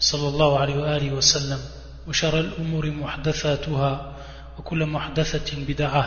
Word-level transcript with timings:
صلى 0.00 0.28
الله 0.28 0.58
عليه 0.58 0.76
واله 0.76 1.12
وسلم 1.12 1.60
وشر 2.08 2.40
الأمور 2.40 2.90
محدثاتها 2.90 4.16
وكل 4.58 4.86
محدثه 4.86 5.64
بدعه 5.68 6.04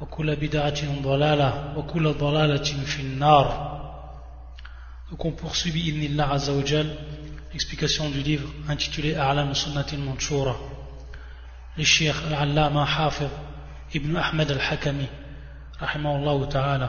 وكل 0.00 0.36
بدعه 0.36 1.02
ضلاله 1.02 1.78
وكل 1.78 2.12
ضلاله 2.12 2.84
في 2.84 3.00
النار 3.02 3.76
Donc 5.10 5.24
on 5.24 5.32
poursuit 5.32 5.70
bi'idnillah 5.70 6.32
azawajal 6.32 6.86
l'explication 7.52 8.10
du 8.10 8.22
livre 8.22 8.48
intitulé 8.68 9.14
A'lam 9.14 9.54
sunnatin 9.54 9.98
manshura 9.98 10.56
le 11.76 11.84
cheikh 11.84 12.16
al-allama 12.28 12.84
hafiz 12.84 13.28
ibn 13.94 14.16
Ahmed 14.16 14.50
al-Hakami 14.50 15.08
rahimahullah 15.80 16.48
ta'ala 16.48 16.88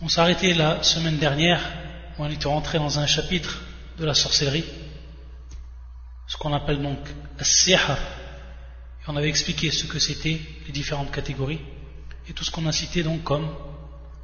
on 0.00 0.06
arrêté 0.20 0.54
la 0.54 0.82
semaine 0.84 1.18
dernière 1.18 1.60
on 2.18 2.30
était 2.30 2.46
rentré 2.46 2.78
dans 2.78 3.00
un 3.00 3.06
chapitre 3.06 3.58
de 3.98 4.04
la 4.04 4.14
sorcellerie 4.14 4.64
ce 6.26 6.36
qu'on 6.36 6.52
appelle 6.52 6.82
donc 6.82 6.98
as-sihr 7.38 7.98
et 9.00 9.04
on 9.08 9.16
avait 9.16 9.28
expliqué 9.28 9.70
ce 9.70 9.86
que 9.86 9.98
c'était 9.98 10.40
les 10.66 10.72
différentes 10.72 11.10
catégories 11.10 11.60
et 12.28 12.32
tout 12.32 12.44
ce 12.44 12.50
qu'on 12.50 12.66
a 12.66 12.72
cité 12.72 13.02
donc 13.02 13.24
comme 13.24 13.48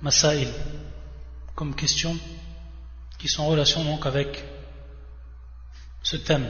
masail 0.02 0.48
comme 1.55 1.75
questions 1.75 2.17
qui 3.19 3.28
sont 3.28 3.42
en 3.42 3.48
relation 3.48 3.84
donc 3.84 4.06
avec 4.06 4.45
ce 6.02 6.17
thème. 6.17 6.47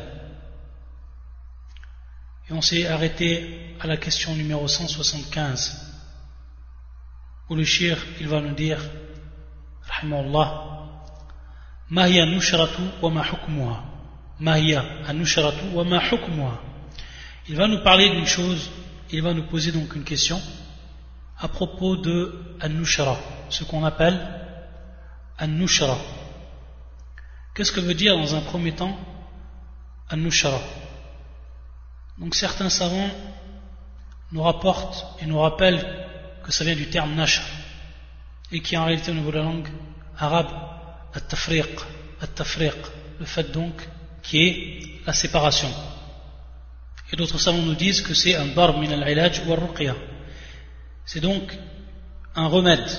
Et 2.49 2.53
on 2.53 2.61
s'est 2.61 2.87
arrêté 2.87 3.77
à 3.81 3.87
la 3.87 3.97
question 3.97 4.35
numéro 4.35 4.67
175 4.67 5.93
où 7.49 7.55
le 7.55 7.65
shir 7.65 7.97
il 8.21 8.29
va 8.29 8.41
nous 8.41 8.55
dire 8.55 8.81
rahimahullah 9.83 10.74
ما 11.90 12.06
هي 12.06 12.24
النشرة 12.24 12.78
وما 13.02 13.24
حكمها 13.24 13.84
ما 14.40 14.56
هي 14.56 14.80
النشرة 15.10 15.76
وما 15.76 16.00
حكمها 16.00 16.60
il 17.48 17.56
va 17.56 17.68
nous 17.68 17.82
parler 17.84 18.10
d'une 18.10 18.28
chose 18.28 18.70
il 19.12 19.22
va 19.24 19.34
nous 19.34 19.44
poser 19.48 19.72
donc 19.72 19.96
une 19.96 20.04
question 20.04 20.40
à 21.40 21.48
propos 21.48 21.96
de 21.96 22.56
an-nushra 22.62 23.18
ce 23.50 23.64
qu'on 23.64 23.84
appelle 23.86 24.18
an-nushra 25.40 25.98
qu'est-ce 27.56 27.72
que 27.72 27.80
veut 27.80 27.96
dire 27.96 28.16
dans 28.16 28.36
un 28.36 28.42
premier 28.42 28.74
temps 28.74 28.96
an-nushra 30.12 30.60
donc 32.20 32.36
certains 32.36 32.70
savants 32.70 33.10
nous 34.32 34.44
rapportent 34.44 35.06
et 35.22 35.26
nous 35.26 35.40
rappellent 35.40 35.84
que 36.44 36.52
ça 36.52 36.64
vient 36.64 36.76
du 36.76 36.90
terme 36.90 37.16
nashr 37.16 37.42
et 38.52 38.62
qui 38.62 38.78
en 38.78 38.86
réalité 38.86 39.10
au 39.12 39.16
niveau 39.16 39.32
de 39.32 39.38
la 39.38 39.44
langue 39.44 39.70
arabe 40.18 40.52
le 43.21 43.27
fait 43.27 43.53
donc 43.53 43.75
qui 44.23 44.39
est 44.39 45.07
la 45.07 45.13
séparation. 45.13 45.71
Et 47.13 47.17
d'autres 47.17 47.39
savants 47.39 47.63
nous 47.63 47.75
disent 47.75 48.01
que 48.01 48.15
c'est 48.15 48.35
un 48.35 48.47
bar 48.47 48.79
min 48.79 48.91
al-ilaj 48.91 49.43
ou 49.47 49.55
c'est 51.07 51.21
donc 51.21 51.57
un 52.35 52.47
remède. 52.49 52.91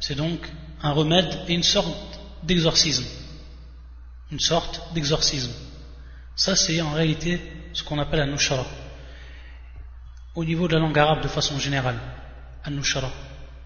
C'est 0.00 0.14
donc 0.14 0.40
un 0.82 0.92
remède 0.92 1.38
et 1.48 1.54
une 1.54 1.62
sorte 1.62 2.18
d'exorcisme. 2.42 3.04
Une 4.32 4.40
sorte 4.40 4.92
d'exorcisme. 4.94 5.52
Ça 6.34 6.56
c'est 6.56 6.80
en 6.80 6.92
réalité 6.92 7.40
ce 7.72 7.82
qu'on 7.82 7.98
appelle 7.98 8.20
un 8.20 8.26
nushara 8.26 8.66
au 10.34 10.44
niveau 10.44 10.68
de 10.68 10.74
la 10.74 10.80
langue 10.80 10.98
arabe 10.98 11.22
de 11.22 11.28
façon 11.28 11.58
générale 11.58 11.98
un 12.64 12.70
nushara 12.70 13.10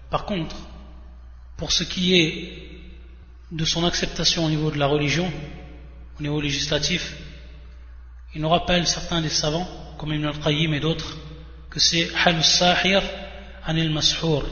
par 0.09 0.25
contre 0.25 0.55
pour 1.57 1.71
ce 1.71 1.83
qui 1.83 2.15
est 2.19 2.80
de 3.50 3.64
son 3.64 3.84
acceptation 3.84 4.44
au 4.44 4.48
niveau 4.48 4.70
de 4.70 4.78
la 4.78 4.86
religion, 4.86 5.30
au 6.18 6.22
niveau 6.22 6.40
législatif, 6.40 7.16
il 8.34 8.40
nous 8.40 8.48
rappelle 8.48 8.86
certains 8.86 9.20
des 9.20 9.28
savants, 9.28 9.68
comme 9.98 10.12
Ibn 10.12 10.26
al-Qayyim 10.26 10.74
et 10.74 10.80
d'autres, 10.80 11.16
que 11.70 11.80
c'est 11.80 12.08
halus 12.24 12.42
sahir 12.42 13.02
anil 13.64 13.90
mashour. 13.90 14.44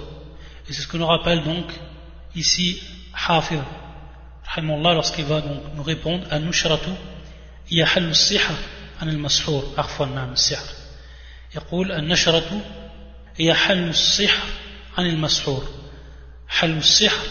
Et 0.69 0.73
c'est 0.73 0.83
ce 0.83 0.89
que 0.89 0.97
nous 0.97 1.07
rappelle 1.07 1.43
donc 1.43 1.67
ici 2.35 2.81
Hafid, 3.29 3.61
lorsqu'il 4.59 5.25
va 5.25 5.41
donc 5.41 5.61
nous 5.75 5.83
répondre 5.83 6.27
à 6.31 6.39
Nushratu, 6.39 6.91
هي 7.69 7.87
حل 7.87 8.11
السحر 8.11 8.55
عن 9.03 9.09
المسحور 9.09 9.75
عفوا 9.79 10.07
نعم 10.07 10.33
السحر 10.33 10.67
يقول 11.55 11.93
النشرة 11.93 12.61
هي 13.37 13.55
حل 13.55 13.89
السحر 13.89 14.49
عن 14.99 15.07
المسحور 15.07 15.69
حل 16.49 16.77
السحر 16.77 17.27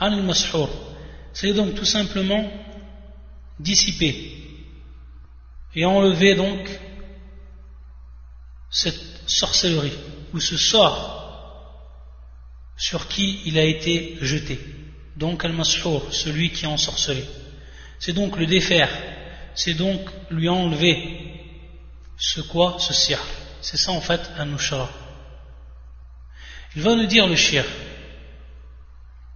عن 0.00 0.12
المسحور 0.12 0.87
c'est 1.33 1.53
donc 1.53 1.75
tout 1.75 1.85
simplement 1.85 2.49
dissiper 3.59 4.39
et 5.75 5.85
enlever 5.85 6.35
donc 6.35 6.59
cette 8.71 8.99
sorcellerie 9.27 9.97
ou 10.33 10.39
ce 10.39 10.57
sort 10.57 11.19
sur 12.77 13.07
qui 13.07 13.41
il 13.45 13.57
a 13.57 13.63
été 13.63 14.17
jeté. 14.21 14.59
Donc 15.17 15.43
al-mashour, 15.43 16.13
celui 16.13 16.51
qui 16.51 16.65
a 16.65 16.69
ensorcelé. 16.69 17.25
C'est 17.99 18.13
donc 18.13 18.37
le 18.37 18.45
défaire, 18.45 18.89
c'est 19.53 19.73
donc 19.73 19.99
lui 20.29 20.47
enlever 20.47 21.29
ce 22.17 22.41
quoi 22.41 22.77
Ce 22.79 22.93
sihr. 22.93 23.19
C'est 23.61 23.77
ça 23.77 23.91
en 23.91 24.01
fait 24.01 24.21
un. 24.37 24.47
Il 26.75 26.81
va 26.81 26.95
nous 26.95 27.07
dire 27.07 27.27
le 27.27 27.35
shir. 27.35 27.65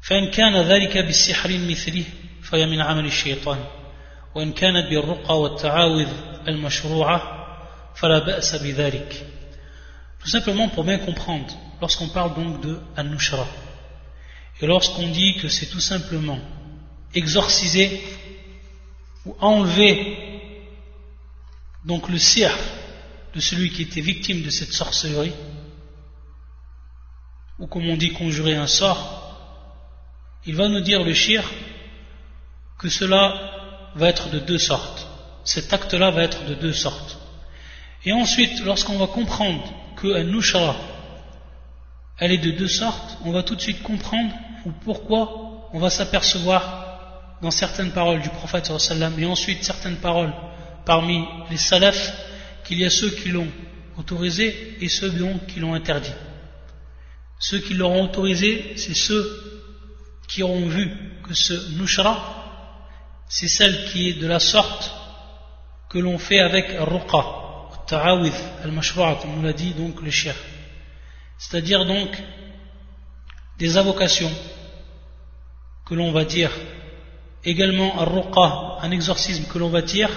فإن 0.03 0.31
كان 0.31 0.56
ذلك 0.56 0.99
بالسحر 0.99 1.59
مثله 1.59 2.05
فهي 2.43 2.66
من 2.66 2.81
عمل 2.81 3.06
الشيطان 3.06 3.65
وإن 4.34 4.53
كانت 4.53 4.91
بالرقى 4.91 5.41
والتعاوذ 5.41 6.09
المشروعة 6.49 7.22
فلا 7.94 8.19
بأس 8.19 8.55
بذلك 8.56 9.27
Tout 10.21 10.28
simplement 10.28 10.69
pour 10.69 10.84
bien 10.84 10.99
comprendre, 10.99 11.55
lorsqu'on 11.81 12.09
parle 12.09 12.34
donc 12.34 12.61
de 12.61 12.81
An-Nushra, 12.97 13.47
et 14.61 14.66
lorsqu'on 14.66 15.09
dit 15.09 15.37
que 15.37 15.49
c'est 15.49 15.66
tout 15.66 15.81
simplement 15.81 16.41
exorciser 17.15 18.03
ou 19.25 19.37
enlever 19.41 20.16
donc 21.84 22.09
le 22.09 22.19
sihr 22.19 22.50
de 23.34 23.41
celui 23.41 23.71
qui 23.71 23.83
était 23.83 24.00
victime 24.00 24.43
de 24.43 24.50
cette 24.50 24.72
sorcellerie, 24.72 25.33
ou 27.59 27.66
comme 27.66 27.89
on 27.89 27.97
dit 27.97 28.12
conjurer 28.12 28.56
un 28.56 28.66
sort, 28.66 29.22
il 30.46 30.56
va 30.56 30.68
nous 30.68 30.81
dire 30.81 31.04
le 31.04 31.14
shir 31.14 31.44
que 32.78 32.90
cela 32.90 33.92
va 33.96 34.09
être 34.09 34.30
de 34.30 34.40
deux 34.40 34.58
sortes. 34.58 35.08
Cet 35.46 35.72
acte-là 35.72 36.12
va 36.12 36.24
être 36.24 36.46
de 36.46 36.54
deux 36.54 36.74
sortes. 36.74 37.18
Et 38.06 38.12
ensuite, 38.12 38.64
lorsqu'on 38.66 38.98
va 38.98 39.08
comprendre 39.08 39.64
que 39.96 40.08
un 40.08 40.24
nushra, 40.24 40.76
elle 42.20 42.32
est 42.32 42.38
de 42.38 42.52
deux 42.52 42.68
sortes, 42.68 43.18
on 43.24 43.32
va 43.32 43.44
tout 43.44 43.56
de 43.56 43.62
suite 43.62 43.82
comprendre 43.84 44.34
ou 44.66 44.72
pourquoi 44.84 45.70
on 45.74 45.80
va 45.80 45.90
s'apercevoir 45.90 47.38
dans 47.42 47.52
certaines 47.52 47.92
paroles 47.92 48.22
du 48.22 48.30
prophète 48.30 48.72
sallam 48.78 49.18
et 49.20 49.26
ensuite 49.26 49.64
certaines 49.64 49.98
paroles 49.98 50.34
parmi 50.86 51.26
les 51.50 51.58
salafs 51.58 52.14
qu'il 52.64 52.79
y 52.79 52.85
a 52.85 52.90
ceux 52.90 53.09
qui 53.09 53.29
l'ont 53.29 53.47
autorisé 53.97 54.78
et 54.82 54.90
ceux 54.90 55.12
qui 55.47 55.59
l'ont 55.59 55.73
interdit. 55.73 56.14
Ceux 57.40 57.59
qui 57.59 57.73
l'auront 57.73 58.06
autorisé, 58.06 58.73
c'est 58.78 58.94
ceux 58.94 59.53
qui 60.28 60.43
auront 60.43 60.67
vu 60.67 60.90
que 61.28 61.34
ce 61.34 61.78
nushra, 61.78 62.43
c'est 63.28 63.47
celle 63.47 63.85
qui 63.85 64.09
est 64.09 64.14
de 64.14 64.28
la 64.28 64.40
sorte 64.40 64.93
que 65.90 65.99
l'on 65.99 66.17
fait 66.17 66.40
avec 66.40 66.75
ruqa, 66.79 67.25
ta'awith, 67.87 68.35
al-mashru'a, 68.64 69.16
comme 69.16 69.35
nous 69.35 69.43
l'a 69.43 69.53
dit 69.53 69.73
donc 69.73 70.02
le 70.02 70.11
chien. 70.11 70.35
C'est-à-dire 71.37 71.85
donc 71.85 72.09
des 73.58 73.78
invocations 73.78 74.31
que 75.85 75.96
l'on 75.96 76.11
va 76.11 76.26
dire, 76.26 76.52
également 77.43 77.99
al-ruqa, 77.99 78.78
un 78.81 78.91
exorcisme 78.91 79.46
que 79.46 79.58
l'on 79.58 79.69
va 79.69 79.81
dire, 79.81 80.09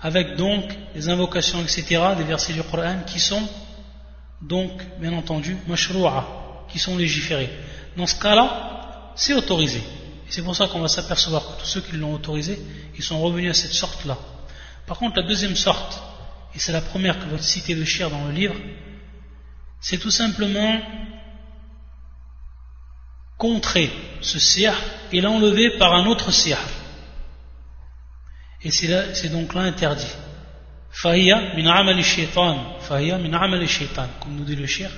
avec 0.00 0.36
donc 0.36 0.64
des 0.94 1.08
invocations, 1.08 1.62
etc., 1.62 2.02
des 2.16 2.24
versets 2.24 2.52
du 2.52 2.62
Coran 2.62 3.00
qui 3.06 3.18
sont 3.18 3.48
donc, 4.42 4.70
bien 5.00 5.12
entendu, 5.14 5.56
mashru'a, 5.66 6.66
qui 6.68 6.78
sont 6.78 6.96
légiférés. 6.96 7.50
Dans 7.96 8.06
ce 8.06 8.20
cas-là, 8.20 8.73
c'est 9.16 9.34
autorisé. 9.34 9.78
Et 9.78 10.30
c'est 10.30 10.42
pour 10.42 10.56
ça 10.56 10.66
qu'on 10.68 10.80
va 10.80 10.88
s'apercevoir 10.88 11.42
que 11.46 11.60
tous 11.60 11.66
ceux 11.66 11.80
qui 11.80 11.96
l'ont 11.96 12.14
autorisé, 12.14 12.60
ils 12.96 13.02
sont 13.02 13.20
revenus 13.20 13.50
à 13.50 13.54
cette 13.54 13.72
sorte-là. 13.72 14.16
Par 14.86 14.98
contre, 14.98 15.20
la 15.20 15.26
deuxième 15.26 15.56
sorte, 15.56 16.02
et 16.54 16.58
c'est 16.58 16.72
la 16.72 16.80
première 16.80 17.18
que 17.18 17.24
va 17.26 17.38
citer 17.38 17.74
le 17.74 17.84
shir 17.84 18.10
dans 18.10 18.24
le 18.26 18.32
livre, 18.32 18.54
c'est 19.80 19.98
tout 19.98 20.10
simplement 20.10 20.80
contrer 23.36 23.90
ce 24.20 24.38
sihr 24.38 24.74
et 25.12 25.20
l'enlever 25.20 25.78
par 25.78 25.94
un 25.94 26.06
autre 26.06 26.30
sihr. 26.30 26.58
Et 28.62 28.70
c'est 28.70 29.28
donc 29.28 29.52
là 29.52 29.62
interdit. 29.62 30.10
Fahiya 30.90 31.54
min 31.56 31.66
amal 31.66 32.02
shaitan. 32.02 32.78
Fahiya 32.80 33.18
min 33.18 33.34
amal 33.34 33.66
shaitan, 33.68 34.08
comme 34.20 34.36
nous 34.36 34.44
dit 34.44 34.56
le 34.56 34.66
shir. 34.66 34.90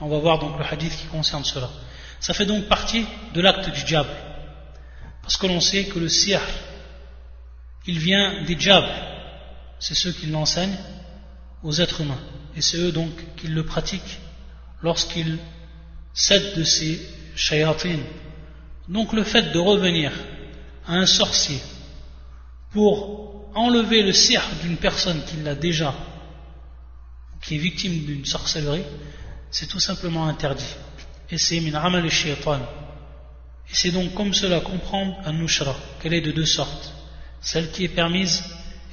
On 0.00 0.08
va 0.08 0.18
voir 0.18 0.38
donc 0.38 0.58
le 0.58 0.64
hadith 0.64 0.96
qui 0.96 1.06
concerne 1.06 1.44
cela. 1.44 1.68
Ça 2.20 2.34
fait 2.34 2.46
donc 2.46 2.66
partie 2.66 3.06
de 3.34 3.40
l'acte 3.40 3.70
du 3.70 3.82
diable. 3.84 4.10
Parce 5.22 5.36
que 5.36 5.46
l'on 5.46 5.60
sait 5.60 5.84
que 5.84 5.98
le 5.98 6.08
sihr, 6.08 6.40
il 7.86 7.98
vient 7.98 8.44
des 8.44 8.54
diables. 8.54 8.92
C'est 9.78 9.94
ceux 9.94 10.12
qui 10.12 10.26
l'enseignent 10.26 10.76
aux 11.62 11.72
êtres 11.72 12.02
humains. 12.02 12.20
Et 12.56 12.60
c'est 12.60 12.76
eux 12.76 12.92
donc 12.92 13.10
qui 13.36 13.48
le 13.48 13.64
pratiquent 13.64 14.18
lorsqu'ils 14.82 15.38
cèdent 16.12 16.56
de 16.56 16.64
ces 16.64 17.00
shayatin. 17.36 18.00
Donc 18.88 19.12
le 19.12 19.24
fait 19.24 19.52
de 19.52 19.58
revenir 19.58 20.12
à 20.86 20.94
un 20.94 21.06
sorcier 21.06 21.60
pour 22.72 23.50
enlever 23.54 24.02
le 24.02 24.12
sihr 24.12 24.42
d'une 24.62 24.76
personne 24.76 25.22
qui 25.24 25.36
l'a 25.38 25.54
déjà, 25.54 25.94
qui 27.42 27.56
est 27.56 27.58
victime 27.58 28.04
d'une 28.04 28.24
sorcellerie, 28.24 28.84
c'est 29.50 29.66
tout 29.66 29.80
simplement 29.80 30.26
interdit. 30.26 30.74
Et 31.30 31.38
c'est 31.38 31.60
min 31.60 31.74
amal. 31.74 32.08
Et 33.84 33.90
donc 33.92 34.14
comme 34.14 34.34
cela 34.34 34.60
comprendre 34.60 35.16
un 35.24 35.32
nushra, 35.32 35.76
qu'elle 36.02 36.14
est 36.14 36.20
de 36.20 36.32
deux 36.32 36.46
sortes, 36.46 36.92
celle 37.40 37.70
qui 37.70 37.84
est 37.84 37.88
permise 37.88 38.42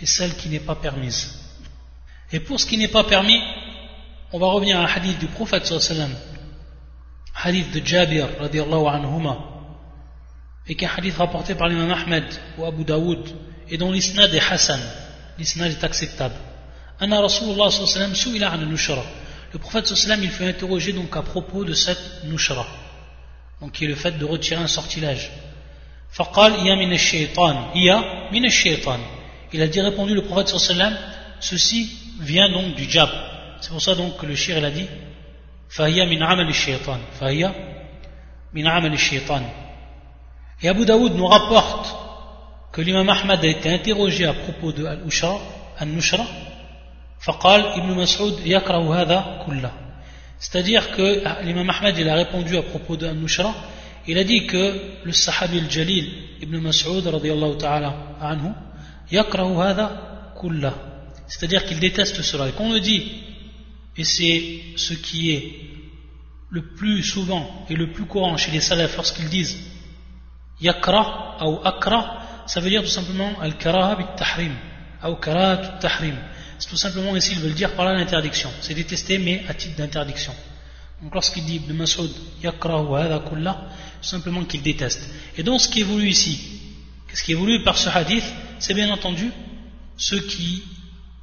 et 0.02 0.06
celle 0.06 0.36
qui 0.36 0.50
n'est 0.50 0.60
pas 0.60 0.76
permise. 0.76 1.40
Et 2.32 2.40
pour 2.40 2.60
ce 2.60 2.66
qui 2.66 2.78
n'est 2.78 2.88
pas 2.88 3.04
permis, 3.04 3.40
on 4.32 4.40
va 4.40 4.48
revenir 4.48 4.80
à 4.80 4.84
un 4.84 4.86
hadith 4.86 5.18
du 5.20 5.28
prophète 5.28 5.66
sallam, 5.66 6.12
hadith 7.44 7.72
de 7.72 7.86
Jabir 7.86 8.28
radiallahu 8.40 8.88
anhuma, 8.88 9.38
et 10.68 10.76
qui 10.76 10.86
est 10.86 10.88
un 10.88 10.92
hadith 10.98 11.18
rapporté 11.18 11.56
par 11.56 11.70
l'imam 11.70 11.92
Ahmed 11.92 12.26
ou 12.58 12.66
Abu 12.66 12.84
Daoud, 12.84 13.26
et 13.70 13.78
dont 13.78 13.92
l'isnad 13.92 14.34
est 14.34 14.52
Hassan, 14.52 14.80
l'isnad 15.40 15.72
est 15.72 15.84
acceptable. 15.84 16.36
Anna 17.00 17.22
Rasulullah 17.22 17.72
sallam 17.72 18.14
su'ila 18.14 18.52
an 18.52 18.58
nushra. 18.58 19.04
Le 19.54 19.60
prophète 19.60 19.88
sallam 19.88 20.22
il 20.24 20.30
fut 20.30 20.44
interrogé 20.44 20.94
donc 20.94 21.16
à 21.16 21.22
propos 21.22 21.64
de 21.64 21.74
cette 21.74 22.24
nushra, 22.26 22.66
donc 23.62 23.72
qui 23.74 23.86
est 23.86 23.88
le 23.88 23.96
fait 23.96 24.18
de 24.18 24.26
retirer 24.26 24.62
un 24.62 24.68
sortilège. 24.68 25.32
Iya 26.20 26.76
min 26.76 26.98
shaitan 28.50 29.00
Il 29.54 29.62
a 29.62 29.68
dit 29.68 29.82
répondu 29.82 30.14
le 30.14 30.24
prophète 30.24 30.50
sallam 30.50 30.98
ceci 31.40 31.98
vient 32.20 32.50
donc 32.50 32.76
du 32.76 32.86
diable. 32.88 33.14
C'est 33.62 33.70
pour 33.70 33.82
ça 33.82 33.96
donc 33.96 34.18
que 34.18 34.26
le 34.26 34.36
shir 34.36 34.58
il 34.58 34.66
a 34.66 34.72
dit 34.72 34.88
Fahiya 35.70 36.06
min 36.06 36.22
amal 36.22 36.52
shaitan. 36.54 37.00
Fahiya 37.20 37.54
min 38.54 38.66
amal 38.66 38.98
shaitan. 38.98 39.44
Et 40.62 40.70
Abu 40.70 40.86
Daoud 40.86 41.14
nous 41.16 41.28
rapporte 41.28 41.96
que 42.72 42.82
l'imam 42.82 43.08
Ahmad 43.10 43.44
a 43.44 43.48
été 43.48 43.70
interrogé 43.70 44.26
à 44.26 44.34
propos 44.34 44.72
de 44.72 44.86
Al-Ushra, 44.86 45.40
Al-Nushra, 45.78 46.26
فقال 47.23 47.79
Ibn 47.79 47.95
Mas'ud 47.95 48.45
yakrahu 48.45 48.93
hadha 48.93 49.45
kulla. 49.45 49.73
C'est-à-dire 50.39 50.91
que 50.91 51.23
l'imam 51.45 51.71
Ahmad 51.71 51.97
il 51.97 52.09
a 52.09 52.17
répondu 52.17 52.57
à 52.57 52.63
propos 52.63 52.97
de 52.97 53.07
Al-Nushra, 53.07 53.55
il 54.09 54.19
a 54.19 54.25
dit 54.25 54.47
que 54.47 54.81
le 55.05 55.13
sahabi 55.13 55.61
al-Jalil 55.61 56.07
Ibn 56.41 56.59
Mas'ud 56.59 57.07
radiyallahu 57.07 57.59
ta'ala 57.59 58.17
anhu 58.21 58.51
yakrahu 59.11 59.61
hadha 59.61 60.33
kulla. 60.41 60.75
C'est-à-dire 61.29 61.65
qu'il 61.65 61.79
déteste 61.79 62.21
cela. 62.23 62.49
Et 62.49 62.53
qu'on 62.53 62.73
le 62.73 62.81
dit, 62.81 63.23
et 63.97 64.05
c'est 64.05 64.43
ce 64.77 64.95
qui 64.95 65.31
est 65.31 65.55
le 66.51 66.75
plus 66.75 67.05
souvent 67.05 67.65
et 67.71 67.77
le 67.77 67.93
plus 67.93 68.05
courant 68.05 68.37
chez 68.37 68.51
les 68.51 68.61
salafs 68.61 68.97
lorsqu'ils 68.97 69.29
disent 69.29 69.57
yakra 70.61 71.39
ou 71.47 71.61
akra, 71.65 72.45
ça 72.47 72.61
veut 72.61 72.69
dire 72.69 72.83
tout 72.83 72.89
simplement 72.89 73.39
al-karaha 73.41 73.95
bit-tahrim 73.95 74.55
ou 75.09 75.15
karaha 75.15 75.57
tahrim 75.79 76.17
c'est 76.60 76.70
tout 76.70 76.78
simplement 76.78 77.16
ici, 77.16 77.34
ils 77.34 77.40
veulent 77.40 77.54
dire 77.54 77.74
par 77.76 77.86
là 77.86 77.94
l'interdiction. 77.94 78.50
C'est 78.62 78.74
détester, 78.74 79.18
mais 79.18 79.44
à 79.48 79.54
titre 79.54 79.76
d'interdiction. 79.78 80.34
Donc 81.02 81.14
lorsqu'il 81.14 81.46
dit 81.46 81.58
Ibn 81.58 81.74
Mas'ud 81.74 82.10
yakra 82.44 82.82
ou 82.82 82.96
hadha 82.96 83.20
kulla, 83.20 83.70
simplement 84.02 84.44
qu'il 84.44 84.62
déteste. 84.62 85.10
Et 85.38 85.44
donc 85.44 85.62
ce 85.62 85.70
qui 85.70 85.82
est 85.82 85.84
voulu 85.84 86.08
ici, 86.08 86.40
ce 87.14 87.24
qui 87.24 87.34
est 87.34 87.36
voulu 87.36 87.64
par 87.64 87.78
ce 87.78 87.90
hadith, 87.90 88.24
c'est 88.60 88.74
bien 88.74 88.90
entendu 88.92 89.32
ceux 89.96 90.20
qui 90.20 90.64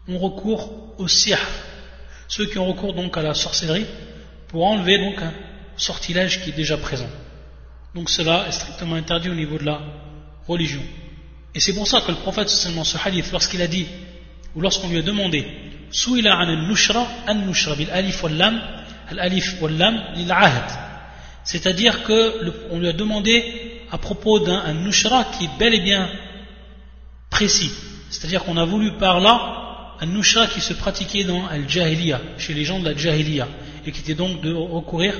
ont 0.08 0.18
recours 0.18 0.94
au 0.98 1.08
sihr, 1.08 1.38
ceux 2.28 2.46
qui 2.46 2.58
ont 2.58 2.66
recours 2.66 2.94
donc 2.94 3.16
à 3.16 3.22
la 3.22 3.34
sorcellerie 3.34 3.86
pour 4.48 4.64
enlever 4.64 4.98
donc 4.98 5.20
un 5.20 5.32
sortilège 5.76 6.42
qui 6.42 6.50
est 6.50 6.54
déjà 6.54 6.76
présent. 6.76 7.08
Donc 7.94 8.10
cela 8.10 8.46
est 8.48 8.52
strictement 8.52 8.94
interdit 8.94 9.28
au 9.28 9.34
niveau 9.34 9.58
de 9.58 9.64
la 9.64 9.80
religion. 10.46 10.82
Et 11.54 11.60
c'est 11.60 11.72
pour 11.72 11.86
ça 11.86 12.00
que 12.00 12.10
le 12.10 12.16
prophète, 12.18 12.48
seulement 12.48 12.84
ce 12.84 12.96
hadith, 13.04 13.30
lorsqu'il 13.32 13.62
a 13.62 13.68
dit, 13.68 13.86
ou 14.54 14.60
lorsqu'on 14.60 14.88
lui 14.88 14.98
a 14.98 15.02
demandé, 15.02 15.46
Souila 15.90 16.36
an 16.36 16.48
al-nushra, 16.48 17.06
an-nushra 17.26 17.76
bil 17.76 17.90
alif 17.90 18.22
wal 18.22 18.34
lam, 18.34 18.60
al-alif 19.10 19.60
wal 19.60 19.76
lam 19.76 20.02
lil 20.16 20.30
ahd. 20.32 20.70
C'est-à-dire 21.44 22.02
qu'on 22.04 22.78
lui 22.78 22.88
a 22.88 22.92
demandé 22.92 23.86
à 23.90 23.98
propos 23.98 24.40
d'un 24.40 24.72
nushra 24.74 25.24
qui 25.24 25.44
est 25.44 25.58
bel 25.58 25.74
et 25.74 25.80
bien 25.80 26.08
précis. 27.30 27.70
C'est-à-dire 28.10 28.44
qu'on 28.44 28.56
a 28.56 28.64
voulu 28.64 28.92
par 28.98 29.20
là 29.20 29.96
un 30.00 30.06
nushra 30.06 30.46
qui 30.46 30.60
se 30.60 30.72
pratiquait 30.72 31.24
dans 31.24 31.46
Al-Jahiliya, 31.46 32.20
chez 32.38 32.54
les 32.54 32.64
gens 32.64 32.80
de 32.80 32.88
la 32.88 32.96
Jahiliya, 32.96 33.46
et 33.86 33.92
qui 33.92 34.00
était 34.00 34.14
donc 34.14 34.40
de 34.40 34.52
recourir 34.52 35.14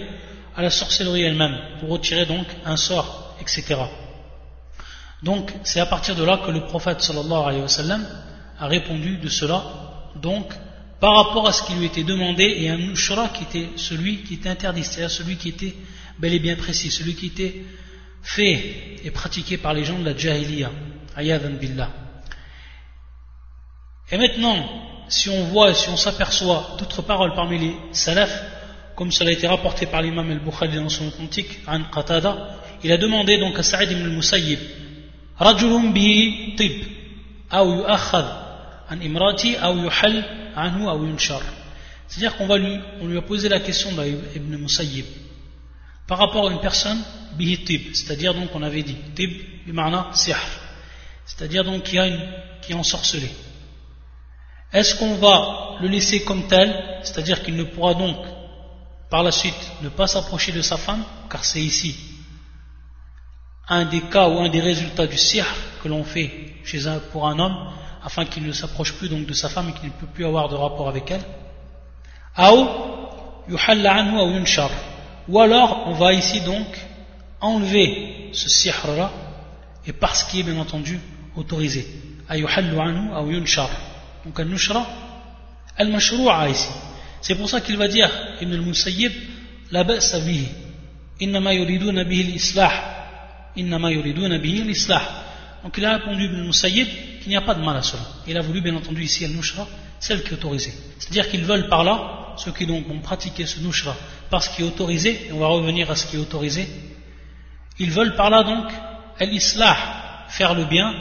à 0.56 0.62
la 0.62 0.70
sorcellerie 0.70 1.22
elle-même, 1.22 1.56
pour 1.80 1.90
retirer 1.90 2.26
donc 2.26 2.46
un 2.64 2.76
sort, 2.76 3.36
etc. 3.40 3.76
Donc, 5.22 5.52
c'est 5.62 5.80
à 5.80 5.86
partir 5.86 6.14
de 6.14 6.24
là 6.24 6.40
que 6.44 6.50
le 6.50 6.60
prophète 6.62 7.00
sallallahu 7.00 7.44
alayhi 7.46 7.62
wa 7.62 7.68
sallam 7.68 8.06
a 8.59 8.67
répondu 8.67 9.17
de 9.17 9.29
cela, 9.29 9.63
donc, 10.21 10.51
par 10.99 11.15
rapport 11.15 11.47
à 11.47 11.53
ce 11.53 11.63
qui 11.63 11.73
lui 11.73 11.85
était 11.85 12.03
demandé, 12.03 12.43
et 12.43 12.69
un 12.69 12.77
nushra 12.77 13.29
qui 13.29 13.43
était 13.43 13.69
celui 13.77 14.17
qui 14.23 14.35
était 14.35 14.49
interdit, 14.49 14.83
c'est-à-dire 14.83 15.11
celui 15.11 15.37
qui 15.37 15.49
était 15.49 15.75
bel 16.17 16.33
et 16.33 16.39
bien 16.39 16.55
précis, 16.55 16.91
celui 16.91 17.15
qui 17.15 17.27
était 17.27 17.63
fait 18.21 18.97
et 19.03 19.11
pratiqué 19.11 19.57
par 19.57 19.73
les 19.73 19.85
gens 19.85 19.97
de 19.97 20.05
la 20.05 20.17
Jahiliya, 20.17 20.71
ayadan 21.15 21.51
billah. 21.59 21.89
Et 24.11 24.17
maintenant, 24.17 24.67
si 25.07 25.29
on 25.29 25.45
voit 25.45 25.71
et 25.71 25.73
si 25.75 25.87
on 25.89 25.97
s'aperçoit 25.97 26.75
d'autres 26.77 27.01
paroles 27.01 27.33
parmi 27.33 27.59
les 27.59 27.75
salafs, 27.91 28.43
comme 28.95 29.11
cela 29.11 29.29
a 29.29 29.33
été 29.33 29.47
rapporté 29.47 29.85
par 29.85 30.01
l'imam 30.01 30.29
al-Bukhari 30.29 30.75
dans 30.75 30.89
son 30.89 31.07
authentique, 31.07 31.59
An 31.67 31.83
Qatada, 31.93 32.57
il 32.83 32.91
a 32.91 32.97
demandé 32.97 33.37
donc 33.37 33.57
à 33.57 33.63
Sa'id 33.63 33.91
ibn 33.91 34.03
al-Musayyib, 34.03 34.59
رجل 35.41 35.93
به 35.93 36.33
طب 36.59 36.71
أو 37.53 37.73
يؤخذ 37.73 38.42
c'est-à-dire 42.08 42.36
qu'on 42.36 42.56
lui, 42.56 42.80
on 43.00 43.06
lui 43.06 43.18
a 43.18 43.22
posé 43.22 43.48
la 43.48 43.60
question 43.60 43.90
d'Ibn 43.92 44.56
Musayyib 44.56 45.06
par 46.06 46.18
rapport 46.18 46.48
à 46.48 46.52
une 46.52 46.60
personne, 46.60 47.02
bihi 47.36 47.64
tib, 47.64 47.94
c'est-à-dire 47.94 48.34
donc 48.34 48.50
on 48.54 48.62
avait 48.62 48.82
dit 48.82 48.96
tib 49.14 49.30
bimana 49.66 50.10
sihr, 50.12 50.38
c'est-à-dire 51.24 51.64
donc 51.64 51.84
qui, 51.84 51.98
a 51.98 52.06
une, 52.06 52.20
qui 52.60 52.72
est 52.72 52.74
ensorcelé. 52.74 53.30
Est-ce 54.72 54.96
qu'on 54.96 55.14
va 55.14 55.78
le 55.80 55.88
laisser 55.88 56.22
comme 56.24 56.46
tel, 56.46 57.00
c'est-à-dire 57.02 57.42
qu'il 57.42 57.56
ne 57.56 57.64
pourra 57.64 57.94
donc 57.94 58.16
par 59.08 59.22
la 59.22 59.30
suite 59.30 59.54
ne 59.82 59.88
pas 59.88 60.06
s'approcher 60.06 60.52
de 60.52 60.60
sa 60.60 60.76
femme, 60.76 61.04
car 61.30 61.44
c'est 61.44 61.62
ici 61.62 61.96
un 63.68 63.86
des 63.86 64.02
cas 64.02 64.28
ou 64.28 64.38
un 64.40 64.50
des 64.50 64.60
résultats 64.60 65.06
du 65.06 65.16
sihr 65.16 65.46
que 65.82 65.88
l'on 65.88 66.04
fait 66.04 66.30
chez 66.64 66.86
un, 66.86 66.98
pour 66.98 67.26
un 67.26 67.38
homme, 67.38 67.72
afin 68.04 68.26
qu'il 68.26 68.46
ne 68.46 68.52
s'approche 68.52 68.92
plus 68.94 69.08
donc 69.08 69.26
de 69.26 69.32
sa 69.32 69.48
femme 69.48 69.70
et 69.70 69.72
qu'il 69.72 69.88
ne 69.88 69.94
peut 69.94 70.06
plus 70.06 70.26
avoir 70.26 70.48
de 70.50 70.54
rapport 70.54 70.88
avec 70.88 71.10
elle. 71.10 71.22
Ou 75.26 75.40
alors 75.40 75.84
on 75.86 75.92
va 75.92 76.12
ici 76.12 76.40
donc 76.42 76.66
enlever 77.40 78.28
ce 78.32 78.48
sihr-là 78.48 79.10
et 79.86 79.92
parce 79.92 80.24
qu'il 80.24 80.40
est 80.40 80.42
bien 80.42 80.58
entendu 80.60 81.00
autorisé. 81.34 81.86
Donc 84.24 84.40
al-nushra, 84.40 84.86
al-mashru'a 85.76 86.48
ici. 86.48 86.68
C'est 87.20 87.34
pour 87.36 87.48
ça 87.48 87.60
qu'il 87.60 87.76
va 87.76 87.88
dire, 87.88 88.10
Ibn 88.40 88.52
al-Musayyib, 88.52 89.12
la 89.70 89.84
ba'sa 89.84 90.20
bihi. 90.20 90.48
Innama 91.20 91.54
yuriduna 91.54 92.04
bihi 92.04 92.22
l'islah. 92.22 92.72
Innama 93.56 93.90
yuriduna 93.90 94.38
bihi 94.38 94.62
l'islah. 94.62 95.02
Donc 95.62 95.76
il 95.78 95.84
a 95.84 95.98
répondu 95.98 96.24
Ibn 96.24 96.36
al-Musayyib 96.36 96.88
qu'il 97.24 97.30
n'y 97.30 97.36
a 97.36 97.40
pas 97.40 97.54
de 97.54 97.64
mal 97.64 97.76
à 97.76 97.82
cela. 97.82 98.02
Il 98.26 98.36
a 98.36 98.42
voulu 98.42 98.60
bien 98.60 98.76
entendu 98.76 99.02
ici 99.02 99.24
al-nushra, 99.24 99.66
celle 99.98 100.22
qui 100.22 100.30
est 100.30 100.34
autorisée. 100.34 100.74
C'est-à-dire 100.98 101.28
qu'ils 101.30 101.44
veulent 101.44 101.68
par 101.68 101.82
là, 101.82 102.34
ceux 102.36 102.52
qui 102.52 102.66
donc 102.66 102.88
ont 102.90 103.00
pratiqué 103.00 103.46
ce 103.46 103.60
nushra, 103.60 103.96
parce 104.30 104.48
qu'il 104.48 104.64
est 104.64 104.68
autorisé, 104.68 105.28
et 105.28 105.32
on 105.32 105.38
va 105.38 105.46
revenir 105.46 105.90
à 105.90 105.96
ce 105.96 106.06
qui 106.06 106.16
est 106.16 106.18
autorisé, 106.18 106.68
ils 107.78 107.90
veulent 107.90 108.14
par 108.14 108.28
là 108.28 108.42
donc 108.42 108.66
al-islah, 109.18 110.26
faire 110.28 110.54
le 110.54 110.66
bien, 110.66 110.94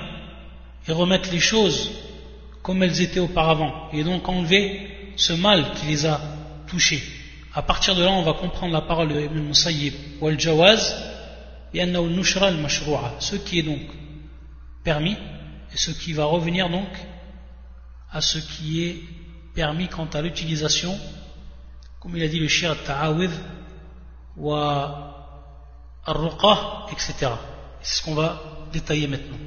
et 0.88 0.94
remettre 0.94 1.30
les 1.32 1.39
choses 1.39 1.92
comme 2.62 2.82
elles 2.82 3.01
étaient 3.01 3.20
auparavant, 3.20 3.89
et 3.92 4.03
donc 4.03 4.27
enlever 4.30 5.13
ce 5.18 5.34
mal 5.34 5.74
qui 5.74 5.88
les 5.88 6.06
a 6.06 6.22
touchés. 6.68 7.03
À 7.53 7.62
partir 7.62 7.96
de 7.96 8.03
là, 8.03 8.12
on 8.12 8.24
va 8.24 8.34
comprendre 8.34 8.74
la 8.74 8.82
parole 8.82 9.10
de 9.10 9.20
Ibn 9.20 9.39
Musayyib, 9.39 9.94
wal 10.22 10.39
jawaz, 10.39 10.96
nushra 11.74 12.48
al 12.48 12.58
ce 13.20 13.36
qui 13.36 13.60
est 13.60 13.63
donc 13.63 13.82
permis, 14.84 15.18
et 15.74 15.77
ce 15.77 15.92
qui 15.92 16.13
va 16.13 16.25
revenir 16.25 16.70
donc 16.70 16.89
à 18.12 18.22
ce 18.22 18.38
qui 18.38 18.84
est 18.84 19.01
permis 19.56 19.88
quant 19.88 20.06
à 20.06 20.22
l'utilisation, 20.22 20.98
comme 22.00 22.15
il 22.15 22.24
a 22.24 22.27
dit 22.27 22.39
le 22.39 22.48
shir 22.48 22.75
ta'awid, 22.84 23.32
wa 24.38 25.13
ar 26.06 26.89
etc. 26.92 27.32
C'est 27.82 28.00
ce 28.00 28.03
qu'on 28.03 28.15
va 28.15 28.68
détailler 28.72 29.08
maintenant. 29.08 29.38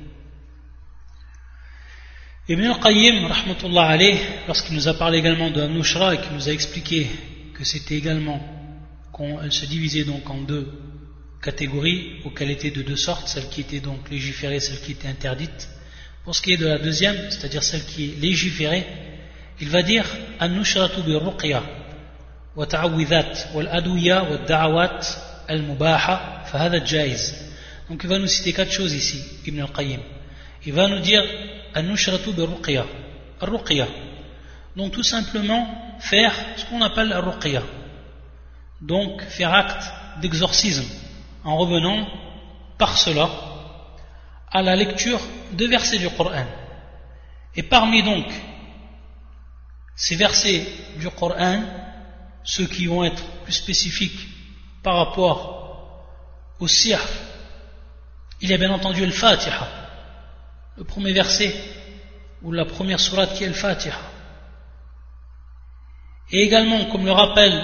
Ibn 2.48 2.62
al-Qayyim, 2.62 3.28
lorsqu'il 4.46 4.74
nous 4.76 4.88
a 4.88 4.94
parlé 4.94 5.18
également 5.18 5.50
de 5.50 5.66
Nushra 5.66 6.14
et 6.14 6.20
qu'il 6.20 6.32
nous 6.32 6.48
a 6.48 6.52
expliqué 6.52 7.10
que 7.54 7.64
c'était 7.64 7.96
également 7.96 8.40
qu'elle 9.16 9.52
se 9.52 9.66
divisait 9.66 10.04
donc 10.04 10.28
en 10.30 10.42
deux 10.42 10.72
catégories, 11.42 12.20
auxquelles 12.24 12.50
étaient 12.50 12.70
de 12.70 12.82
deux 12.82 12.96
sortes, 12.96 13.28
celle 13.28 13.48
qui 13.48 13.62
était 13.62 13.80
donc 13.80 14.10
légiférée, 14.10 14.60
celle 14.60 14.80
qui 14.80 14.92
était 14.92 15.08
interdite. 15.08 15.68
Pour 16.26 16.34
ce 16.34 16.42
qui 16.42 16.54
est 16.54 16.56
de 16.56 16.66
la 16.66 16.78
deuxième, 16.78 17.30
c'est-à-dire 17.30 17.62
celle 17.62 17.84
qui 17.84 18.06
est 18.06 18.20
légiférée, 18.20 18.84
il 19.60 19.68
va 19.68 19.84
dire 19.84 20.04
An-Nushratu 20.40 21.02
ta'awwidhat 22.68 23.54
wal-adwiya 23.54 24.24
wa 24.24 24.36
da'awat 24.38 25.00
al-mubaha 25.46 26.42
fa 26.46 26.84
jaiz. 26.84 27.32
Donc 27.88 28.00
il 28.02 28.08
va 28.08 28.18
nous 28.18 28.26
citer 28.26 28.52
quatre 28.52 28.72
choses 28.72 28.92
ici, 28.92 29.22
Ibn 29.46 29.60
al-Qayyim. 29.60 30.00
Il 30.64 30.72
va 30.72 30.88
nous 30.88 30.98
dire 30.98 31.22
An-Nushratu. 31.76 32.30
Ar-ruqya. 33.40 33.86
Donc 34.74 34.90
tout 34.90 35.04
simplement 35.04 35.96
faire 36.00 36.34
ce 36.56 36.64
qu'on 36.64 36.82
appelle 36.82 37.12
ar-ruqya. 37.12 37.62
Donc 38.80 39.22
faire 39.28 39.54
acte 39.54 39.92
d'exorcisme 40.20 40.86
en 41.44 41.56
revenant 41.56 42.04
par 42.78 42.98
cela 42.98 43.30
à 44.56 44.62
la 44.62 44.74
lecture 44.74 45.20
de 45.52 45.66
versets 45.66 45.98
du 45.98 46.08
Coran. 46.08 46.46
Et 47.54 47.62
parmi 47.62 48.02
donc 48.02 48.26
ces 49.94 50.16
versets 50.16 50.66
du 50.96 51.10
Coran, 51.10 51.60
ceux 52.42 52.66
qui 52.66 52.86
vont 52.86 53.04
être 53.04 53.22
plus 53.44 53.52
spécifiques 53.52 54.26
par 54.82 54.96
rapport 54.96 56.06
au 56.58 56.66
sir, 56.66 56.98
il 58.40 58.48
y 58.48 58.54
a 58.54 58.56
bien 58.56 58.70
entendu 58.70 59.04
le 59.04 59.12
Fatiha, 59.12 59.68
le 60.78 60.84
premier 60.84 61.12
verset, 61.12 61.54
ou 62.40 62.50
la 62.50 62.64
première 62.64 63.00
sourate 63.00 63.34
qui 63.34 63.44
est 63.44 63.48
le 63.48 63.52
Fatiha. 63.52 63.98
Et 66.30 66.40
également, 66.40 66.86
comme 66.86 67.04
le 67.04 67.12
rappellent 67.12 67.62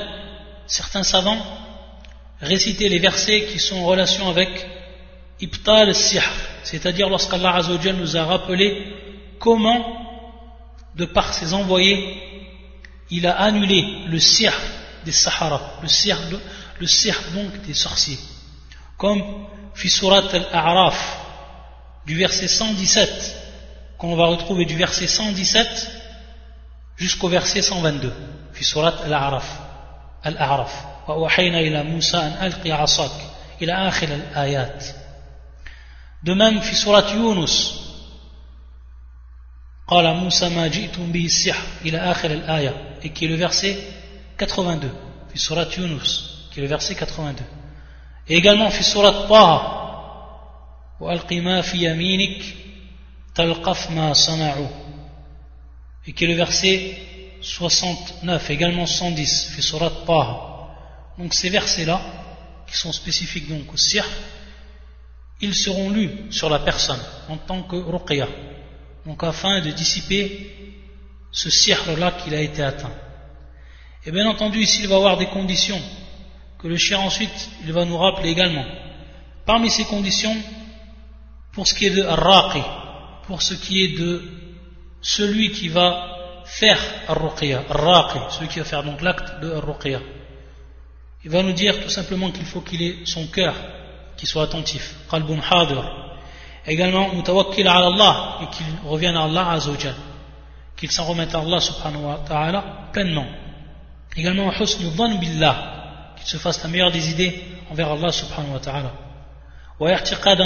certains 0.66 1.04
savants, 1.04 1.42
réciter 2.42 2.90
les 2.90 2.98
versets 2.98 3.46
qui 3.46 3.58
sont 3.58 3.78
en 3.78 3.86
relation 3.86 4.28
avec 4.28 4.81
Ibtal 5.42 5.88
al-Sihr, 5.88 6.22
c'est-à-dire 6.62 7.08
lorsqu'Allah 7.08 7.60
nous 7.98 8.16
a 8.16 8.24
rappelé 8.24 8.94
comment 9.40 9.84
de 10.94 11.04
par 11.04 11.34
ses 11.34 11.52
envoyés, 11.52 12.22
il 13.10 13.26
a 13.26 13.40
annulé 13.40 13.84
le 14.06 14.20
sihr 14.20 14.54
des 15.04 15.10
Sahara, 15.10 15.60
le 15.82 15.88
sihr, 15.88 16.18
donc 17.34 17.60
des 17.66 17.74
sorciers. 17.74 18.18
Comme 18.96 19.22
Fisurat 19.74 20.22
al-A'raf, 20.32 21.18
du 22.06 22.16
verset 22.16 22.46
117, 22.46 23.96
qu'on 23.98 24.14
va 24.14 24.26
retrouver 24.26 24.64
du 24.64 24.76
verset 24.76 25.08
117 25.08 25.90
jusqu'au 26.96 27.28
verset 27.28 27.62
122. 27.62 28.12
Fisurat 28.52 28.94
al-A'raf. 29.04 29.58
Al-A'raf. 30.22 30.86
ila 31.08 31.82
Musa 31.82 32.20
an 32.20 32.32
alqi 32.40 32.70
asak 32.70 33.10
ila 33.60 33.88
akhir 33.88 34.08
al-ayat. 34.12 35.01
De 36.23 36.33
même, 36.33 36.61
Fisurat 36.61 37.13
Yunus, 37.13 37.87
قال 39.87 40.15
موسى 40.15 40.49
ما 40.49 40.67
جئتم 40.67 41.11
به 41.11 41.25
السحر 41.25 41.63
إلى 41.85 41.97
آخر 41.97 42.31
الآية 42.31 42.99
et 43.03 43.09
qui 43.09 43.25
est 43.25 43.27
le 43.27 43.35
verset 43.35 43.77
82 44.37 44.91
في 45.33 45.39
سورة 45.39 45.69
يونس 45.77 46.23
qui 46.51 46.59
est 46.59 46.63
le 46.63 46.67
verset 46.67 46.95
82 46.95 47.45
et 48.29 48.35
également 48.37 48.69
في 48.69 48.83
سورة 48.83 49.27
طه 49.27 49.77
وألق 50.99 51.33
ما 51.33 51.61
في 51.61 51.91
يمينك 51.91 52.43
تلقف 53.35 53.91
ما 53.91 54.13
صنعوا 54.13 54.67
et 56.07 56.11
qui 56.11 56.25
est 56.25 56.27
le 56.27 56.35
verset 56.35 56.97
69 57.41 58.49
également 58.49 58.85
110 58.85 59.51
في 59.55 59.61
سورة 59.61 59.91
طه 60.07 60.43
donc 61.17 61.33
ces 61.33 61.49
versets 61.49 61.85
là 61.85 62.01
qui 62.67 62.75
sont 62.75 62.91
spécifiques 62.91 63.47
donc 63.47 63.73
au 63.73 63.77
sihr 63.77 64.05
ils 65.42 65.54
seront 65.54 65.90
lus 65.90 66.10
sur 66.30 66.48
la 66.48 66.60
personne 66.60 67.00
en 67.28 67.36
tant 67.36 67.62
que 67.64 67.76
ruqya 67.76 68.28
donc 69.04 69.22
afin 69.24 69.60
de 69.60 69.70
dissiper 69.70 70.52
ce 71.32 71.50
cirque-là 71.50 72.12
qu'il 72.12 72.34
a 72.34 72.40
été 72.40 72.62
atteint. 72.62 72.92
Et 74.04 74.10
bien 74.10 74.26
entendu, 74.28 74.60
ici, 74.60 74.80
il 74.82 74.88
va 74.88 74.94
y 74.94 74.98
avoir 74.98 75.16
des 75.16 75.26
conditions 75.26 75.80
que 76.58 76.68
le 76.68 76.76
chien 76.76 76.98
ensuite, 76.98 77.50
il 77.64 77.72
va 77.72 77.84
nous 77.84 77.96
rappeler 77.96 78.30
également. 78.30 78.64
Parmi 79.44 79.70
ces 79.70 79.84
conditions, 79.84 80.36
pour 81.52 81.66
ce 81.66 81.74
qui 81.74 81.86
est 81.86 81.90
de 81.90 82.02
raqi, 82.02 82.62
pour 83.26 83.42
ce 83.42 83.54
qui 83.54 83.82
est 83.84 83.98
de 83.98 84.22
celui 85.00 85.50
qui 85.50 85.68
va 85.68 86.42
faire 86.44 86.80
ar-ruqya, 87.08 87.64
raqi, 87.68 88.18
celui 88.30 88.48
qui 88.48 88.58
va 88.58 88.64
faire 88.64 88.84
donc 88.84 89.00
l'acte 89.00 89.40
de 89.40 89.50
ar 89.50 89.64
il 91.24 91.30
va 91.30 91.42
nous 91.42 91.52
dire 91.52 91.80
tout 91.80 91.88
simplement 91.88 92.32
qu'il 92.32 92.44
faut 92.44 92.60
qu'il 92.60 92.82
ait 92.82 92.96
son 93.04 93.28
cœur 93.28 93.54
qui 94.22 94.28
soit 94.28 94.44
attentif, 94.44 94.94
qalbun 95.10 95.40
hadir, 95.50 95.82
également 96.64 97.12
mutawakkil 97.12 97.66
ala 97.66 97.86
Allah 97.88 98.38
et 98.40 98.46
qu'il 98.54 98.66
revienne 98.84 99.16
à 99.16 99.24
Allah 99.24 99.50
azawajal 99.50 99.96
qu'il 100.76 100.92
s'en 100.92 101.06
remette 101.06 101.34
à 101.34 101.40
Allah 101.40 101.58
subhanahu 101.58 102.02
wa 102.02 102.20
ta'ala 102.28 102.64
pleinement. 102.92 103.26
Également 104.16 104.52
dhan 104.52 105.18
billah 105.18 105.56
qu'il 106.16 106.28
se 106.28 106.36
fasse 106.36 106.62
la 106.62 106.68
meilleure 106.68 106.92
des 106.92 107.10
idées 107.10 107.42
envers 107.68 107.90
Allah 107.90 108.12
subhanahu 108.12 108.52
wa 108.52 108.60
ta'ala. 108.60 108.92
Wa 109.80 109.90
i'tiqad 109.92 110.40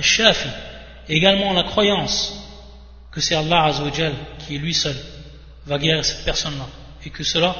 shafi 0.00 0.48
également 1.08 1.52
la 1.52 1.64
croyance 1.64 2.32
que 3.10 3.20
c'est 3.20 3.34
Allah 3.34 3.64
azawajal 3.64 4.12
qui 4.38 4.54
est 4.54 4.58
lui 4.58 4.72
seul 4.72 4.94
va 5.66 5.78
guérir 5.78 6.04
cette 6.04 6.24
personne 6.24 6.56
là 6.56 6.66
et 7.04 7.10
que 7.10 7.24
cela 7.24 7.56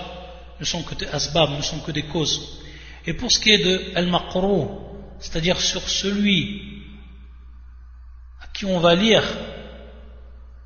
ne 0.61 0.65
sont 0.65 0.85
que 0.85 0.95
des 0.95 1.09
asbab 1.09 1.51
ne 1.57 1.63
sont 1.63 1.81
que 1.81 1.91
des 1.91 2.05
causes. 2.05 2.61
Et 3.05 3.15
pour 3.15 3.33
ce 3.33 3.41
qui 3.41 3.51
est 3.51 3.65
de 3.65 3.97
al-maqru 3.97 4.90
c'est-à-dire 5.21 5.61
sur 5.61 5.83
celui 5.89 6.81
qui 8.53 8.65
on 8.67 8.81
va 8.81 8.95
lire 8.95 9.23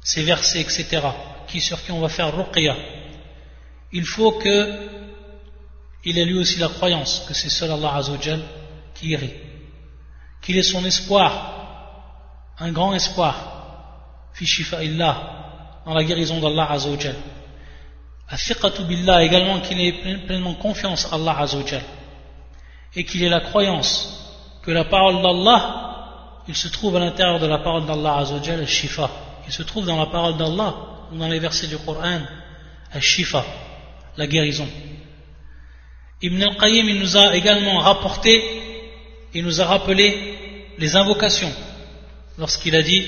ces 0.00 0.22
versets, 0.22 0.60
etc., 0.60 1.00
qui, 1.46 1.60
sur 1.60 1.82
qui 1.84 1.92
on 1.92 2.00
va 2.00 2.08
faire 2.08 2.34
ruqya, 2.34 2.76
il 3.92 4.04
faut 4.04 4.32
que 4.32 4.88
il 6.06 6.18
ait 6.18 6.24
lui 6.24 6.38
aussi 6.38 6.58
la 6.58 6.68
croyance 6.68 7.24
que 7.26 7.34
c'est 7.34 7.48
seul 7.48 7.70
Allah 7.70 7.94
Azzawajal 7.94 8.42
qui 8.94 9.08
guérit, 9.08 9.32
qu'il 10.42 10.58
ait 10.58 10.62
son 10.62 10.84
espoir, 10.84 12.52
un 12.58 12.72
grand 12.72 12.94
espoir, 12.94 14.30
fi 14.34 14.44
illah, 14.82 15.80
dans 15.86 15.94
la 15.94 16.04
guérison 16.04 16.40
d'Allah 16.40 16.72
Azzawajal. 16.72 17.16
Afiqatu 18.28 18.84
billah 18.84 19.22
également 19.22 19.60
qu'il 19.60 19.80
ait 19.80 20.18
pleinement 20.26 20.54
confiance 20.54 21.10
à 21.10 21.16
Allah 21.16 21.38
Azzawajal 21.38 21.82
et 22.96 23.04
qu'il 23.04 23.22
ait 23.22 23.28
la 23.28 23.40
croyance 23.40 24.23
que 24.64 24.70
la 24.70 24.84
parole 24.84 25.22
d'Allah 25.22 25.84
il 26.46 26.54
se 26.54 26.68
trouve 26.68 26.96
à 26.96 27.00
l'intérieur 27.00 27.40
de 27.40 27.46
la 27.46 27.58
parole 27.58 27.86
d'Allah 27.86 28.18
Azzawajal 28.18 28.60
al-shifa. 28.60 29.10
Il 29.46 29.52
se 29.52 29.62
trouve 29.62 29.86
dans 29.86 29.96
la 29.96 30.06
parole 30.06 30.36
d'Allah, 30.36 30.74
ou 31.10 31.16
dans 31.16 31.28
les 31.28 31.38
versets 31.38 31.68
du 31.68 31.78
Coran, 31.78 32.20
al-shifa, 32.92 33.44
la 34.16 34.26
guérison. 34.26 34.68
Ibn 36.20 36.42
al-Qayyim, 36.42 36.88
il 36.88 37.00
nous 37.00 37.16
a 37.16 37.34
également 37.34 37.78
rapporté, 37.78 38.42
il 39.32 39.44
nous 39.44 39.60
a 39.60 39.64
rappelé 39.64 40.74
les 40.78 40.96
invocations, 40.96 41.52
lorsqu'il 42.38 42.74
a 42.76 42.82
dit 42.82 43.04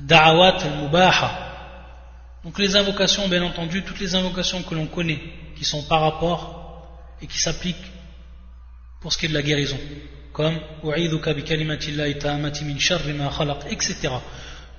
da'awat 0.00 0.58
al-mubaha. 0.62 1.48
Donc 2.44 2.58
les 2.58 2.76
invocations, 2.76 3.28
bien 3.28 3.42
entendu, 3.42 3.82
toutes 3.82 4.00
les 4.00 4.14
invocations 4.14 4.62
que 4.62 4.74
l'on 4.74 4.86
connaît, 4.86 5.20
qui 5.56 5.64
sont 5.64 5.82
par 5.84 6.02
rapport 6.02 6.98
et 7.22 7.26
qui 7.26 7.38
s'appliquent 7.38 7.76
pour 9.02 9.12
ce 9.12 9.18
qui 9.18 9.26
est 9.26 9.28
de 9.28 9.34
la 9.34 9.42
guérison 9.42 9.78
comme 10.32 10.58
etc. 13.70 14.08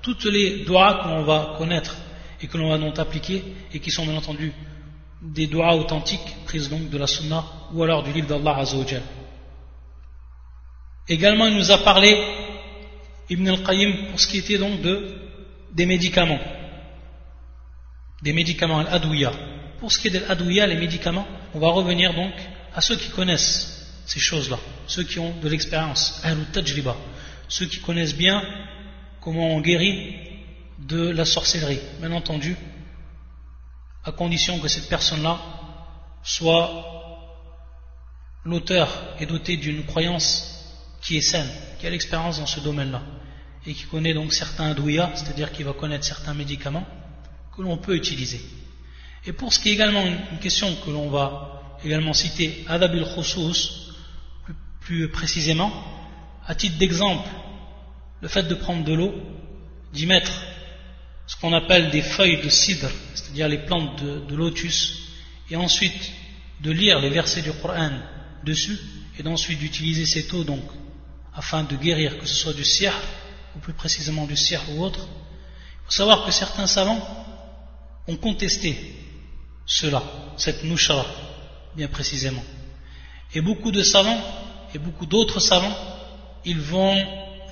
Toutes 0.02 0.26
les 0.26 0.66
doigts 0.66 1.02
que 1.04 1.08
l'on 1.10 1.24
va 1.24 1.56
connaître 1.58 1.96
et 2.42 2.48
que 2.48 2.58
l'on 2.58 2.70
va 2.70 2.78
donc 2.78 2.98
appliquer 3.00 3.44
et 3.74 3.80
qui 3.80 3.92
sont 3.92 4.06
bien 4.06 4.16
entendu 4.16 4.52
des 5.22 5.48
doigts 5.48 5.76
authentiques 5.76 6.36
prises 6.46 6.70
donc 6.70 6.90
de 6.90 6.98
la 6.98 7.08
sunna 7.08 7.44
ou 7.72 7.84
alors 7.84 8.04
du 8.04 8.12
livre 8.12 8.28
d'Allah 8.28 8.58
Azzawajal. 8.58 9.04
Également 11.08 11.48
il 11.48 11.56
nous 11.56 11.72
a 11.72 11.78
parlé 11.78 12.18
Ibn 13.30 13.48
al-Qayyim 13.48 14.10
pour 14.10 14.20
ce 14.20 14.28
qui 14.28 14.40
était 14.40 14.58
donc 14.58 14.82
de 14.82 15.20
des 15.72 15.86
médicaments. 15.86 16.40
Des 18.22 18.32
médicaments, 18.34 18.80
al-adouya. 18.80 19.32
Pour 19.80 19.92
ce 19.92 20.00
qui 20.00 20.08
est 20.08 20.12
de 20.12 20.20
l'adouya, 20.20 20.68
les 20.68 20.76
médicaments, 20.76 21.28
on 21.54 21.60
va 21.60 21.70
revenir 21.70 22.14
donc 22.14 22.34
à 22.74 22.80
ceux 22.80 22.96
qui 22.96 23.10
connaissent 23.10 23.83
ces 24.06 24.20
choses-là, 24.20 24.60
ceux 24.88 25.04
qui 25.04 25.20
ont 25.20 25.34
de 25.40 25.50
l'expérience, 25.50 26.22
ceux 27.48 27.66
qui 27.66 27.80
connaissent 27.80 28.16
bien 28.16 28.42
comment 29.22 29.56
on 29.56 29.62
guérit 29.62 30.16
de 30.80 31.10
la 31.10 31.26
sorcellerie. 31.26 31.80
Bien 32.00 32.12
entendu, 32.12 32.56
à 34.04 34.12
condition 34.12 34.60
que 34.60 34.68
cette 34.68 34.90
personne-là 34.90 35.40
soit 36.24 36.84
l'auteur 38.46 38.90
est 39.20 39.26
doté 39.26 39.58
d'une 39.58 39.86
croyance 39.86 40.50
qui 41.02 41.18
est 41.18 41.22
saine, 41.22 41.50
qui 41.80 41.88
a 41.88 41.90
l'expérience 41.90 42.40
dans 42.40 42.46
ce 42.46 42.60
domaine-là, 42.60 43.02
et 43.66 43.74
qui 43.74 43.84
connaît 43.84 44.14
donc 44.14 44.34
certains 44.34 44.72
adouya, 44.72 45.12
c'est-à-dire 45.16 45.52
qui 45.52 45.64
va 45.64 45.74
connaître 45.74 46.06
certains 46.06 46.34
médicaments 46.34 46.86
que 47.56 47.62
l'on 47.62 47.78
peut 47.78 47.96
utiliser. 47.96 48.42
Et 49.26 49.32
pour 49.32 49.54
ce 49.54 49.60
qui 49.60 49.70
est 49.70 49.74
également 49.74 50.04
une 50.06 50.40
question 50.40 50.76
que 50.86 50.90
l'on 50.90 51.10
va 51.10 51.78
également 51.84 52.14
citer, 52.14 52.66
adabil 52.68 53.06
khusus, 53.16 53.83
plus 54.84 55.10
précisément, 55.10 55.72
à 56.46 56.56
titre 56.56 56.78
d'exemple, 56.78 57.28
le 58.22 58.28
fait 58.28 58.44
de 58.44 58.56
prendre 58.56 58.84
de 58.84 58.94
l'eau, 58.94 59.14
d'y 59.94 60.06
mettre 60.06 60.32
ce 61.28 61.36
qu'on 61.38 61.54
appelle 61.54 61.90
des 61.90 62.02
feuilles 62.02 62.42
de 62.42 62.50
cidre, 62.50 62.90
c'est-à-dire 63.14 63.48
les 63.48 63.60
plantes 63.60 64.04
de, 64.04 64.36
lotus, 64.36 65.10
et 65.50 65.56
ensuite 65.56 66.12
de 66.62 66.72
lire 66.72 67.00
les 67.00 67.10
versets 67.10 67.42
du 67.42 67.52
Coran 67.54 67.92
dessus, 68.44 68.78
et 69.18 69.24
d'ensuite 69.24 69.60
d'utiliser 69.60 70.06
cette 70.06 70.34
eau 70.34 70.44
donc 70.44 70.64
afin 71.36 71.64
de 71.64 71.76
guérir, 71.76 72.18
que 72.20 72.26
ce 72.26 72.36
soit 72.36 72.54
du 72.54 72.64
sihr, 72.64 72.94
ou 73.56 73.60
plus 73.60 73.74
précisément 73.74 74.26
du 74.26 74.36
sihr 74.36 74.62
ou 74.72 74.84
autre. 74.84 75.00
Il 75.00 75.86
faut 75.86 75.92
savoir 75.92 76.26
que 76.26 76.32
certains 76.32 76.68
savants 76.68 77.26
ont 78.08 78.18
contesté 78.18 78.78
cela, 79.66 80.04
cette 80.38 80.64
nushara, 80.64 81.06
bien 81.76 81.88
précisément. 81.88 82.44
Et 83.34 83.42
beaucoup 83.42 83.72
de 83.72 83.82
savants, 83.82 84.22
et 84.74 84.80
beaucoup 84.80 85.06
d'autres 85.06 85.40
savants, 85.40 85.76
ils 86.46 86.60
vont 86.60 86.96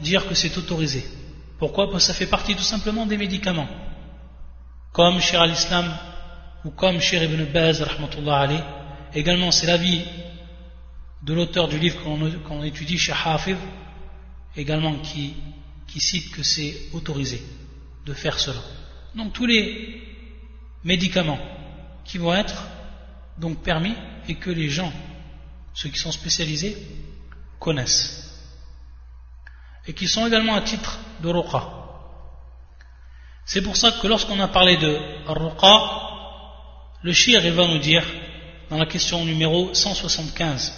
dire 0.01 0.27
que 0.27 0.35
c'est 0.35 0.57
autorisé. 0.57 1.03
Pourquoi? 1.59 1.91
Parce 1.91 2.07
que 2.07 2.13
ça 2.13 2.13
fait 2.13 2.27
partie 2.27 2.55
tout 2.55 2.63
simplement 2.63 3.05
des 3.05 3.17
médicaments. 3.17 3.67
Comme 4.91 5.19
Shir 5.19 5.41
al-Islam 5.41 5.93
ou 6.65 6.71
comme 6.71 6.99
Shir 6.99 7.23
ibn 7.23 7.45
Baz, 7.45 7.85
Également, 9.13 9.51
c'est 9.51 9.67
l'avis 9.67 10.01
de 11.23 11.33
l'auteur 11.33 11.67
du 11.67 11.77
livre 11.77 12.01
qu'on 12.03 12.63
étudie, 12.63 12.97
chez 12.97 13.13
Hafiz, 13.13 13.57
également 14.55 14.95
qui, 14.99 15.33
qui 15.87 15.99
cite 15.99 16.31
que 16.31 16.43
c'est 16.43 16.75
autorisé 16.93 17.41
de 18.05 18.13
faire 18.13 18.39
cela. 18.39 18.61
Donc 19.15 19.33
tous 19.33 19.45
les 19.45 20.01
médicaments 20.83 21.39
qui 22.05 22.17
vont 22.17 22.33
être 22.33 22.63
donc 23.37 23.61
permis 23.61 23.93
et 24.27 24.35
que 24.35 24.49
les 24.49 24.69
gens, 24.69 24.91
ceux 25.73 25.89
qui 25.89 25.99
sont 25.99 26.11
spécialisés, 26.11 26.75
connaissent 27.61 28.21
et 29.87 29.93
qui 29.93 30.07
sont 30.07 30.27
également 30.27 30.55
à 30.55 30.61
titre 30.61 30.99
de 31.21 31.29
ruqa. 31.29 31.63
C'est 33.45 33.61
pour 33.61 33.77
ça 33.77 33.91
que 33.91 34.07
lorsqu'on 34.07 34.39
a 34.39 34.47
parlé 34.47 34.77
de 34.77 34.91
ruqa, 35.27 35.75
le 37.03 37.13
shir 37.13 37.41
va 37.53 37.67
nous 37.67 37.79
dire 37.79 38.05
dans 38.69 38.77
la 38.77 38.85
question 38.85 39.23
numéro 39.25 39.73
175 39.73 40.73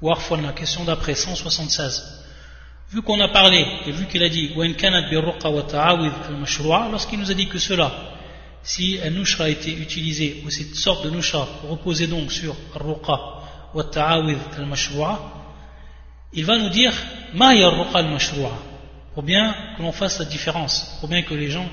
ou 0.00 0.10
arfon 0.10 0.40
la 0.42 0.52
question 0.52 0.84
d'après 0.84 1.14
176 1.14 2.24
vu 2.90 3.02
qu'on 3.02 3.20
a 3.20 3.28
parlé 3.28 3.66
et 3.86 3.92
vu 3.92 4.06
qu'il 4.06 4.22
a 4.22 4.28
dit 4.28 4.52
lorsqu'il 6.90 7.18
nous 7.18 7.30
a 7.30 7.34
dit 7.34 7.48
que 7.48 7.58
cela 7.58 7.92
si 8.62 8.98
un 9.04 9.10
nushra 9.10 9.44
a 9.44 9.48
été 9.48 9.72
utilisé 9.72 10.42
ou 10.44 10.50
cette 10.50 10.74
sorte 10.74 11.04
de 11.04 11.10
nushra 11.10 11.48
reposait 11.68 12.06
donc 12.06 12.30
sur 12.30 12.54
ruqa 12.74 13.18
wa 13.74 13.84
ta'awid 13.84 14.38
al-mashru'a 14.56 15.37
il 16.32 16.44
va 16.44 16.58
nous 16.58 16.68
dire 16.68 16.92
pour 19.14 19.22
bien 19.22 19.54
que 19.76 19.82
l'on 19.82 19.92
fasse 19.92 20.18
la 20.18 20.24
différence, 20.26 20.96
pour 21.00 21.08
bien 21.08 21.22
que 21.22 21.34
les 21.34 21.50
gens 21.50 21.68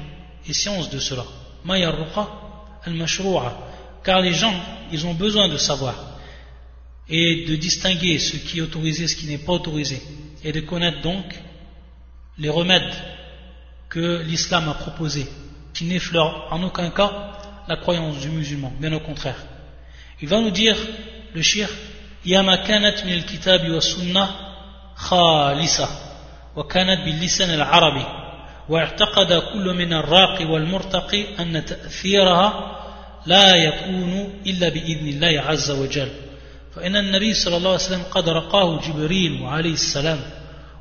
aient 0.48 0.54
science 0.54 0.90
de 0.90 1.00
cela. 1.00 1.24
Car 4.04 4.22
les 4.22 4.34
gens, 4.34 4.54
ils 4.92 5.06
ont 5.06 5.14
besoin 5.14 5.50
de 5.50 5.58
savoir 5.58 5.96
et 7.08 7.46
de 7.48 7.56
distinguer 7.56 8.18
ce 8.20 8.38
qui 8.38 8.60
est 8.60 8.62
autorisé, 8.62 9.08
ce 9.08 9.16
qui 9.16 9.28
n'est 9.28 9.38
pas 9.38 9.54
autorisé, 9.54 10.02
et 10.44 10.52
de 10.52 10.62
connaître 10.62 11.02
donc 11.02 11.26
les 12.38 12.50
remèdes 12.50 12.94
que 13.90 14.24
l'islam 14.24 14.68
a 14.70 14.74
proposés, 14.74 15.28
qui 15.74 15.86
n'effleurent 15.86 16.48
en 16.52 16.64
aucun 16.64 16.90
cas 16.90 17.32
la 17.68 17.78
croyance 17.78 18.20
du 18.20 18.30
musulman, 18.30 18.74
bien 18.80 18.94
au 18.94 19.00
contraire. 19.00 19.38
Il 20.22 20.28
va 20.28 20.40
nous 20.42 20.52
dire, 20.52 20.78
le 21.34 21.42
shir, 21.42 21.70
al-kitab 22.26 23.70
wa 23.70 23.82
sunnah 23.82 24.45
خالصة 24.96 25.88
وكانت 26.56 27.06
باللسان 27.06 27.50
العربي 27.50 28.06
واعتقد 28.70 29.34
كل 29.34 29.74
من 29.74 29.94
الراقي 29.94 30.46
والمرتقي 30.46 31.26
أن 31.40 31.66
تأثيرها 31.66 32.76
لا 33.26 33.56
يكون 33.56 34.34
إلا 34.46 34.70
بإذن 34.70 35.08
الله 35.08 35.42
عز 35.42 35.72
وجل. 35.72 36.10
فإن 36.76 36.96
النبي 36.96 37.34
صلى 37.34 37.58
الله 37.58 37.70
عليه 37.70 37.80
وسلم 37.80 38.04
قد 38.12 38.30
رقاه 38.30 38.80
جبريل 38.80 39.44
عليه 39.44 39.74
السلام 39.74 40.20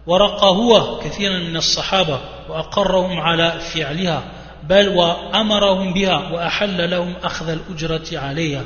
ورقى 0.06 0.46
هو 0.46 0.98
كثيرا 0.98 1.38
من 1.38 1.56
الصحابة 1.56 2.20
وأقرهم 2.48 3.20
على 3.20 3.60
فعلها 3.60 4.22
بل 4.62 4.88
وأمرهم 4.88 5.92
بها 5.94 6.28
وأحل 6.32 6.90
لهم 6.90 7.14
أخذ 7.22 7.48
الأجرة 7.48 8.18
عليها. 8.18 8.64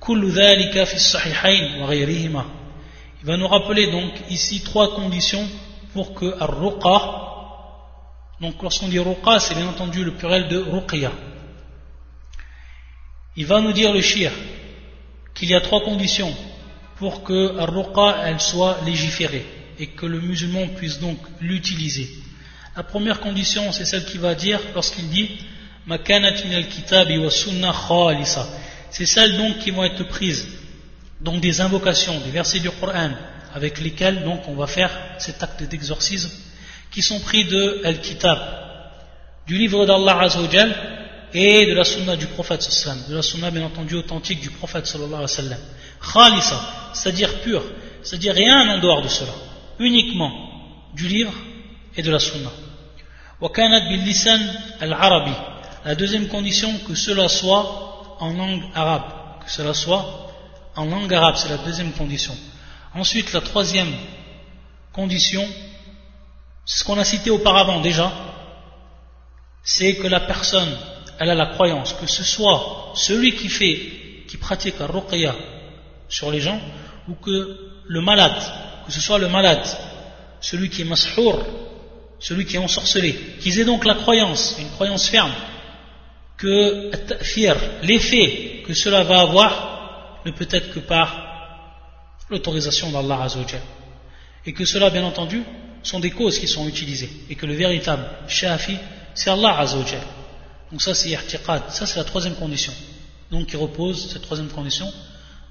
كل 0.00 0.30
ذلك 0.30 0.84
في 0.84 0.94
الصحيحين 0.94 1.82
وغيرهما. 1.82 2.44
Il 3.24 3.28
va 3.28 3.38
nous 3.38 3.48
rappeler 3.48 3.90
donc 3.90 4.12
ici 4.28 4.60
trois 4.60 4.94
conditions 4.94 5.48
pour 5.94 6.12
que 6.12 6.38
ar-ruqa, 6.42 7.22
donc 8.38 8.62
lorsqu'on 8.62 8.88
dit 8.88 8.98
ruqa, 8.98 9.40
c'est 9.40 9.54
bien 9.54 9.66
entendu 9.66 10.04
le 10.04 10.12
pluriel 10.12 10.46
de 10.48 10.58
ruqya. 10.58 11.10
Il 13.36 13.46
va 13.46 13.62
nous 13.62 13.72
dire 13.72 13.94
le 13.94 14.02
shir 14.02 14.30
qu'il 15.34 15.48
y 15.48 15.54
a 15.54 15.62
trois 15.62 15.80
conditions 15.80 16.36
pour 16.96 17.22
que 17.22 17.58
ar-ruqa 17.58 18.24
elle 18.26 18.40
soit 18.40 18.80
légiférée 18.84 19.46
et 19.78 19.86
que 19.86 20.04
le 20.04 20.20
musulman 20.20 20.66
puisse 20.76 21.00
donc 21.00 21.16
l'utiliser. 21.40 22.10
La 22.76 22.82
première 22.82 23.20
condition, 23.20 23.72
c'est 23.72 23.86
celle 23.86 24.04
qui 24.04 24.18
va 24.18 24.34
dire 24.34 24.60
lorsqu'il 24.74 25.08
dit 25.08 25.30
makanat 25.86 26.44
min 26.44 26.56
al-kitabi 26.56 27.16
wa 27.16 27.30
sunnah 27.30 27.72
khalisa. 27.88 28.46
C'est 28.90 29.06
celles 29.06 29.38
donc 29.38 29.60
qui 29.60 29.70
vont 29.70 29.84
être 29.84 30.06
prises 30.08 30.46
donc 31.20 31.40
des 31.40 31.60
invocations, 31.60 32.18
des 32.20 32.30
versets 32.30 32.60
du 32.60 32.70
Coran 32.70 33.10
avec 33.54 33.80
lesquels 33.80 34.24
donc 34.24 34.48
on 34.48 34.54
va 34.54 34.66
faire 34.66 34.90
cet 35.18 35.42
acte 35.42 35.62
d'exorcisme 35.62 36.30
qui 36.90 37.02
sont 37.02 37.20
pris 37.20 37.44
de 37.44 37.82
Al-Kitab, 37.84 38.38
du 39.46 39.56
livre 39.56 39.86
d'Allah 39.86 40.20
Azzawajal 40.22 40.74
et 41.32 41.66
de 41.66 41.74
la 41.74 41.84
sunna 41.84 42.16
du 42.16 42.26
prophète 42.26 42.62
sallam, 42.62 42.98
de 43.08 43.16
la 43.16 43.22
sunna 43.22 43.50
bien 43.50 43.64
entendu 43.64 43.94
authentique 43.96 44.40
du 44.40 44.50
prophète 44.50 44.86
sallallahu 44.86 45.14
alayhi 45.14 45.22
wa 45.22 45.28
sallam. 45.28 45.58
Khalisa, 46.12 46.60
c'est-à-dire 46.92 47.40
pur, 47.40 47.62
c'est-à-dire 48.02 48.34
rien 48.34 48.76
en 48.76 48.78
dehors 48.78 49.02
de 49.02 49.08
cela, 49.08 49.32
uniquement 49.78 50.32
du 50.94 51.08
livre 51.08 51.32
et 51.96 52.02
de 52.02 52.10
la 52.10 52.18
sunna. 52.18 52.50
Wakanat 53.40 53.88
bil 53.88 54.04
lisan 54.04 54.38
al-arabi. 54.80 55.32
La 55.84 55.94
deuxième 55.94 56.28
condition 56.28 56.72
que 56.86 56.94
cela 56.94 57.28
soit 57.28 58.16
en 58.20 58.32
langue 58.32 58.62
arabe, 58.74 59.02
que 59.44 59.50
cela 59.50 59.74
soit 59.74 60.24
en 60.76 60.84
langue 60.86 61.12
arabe, 61.12 61.36
c'est 61.36 61.48
la 61.48 61.58
deuxième 61.58 61.92
condition. 61.92 62.36
Ensuite, 62.94 63.32
la 63.32 63.40
troisième 63.40 63.92
condition, 64.92 65.46
c'est 66.64 66.78
ce 66.78 66.84
qu'on 66.84 66.98
a 66.98 67.04
cité 67.04 67.30
auparavant 67.30 67.80
déjà, 67.80 68.12
c'est 69.62 69.96
que 69.96 70.06
la 70.06 70.20
personne, 70.20 70.76
elle 71.18 71.30
a 71.30 71.34
la 71.34 71.46
croyance 71.46 71.94
que 71.94 72.06
ce 72.06 72.22
soit 72.22 72.92
celui 72.94 73.34
qui 73.34 73.48
fait, 73.48 74.24
qui 74.28 74.36
pratique 74.36 74.78
la 74.78 74.86
ruqya 74.86 75.34
sur 76.08 76.30
les 76.30 76.40
gens, 76.40 76.60
ou 77.08 77.14
que 77.14 77.58
le 77.86 78.00
malade, 78.00 78.40
que 78.86 78.92
ce 78.92 79.00
soit 79.00 79.18
le 79.18 79.28
malade, 79.28 79.66
celui 80.40 80.70
qui 80.70 80.82
est 80.82 80.84
mashour, 80.84 81.40
celui 82.20 82.46
qui 82.46 82.56
est 82.56 82.58
ensorcelé, 82.58 83.12
qu'ils 83.40 83.58
aient 83.58 83.64
donc 83.64 83.84
la 83.84 83.94
croyance, 83.94 84.56
une 84.58 84.70
croyance 84.70 85.08
ferme, 85.08 85.32
que 86.36 86.90
l'effet 87.82 88.62
que 88.66 88.74
cela 88.74 89.02
va 89.04 89.20
avoir 89.20 89.73
ne 90.24 90.30
peut 90.30 90.48
être 90.50 90.72
que 90.72 90.80
par 90.80 91.34
l'autorisation 92.30 92.90
d'Allah 92.90 93.22
Azzawajal. 93.22 93.60
Et 94.46 94.52
que 94.52 94.64
cela, 94.64 94.90
bien 94.90 95.04
entendu, 95.04 95.42
sont 95.82 96.00
des 96.00 96.10
causes 96.10 96.38
qui 96.38 96.48
sont 96.48 96.66
utilisées. 96.66 97.10
Et 97.28 97.34
que 97.34 97.46
le 97.46 97.54
véritable 97.54 98.04
shafi, 98.28 98.76
c'est 99.14 99.30
Allah 99.30 99.58
Azzawajal. 99.58 100.02
Donc 100.70 100.82
ça, 100.82 100.94
c'est 100.94 101.10
irtiqad. 101.10 101.70
Ça, 101.70 101.86
c'est 101.86 101.98
la 101.98 102.04
troisième 102.04 102.34
condition. 102.34 102.72
Donc, 103.30 103.46
qui 103.46 103.56
repose, 103.56 104.10
cette 104.12 104.22
troisième 104.22 104.48
condition, 104.48 104.90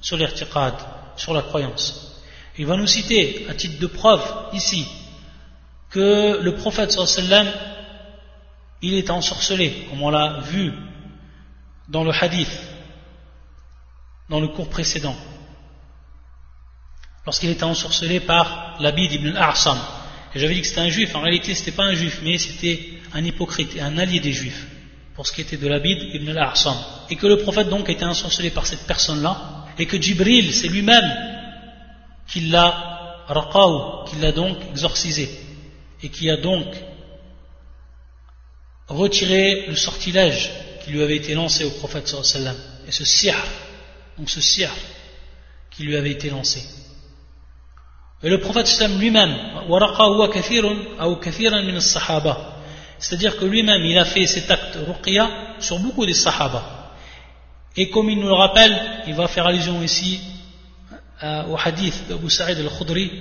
sur 0.02 0.18
l'irtiqad, 0.18 0.74
sur 1.16 1.34
la 1.34 1.42
croyance. 1.42 2.22
Il 2.58 2.66
va 2.66 2.76
nous 2.76 2.88
citer, 2.88 3.48
à 3.50 3.54
titre 3.54 3.80
de 3.80 3.88
preuve, 3.88 4.22
ici, 4.54 4.86
que 5.90 6.40
le 6.42 6.56
prophète 6.56 6.92
sallam, 6.92 7.48
il 8.82 8.96
est 8.96 9.10
ensorcelé, 9.10 9.88
comme 9.90 10.02
on 10.02 10.10
l'a 10.10 10.42
vu 10.42 10.74
dans 11.88 12.04
le 12.04 12.12
hadith, 12.12 12.50
dans 14.34 14.40
le 14.40 14.48
cours 14.48 14.68
précédent, 14.68 15.16
lorsqu'il 17.24 17.52
était 17.52 17.66
ensorcelé 17.66 18.20
par 18.20 18.78
l'habit 18.80 19.08
d'Ibn 19.08 19.28
al-Arsam. 19.28 19.78
Et 20.34 20.40
j'avais 20.40 20.56
dit 20.56 20.62
que 20.62 20.68
c'était 20.68 20.80
un 20.80 20.90
juif, 20.90 21.14
en 21.14 21.22
réalité 21.22 21.54
c'était 21.54 21.72
pas 21.72 21.84
un 21.84 21.94
juif, 21.94 22.20
mais 22.24 22.40
c'était 22.40 22.80
un 23.14 23.24
hypocrite 23.24 23.76
et 23.76 23.82
un 23.82 23.96
allié 24.00 24.20
des 24.20 24.34
juifs, 24.34 24.66
pour 25.14 25.28
ce 25.28 25.34
qui 25.34 25.42
était 25.42 25.58
de 25.58 25.68
l'habit 25.68 25.98
d'Ibn 25.98 26.30
al-Arsam. 26.30 26.76
Et 27.12 27.16
que 27.16 27.28
le 27.28 27.38
prophète 27.38 27.70
donc 27.70 27.90
était 27.90 28.06
ensorcelé 28.06 28.50
par 28.50 28.66
cette 28.66 28.88
personne-là, 28.88 29.68
et 29.78 29.86
que 29.86 30.02
Jibril, 30.02 30.52
c'est 30.52 30.68
lui-même 30.68 31.10
qui 32.28 32.40
l'a 32.40 33.26
raqaou, 33.28 34.06
qui 34.10 34.16
l'a 34.16 34.32
donc 34.32 34.58
exorcisé, 34.72 35.30
et 36.02 36.10
qui 36.10 36.32
a 36.32 36.38
donc 36.38 36.66
retirer 38.88 39.68
le 39.68 39.76
sortilège 39.76 40.50
qui 40.84 40.90
lui 40.90 41.04
avait 41.04 41.18
été 41.18 41.36
lancé 41.36 41.66
au 41.66 41.70
prophète 41.70 42.08
sallam 42.08 42.56
et 42.88 42.92
ce 42.92 43.06
sihr 43.06 43.36
donc 44.18 44.30
ce 44.30 44.42
sihr 44.42 44.72
qui 45.72 45.84
lui 45.84 45.96
avait 45.96 46.12
été 46.12 46.30
lancé. 46.30 46.64
Et 48.22 48.30
le 48.30 48.40
prophète 48.40 48.68
sallam 48.68 49.00
lui-même 49.00 49.36
c'est-à-dire 53.00 53.38
que 53.38 53.46
lui-même 53.46 53.82
il 53.84 53.98
a 53.98 54.06
fait 54.06 54.26
cet 54.28 54.50
acte 54.50 54.78
ruqya 54.88 55.30
sur 55.60 55.80
beaucoup 55.80 56.06
des 56.06 56.14
sahaba. 56.14 56.94
Et 57.76 57.90
comme 57.90 58.10
il 58.10 58.20
nous 58.20 58.28
le 58.28 58.34
rappelle 58.34 59.04
il 59.08 59.14
va 59.16 59.28
faire 59.28 59.48
allusion 59.48 59.82
ici 59.82 60.22
euh, 61.24 61.44
au 61.48 61.58
hadith 61.58 62.08
d'Abu 62.08 62.30
Sa'id 62.30 62.58
al-Khudri 62.60 63.12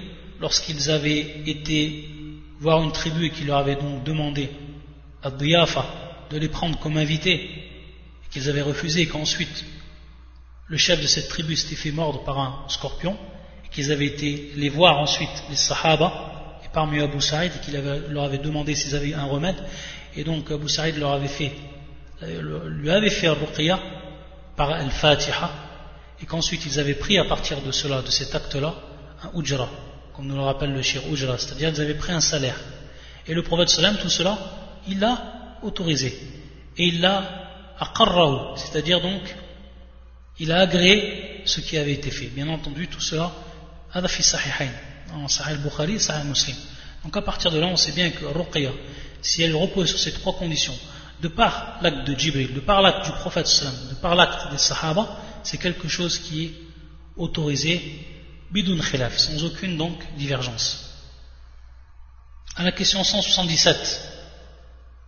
lorsqu'ils 0.40 0.90
avaient 0.90 1.42
été 1.46 2.08
voir 2.60 2.82
une 2.82 2.92
tribu 2.92 3.26
et 3.26 3.30
qu'il 3.30 3.46
leur 3.46 3.58
avait 3.58 3.76
donc 3.76 4.04
demandé 4.04 4.50
de 5.24 6.38
les 6.38 6.48
prendre 6.48 6.78
comme 6.78 6.96
invités, 6.96 7.48
qu'ils 8.30 8.48
avaient 8.48 8.62
refusé, 8.62 9.02
et 9.02 9.06
qu'ensuite 9.06 9.64
le 10.72 10.78
chef 10.78 11.02
de 11.02 11.06
cette 11.06 11.28
tribu 11.28 11.54
s'était 11.54 11.76
fait 11.76 11.90
mordre 11.90 12.24
par 12.24 12.38
un 12.38 12.64
scorpion, 12.66 13.14
et 13.66 13.68
qu'ils 13.68 13.92
avaient 13.92 14.06
été 14.06 14.52
les 14.56 14.70
voir 14.70 14.96
ensuite, 15.00 15.44
les 15.50 15.54
Sahaba, 15.54 16.60
et 16.64 16.68
parmi 16.72 16.98
Abu 16.98 17.20
Sa'id, 17.20 17.52
et 17.54 17.58
qu'il 17.62 17.78
leur 18.08 18.24
avait 18.24 18.38
demandé 18.38 18.74
s'ils 18.74 18.96
avaient 18.96 19.12
un 19.12 19.26
remède, 19.26 19.62
et 20.16 20.24
donc 20.24 20.50
Abu 20.50 20.70
Sa'id 20.70 20.96
leur 20.96 21.12
avait 21.12 21.28
fait, 21.28 21.52
euh, 22.22 22.70
lui 22.70 22.90
avait 22.90 23.10
fait 23.10 23.28
par 24.56 24.70
al-Fatiha, 24.70 25.50
et 26.22 26.24
qu'ensuite 26.24 26.64
ils 26.64 26.80
avaient 26.80 26.94
pris 26.94 27.18
à 27.18 27.24
partir 27.26 27.60
de 27.60 27.70
cela, 27.70 28.00
de 28.00 28.10
cet 28.10 28.34
acte-là, 28.34 28.72
un 29.24 29.38
ujra, 29.38 29.68
comme 30.16 30.26
nous 30.26 30.36
le 30.36 30.42
rappelle 30.42 30.72
le 30.72 30.80
shir 30.80 31.02
ujra, 31.12 31.36
c'est-à-dire 31.36 31.70
qu'ils 31.70 31.82
avaient 31.82 31.98
pris 31.98 32.12
un 32.12 32.22
salaire. 32.22 32.56
Et 33.26 33.34
le 33.34 33.42
prophète 33.42 33.68
sallam, 33.68 33.98
tout 33.98 34.08
cela, 34.08 34.38
il 34.88 35.00
l'a 35.00 35.18
autorisé. 35.62 36.18
Et 36.78 36.84
il 36.84 37.02
l'a 37.02 37.24
aqarrahu, 37.78 38.56
c'est-à-dire 38.56 39.02
donc, 39.02 39.20
il 40.38 40.52
a 40.52 40.60
agréé 40.60 41.42
ce 41.44 41.60
qui 41.60 41.76
avait 41.76 41.92
été 41.92 42.10
fait. 42.10 42.26
Bien 42.26 42.48
entendu, 42.48 42.88
tout 42.88 43.00
cela, 43.00 43.32
adafi 43.92 44.22
sahihain, 44.22 44.72
en 45.14 45.28
Sahih 45.28 45.56
Bukhari, 45.58 46.00
Sahih 46.00 46.24
Muslim. 46.24 46.56
Donc 47.04 47.16
à 47.16 47.22
partir 47.22 47.50
de 47.50 47.58
là, 47.58 47.66
on 47.66 47.76
sait 47.76 47.92
bien 47.92 48.10
que 48.10 48.24
Ruqya, 48.24 48.70
si 49.20 49.42
elle 49.42 49.54
repose 49.54 49.88
sur 49.88 49.98
ces 49.98 50.12
trois 50.12 50.34
conditions, 50.34 50.78
de 51.20 51.28
par 51.28 51.78
l'acte 51.82 52.06
de 52.06 52.18
Jibril, 52.18 52.54
de 52.54 52.60
par 52.60 52.82
l'acte 52.82 53.06
du 53.06 53.12
prophète 53.12 53.46
de 53.90 53.94
par 53.96 54.14
l'acte 54.14 54.50
des 54.50 54.58
Sahaba, 54.58 55.16
c'est 55.44 55.58
quelque 55.58 55.88
chose 55.88 56.18
qui 56.18 56.44
est 56.44 56.54
autorisé, 57.16 57.80
bidun 58.50 58.82
khilaf, 58.82 59.16
sans 59.16 59.44
aucune 59.44 59.76
donc 59.76 59.98
divergence. 60.16 60.88
À 62.56 62.64
la 62.64 62.72
question 62.72 63.02
177, 63.02 64.00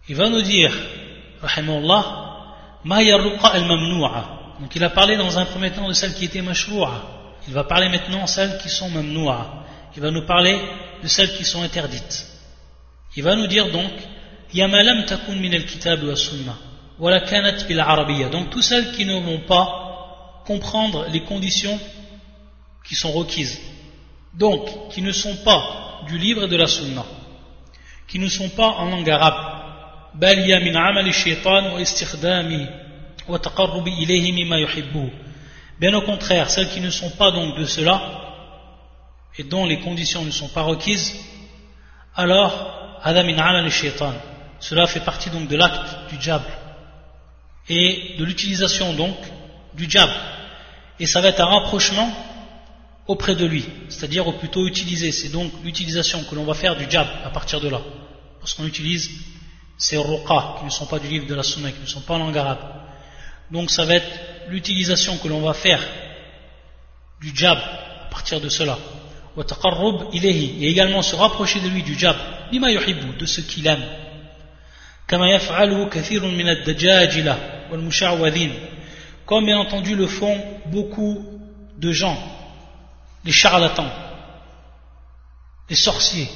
il 0.09 0.17
va 0.17 0.29
nous 0.29 0.43
dire, 0.43 0.73
rahimahullah, 1.43 2.81
ma 2.85 2.97
al-mamnu'a. 2.97 4.44
Donc 4.61 4.75
il 4.75 4.85
a 4.85 4.91
parlé 4.91 5.17
dans 5.17 5.39
un 5.39 5.45
premier 5.47 5.71
temps 5.71 5.89
de 5.89 5.93
celles 5.93 6.15
qui 6.15 6.25
étaient 6.25 6.43
mashroua. 6.43 7.03
Il 7.49 7.55
va 7.55 7.65
parler 7.65 7.89
maintenant 7.89 8.23
de 8.23 8.29
celles 8.29 8.59
qui 8.59 8.69
sont 8.69 8.89
mamnoua. 8.91 9.65
Il 9.97 10.03
va 10.03 10.11
nous 10.11 10.27
parler 10.27 10.61
de 11.03 11.09
celles 11.09 11.37
qui 11.37 11.45
sont 11.45 11.63
interdites. 11.63 12.27
Il 13.17 13.23
va 13.23 13.37
nous 13.37 13.47
dire 13.47 13.71
donc 13.71 13.93
Yamalam 14.53 15.05
takun 15.05 15.35
min 15.37 15.53
al-kitab 15.53 16.03
wa 16.03 16.17
sunnah. 16.17 16.57
Wala 16.99 17.21
kanat 17.21 17.65
bil 17.67 17.81
arabiyya. 17.81 18.29
Donc 18.29 18.51
toutes 18.51 18.63
celles 18.63 18.93
qui 18.93 19.05
ne 19.05 19.21
vont 19.21 19.41
pas 19.41 20.43
comprendre 20.47 21.07
les 21.11 21.21
conditions 21.21 21.79
qui 22.85 22.95
sont 22.95 23.13
requises. 23.13 23.61
Donc, 24.35 24.91
qui 24.91 25.03
ne 25.03 25.13
sont 25.13 25.37
pas 25.37 26.03
du 26.07 26.19
livre 26.19 26.45
et 26.45 26.49
de 26.49 26.57
la 26.57 26.67
sunna. 26.67 27.05
Qui 28.09 28.19
ne 28.19 28.29
sont 28.29 28.51
pas 28.51 28.69
en 28.69 28.91
langue 28.91 29.09
arabe. 29.09 29.63
Bal 30.15 30.39
amal 30.77 31.07
wa 31.07 31.81
Bien 35.81 35.95
au 35.95 36.03
contraire, 36.03 36.51
celles 36.51 36.69
qui 36.69 36.81
ne 36.81 36.91
sont 36.91 37.11
pas 37.11 37.31
donc 37.31 37.57
de 37.59 37.65
cela, 37.65 38.25
et 39.39 39.45
dont 39.45 39.67
les 39.67 39.81
conditions 39.81 40.25
ne 40.25 40.31
sont 40.31 40.49
pas 40.49 40.63
requises, 40.63 41.15
alors 42.15 43.01
Cela 44.61 44.87
fait 44.87 45.01
partie 45.01 45.31
donc 45.31 45.49
de 45.49 45.57
l'acte 45.57 46.11
du 46.11 46.17
diable 46.17 46.47
et 47.69 48.15
de 48.19 48.25
l'utilisation 48.25 48.93
donc 48.95 49.17
du 49.75 49.87
diable. 49.87 50.13
Et 51.01 51.07
ça 51.07 51.21
va 51.21 51.29
être 51.29 51.41
un 51.41 51.47
rapprochement 51.47 52.11
auprès 53.07 53.35
de 53.35 53.45
lui, 53.45 53.65
c'est-à-dire 53.89 54.33
plutôt 54.39 54.67
utiliser. 54.67 55.13
C'est 55.13 55.31
donc 55.31 55.53
l'utilisation 55.65 56.23
que 56.25 56.35
l'on 56.35 56.45
va 56.45 56.55
faire 56.55 56.77
du 56.77 56.87
diable 56.87 57.11
à 57.25 57.31
partir 57.31 57.61
de 57.61 57.69
là. 57.69 57.81
Parce 58.41 58.55
qu'on 58.55 58.67
utilise 58.67 59.11
ces 59.77 59.97
ruqas 59.97 60.57
qui 60.59 60.65
ne 60.67 60.71
sont 60.71 60.87
pas 60.87 60.99
du 60.99 61.09
livre 61.09 61.27
de 61.27 61.35
la 61.35 61.43
sunna, 61.43 61.73
qui 61.73 61.81
ne 61.81 61.87
sont 61.87 62.03
pas 62.03 62.15
en 62.15 62.19
langue 62.19 62.39
arabe. 62.39 62.61
Donc 63.51 63.71
ça 63.71 63.85
va 63.85 63.95
être 63.95 64.21
l'utilisation 64.49 65.19
que 65.19 65.29
l'on 65.29 65.41
va 65.41 65.55
faire 65.55 65.83
du 67.21 67.35
jab 67.35 67.59
à 67.59 68.09
partir 68.11 68.41
de 68.41 68.49
cela. 68.49 68.79
Et 70.13 70.69
également 70.69 71.03
se 71.03 71.17
rapprocher 71.17 71.61
de 71.61 71.69
lui 71.69 71.83
du 71.83 71.99
jab, 71.99 72.17
de 72.53 73.27
ce 73.27 73.41
qu'il 73.41 73.67
aime. 73.67 73.83
Comme 79.27 79.47
bien 79.47 79.59
entendu 79.59 79.97
le 79.97 80.07
font 80.07 80.41
beaucoup 80.67 81.41
de 81.77 81.93
gens, 81.93 82.19
les 83.25 83.33
charlatans, 83.33 83.91
les 85.69 85.77
sorciers. 85.77 86.29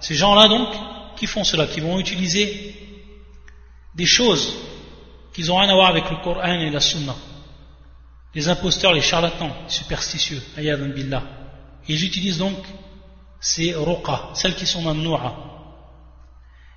Ces 0.00 0.14
gens-là 0.14 0.48
donc, 0.48 0.68
qui 1.16 1.26
font 1.26 1.44
cela, 1.44 1.66
qui 1.66 1.80
vont 1.80 1.98
utiliser 1.98 2.74
des 3.94 4.06
choses 4.06 4.54
qui 5.33 5.43
n'ont 5.43 5.57
rien 5.57 5.69
à 5.69 5.75
voir 5.75 5.89
avec 5.89 6.09
le 6.09 6.17
Coran 6.17 6.59
et 6.59 6.69
la 6.69 6.79
Sunna. 6.79 7.15
Les 8.33 8.47
imposteurs, 8.49 8.93
les 8.93 9.01
charlatans, 9.01 9.51
les 9.63 9.69
superstitieux, 9.69 10.41
billah. 10.57 11.23
Ils 11.87 12.03
utilisent 12.03 12.37
donc 12.37 12.57
ces 13.39 13.73
ruqa, 13.75 14.29
celles 14.33 14.55
qui 14.55 14.65
sont 14.65 14.81
mamnoura. 14.81 15.35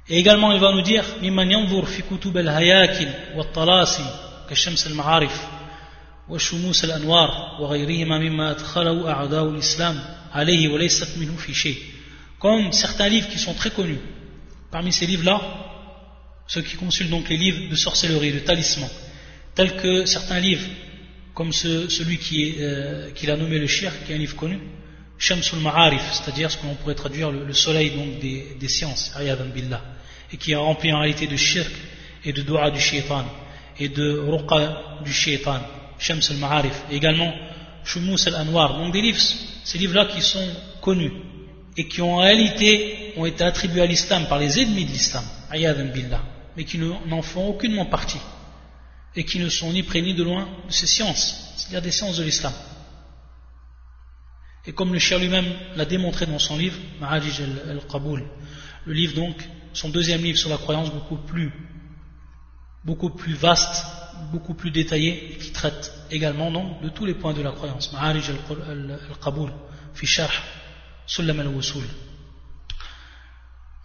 Et 0.09 0.19
également, 0.19 0.53
il 0.53 0.61
va 0.61 0.73
nous 0.73 0.83
dire 0.83 1.05
ممن 1.23 1.51
ينظر 1.51 1.85
في 1.85 2.03
كتب 2.03 2.37
الهياكل 2.37 3.09
والطلاسي 3.37 4.05
كشمس 4.51 4.87
المعارف 4.87 5.47
وشموس 6.29 6.85
الأنوار 6.85 7.61
وغيرهما 7.61 8.19
مما 8.19 8.51
أدخله 8.51 9.11
أعداء 9.11 9.49
الإسلام 9.49 10.01
عليه 10.33 10.69
وليست 10.69 11.19
منه 11.19 11.37
في 11.37 11.55
شيء 11.55 11.77
comme 12.41 12.73
certains 12.73 13.09
livres 13.09 13.29
qui 13.29 13.38
sont 13.38 13.55
très 13.55 13.71
connus 13.71 14.01
Parmi 14.71 14.93
ces 14.93 15.07
livres-là, 15.07 15.41
ceux 16.48 16.62
qui 16.62 16.76
consultent 16.76 17.10
donc 17.10 17.30
les 17.30 17.38
livres 17.38 17.70
de 17.70 17.76
sorcellerie, 17.76 18.32
de 18.32 18.40
talisman, 18.40 18.90
tels 19.56 19.76
que 19.78 20.06
certains 20.06 20.40
livres, 20.40 20.68
comme 21.34 21.52
celui 21.52 22.18
qui, 22.18 22.56
euh, 22.60 23.10
a 23.28 23.36
nommé 23.36 23.58
le 23.58 23.68
shir, 23.68 23.92
qui 24.06 24.12
est 24.12 24.16
un 24.16 24.20
livre 24.20 24.36
connu, 24.36 24.60
Shamsul 25.18 25.60
Ma'arif, 25.60 26.02
c'est-à-dire 26.12 26.52
ce 26.52 26.58
qu'on 26.58 26.76
pourrait 26.76 26.96
traduire 26.96 27.32
le, 27.32 27.54
soleil 27.54 27.92
donc 27.92 28.20
des, 28.20 28.58
des 28.60 28.68
sciences, 28.68 29.14
billah, 29.54 29.82
et 30.32 30.38
qui 30.38 30.52
est 30.52 30.56
rempli 30.56 30.92
en 30.92 31.00
réalité 31.00 31.28
de 31.28 31.38
shirk 31.38 31.72
et 32.26 32.34
de 32.34 32.42
dua 32.42 32.72
du 32.72 32.80
shaitan, 32.80 33.26
et 33.80 33.90
de 33.90 34.18
ruqa 34.20 35.00
du 35.04 35.14
shaitan, 35.14 35.62
Shams 35.98 36.22
al-Ma'arif, 36.30 36.76
et 36.92 36.96
également 36.96 37.34
Shumus 37.86 38.28
al-Anwar, 38.28 38.78
donc 38.78 38.94
des 38.94 39.02
livres, 39.02 39.20
ces 39.64 39.78
livres-là 39.78 40.06
qui 40.06 40.22
sont 40.22 40.48
connus, 40.82 41.12
et 41.78 41.88
qui 41.88 42.02
en 42.02 42.18
réalité 42.18 43.14
ont 43.18 43.26
été 43.26 43.44
attribués 43.44 43.82
à 43.82 43.86
l'islam 43.86 44.28
par 44.28 44.40
les 44.40 44.60
ennemis 44.60 44.86
de 44.86 44.92
l'islam, 44.92 45.24
billah, 45.94 46.22
mais 46.56 46.66
qui 46.66 46.78
n'en 46.78 47.22
font 47.22 47.48
aucunement 47.50 47.86
partie 47.86 48.22
et 49.16 49.26
qui 49.26 49.39
ne 49.39 49.50
sont 49.50 49.72
ni 49.72 49.84
près 49.84 50.02
ni 50.02 50.13
de 50.13 50.24
loin 50.24 50.48
de 50.68 50.72
ces 50.72 50.88
sciences, 50.88 51.54
c'est-à-dire 51.56 51.82
des 51.82 51.92
sciences 51.92 52.18
de 52.18 52.24
l'islam. 52.24 52.54
Et 54.66 54.74
comme 54.74 54.94
le 54.94 55.00
cher 55.00 55.20
lui-même 55.20 55.46
l'a 55.76 55.86
démontré 55.86 56.26
dans 56.26 56.39
son 56.39 56.58
livre, 56.58 56.78
Ma'ajij 57.00 57.44
al-Qaboul, 57.70 58.24
le 58.86 58.94
livre 58.94 59.16
donc, 59.16 59.36
son 59.74 59.89
deuxième 59.89 60.22
livre 60.22 60.38
sur 60.38 60.50
la 60.50 60.58
croyance 60.58 60.89
beaucoup 60.92 61.18
plus, 61.18 61.52
beaucoup 62.86 63.10
plus 63.10 63.34
vaste, 63.34 63.86
beaucoup 64.32 64.54
plus 64.54 64.72
détaillé, 64.72 65.38
qui 65.39 65.52
traite 65.52 65.92
également 66.12 66.50
donc 66.50 66.82
de 66.82 66.89
tous 66.89 67.06
les 67.06 67.13
points 67.13 67.34
de 67.34 67.42
la 67.42 67.52
croyance. 67.52 67.92
Ma'arij 67.92 68.30
al-Qaboul, 68.30 69.52
fi 69.94 70.06
sharh 70.06 70.42
Sulam 71.06 71.39
al-Wusul. 71.42 71.84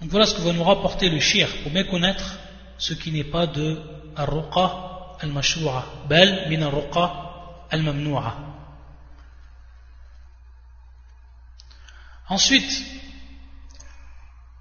Donc 0.01 0.11
voilà 0.11 0.27
ce 0.27 0.35
que 0.35 0.43
va 0.43 0.53
nous 0.53 0.63
rapporter 0.63 1.09
le 1.09 1.19
shir 1.19 1.49
pour 1.63 1.73
bien 1.73 1.83
connaître 1.83 2.39
ce 2.79 2.95
qui 2.95 3.11
n'est 3.13 3.25
pas 3.25 3.47
de 3.47 3.83
al-ruqa 4.17 5.17
al-mashru'a, 5.21 5.85
bel 6.09 6.47
min 6.49 6.63
al-ruqa 6.63 7.67
al-mamnu'a. 7.71 8.35
Ensuite, 12.29 12.85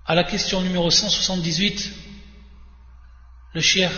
à 0.06 0.16
la 0.16 0.24
question 0.24 0.62
numéro 0.62 0.90
178, 0.90 1.92
le 3.54 3.62
shir, 3.62 3.92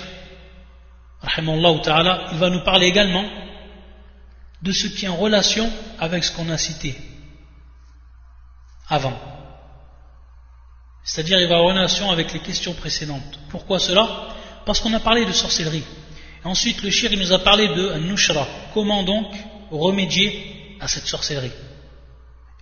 il 1.38 2.38
va 2.39 2.49
nous 2.49 2.63
parler 2.63 2.88
également 2.88 3.29
de 4.62 4.71
ce 4.71 4.88
qui 4.88 5.05
est 5.05 5.10
en 5.10 5.15
relation 5.15 5.71
avec 5.99 6.23
ce 6.23 6.36
qu'on 6.36 6.49
a 6.49 6.58
cité 6.58 6.97
avant. 8.88 9.29
C'est-à-dire, 11.04 11.40
il 11.40 11.48
va 11.48 11.62
en 11.62 11.66
relation 11.66 12.12
avec 12.12 12.34
les 12.34 12.40
questions 12.40 12.74
précédentes. 12.74 13.40
Pourquoi 13.50 13.80
cela? 13.80 14.36
Parce 14.66 14.80
qu'on 14.80 14.94
a 14.94 15.00
parlé 15.00 15.26
de 15.26 15.32
sorcellerie. 15.32 15.84
ensuite, 16.44 16.84
le 16.84 16.90
shir, 16.90 17.12
il 17.12 17.20
nous 17.20 17.34
a 17.34 17.40
parlé 17.40 17.68
de 17.68 18.00
nushra. 18.00 18.48
Comment 18.74 19.04
donc 19.04 19.28
remédier 19.72 20.78
à 20.80 20.88
cette 20.88 21.08
sorcellerie? 21.08 21.52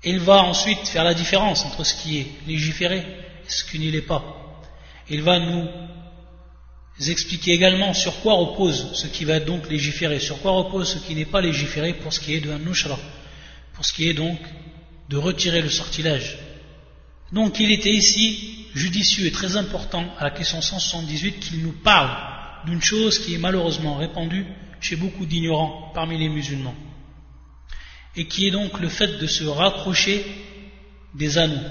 Il 0.03 0.19
va 0.19 0.43
ensuite 0.43 0.87
faire 0.87 1.03
la 1.03 1.13
différence 1.13 1.65
entre 1.65 1.83
ce 1.83 1.95
qui 1.95 2.19
est 2.19 2.27
légiféré 2.47 2.97
et 2.97 3.51
ce 3.51 3.63
qui 3.63 3.79
ne 3.79 3.89
l'est 3.91 4.01
pas. 4.01 4.23
Il 5.09 5.23
va 5.23 5.39
nous 5.39 5.67
expliquer 7.05 7.51
également 7.51 7.93
sur 7.93 8.19
quoi 8.21 8.33
repose 8.33 8.93
ce 8.93 9.07
qui 9.07 9.25
va 9.25 9.39
donc 9.39 9.69
légiféré, 9.69 10.19
sur 10.19 10.39
quoi 10.41 10.51
repose 10.51 10.93
ce 10.93 10.99
qui 10.99 11.15
n'est 11.15 11.25
pas 11.25 11.41
légiféré 11.41 11.93
pour 11.93 12.13
ce 12.13 12.19
qui 12.19 12.33
est 12.35 12.39
de 12.39 12.53
nushra, 12.57 12.97
pour 13.73 13.85
ce 13.85 13.93
qui 13.93 14.09
est 14.09 14.13
donc 14.13 14.39
de 15.09 15.17
retirer 15.17 15.61
le 15.61 15.69
sortilège. 15.69 16.37
Donc 17.31 17.59
il 17.59 17.71
était 17.71 17.93
ici 17.93 18.67
judicieux 18.73 19.25
et 19.25 19.31
très 19.31 19.57
important 19.57 20.05
à 20.17 20.23
la 20.23 20.31
question 20.31 20.61
178 20.61 21.39
qu'il 21.39 21.63
nous 21.63 21.73
parle 21.73 22.09
d'une 22.65 22.81
chose 22.81 23.19
qui 23.19 23.33
est 23.33 23.39
malheureusement 23.39 23.95
répandue 23.95 24.45
chez 24.79 24.95
beaucoup 24.95 25.25
d'ignorants 25.25 25.91
parmi 25.93 26.17
les 26.17 26.29
musulmans, 26.29 26.75
et 28.15 28.27
qui 28.27 28.47
est 28.47 28.51
donc 28.51 28.79
le 28.79 28.89
fait 28.89 29.17
de 29.17 29.27
se 29.27 29.43
rapprocher 29.43 30.25
des 31.15 31.37
anneaux, 31.37 31.67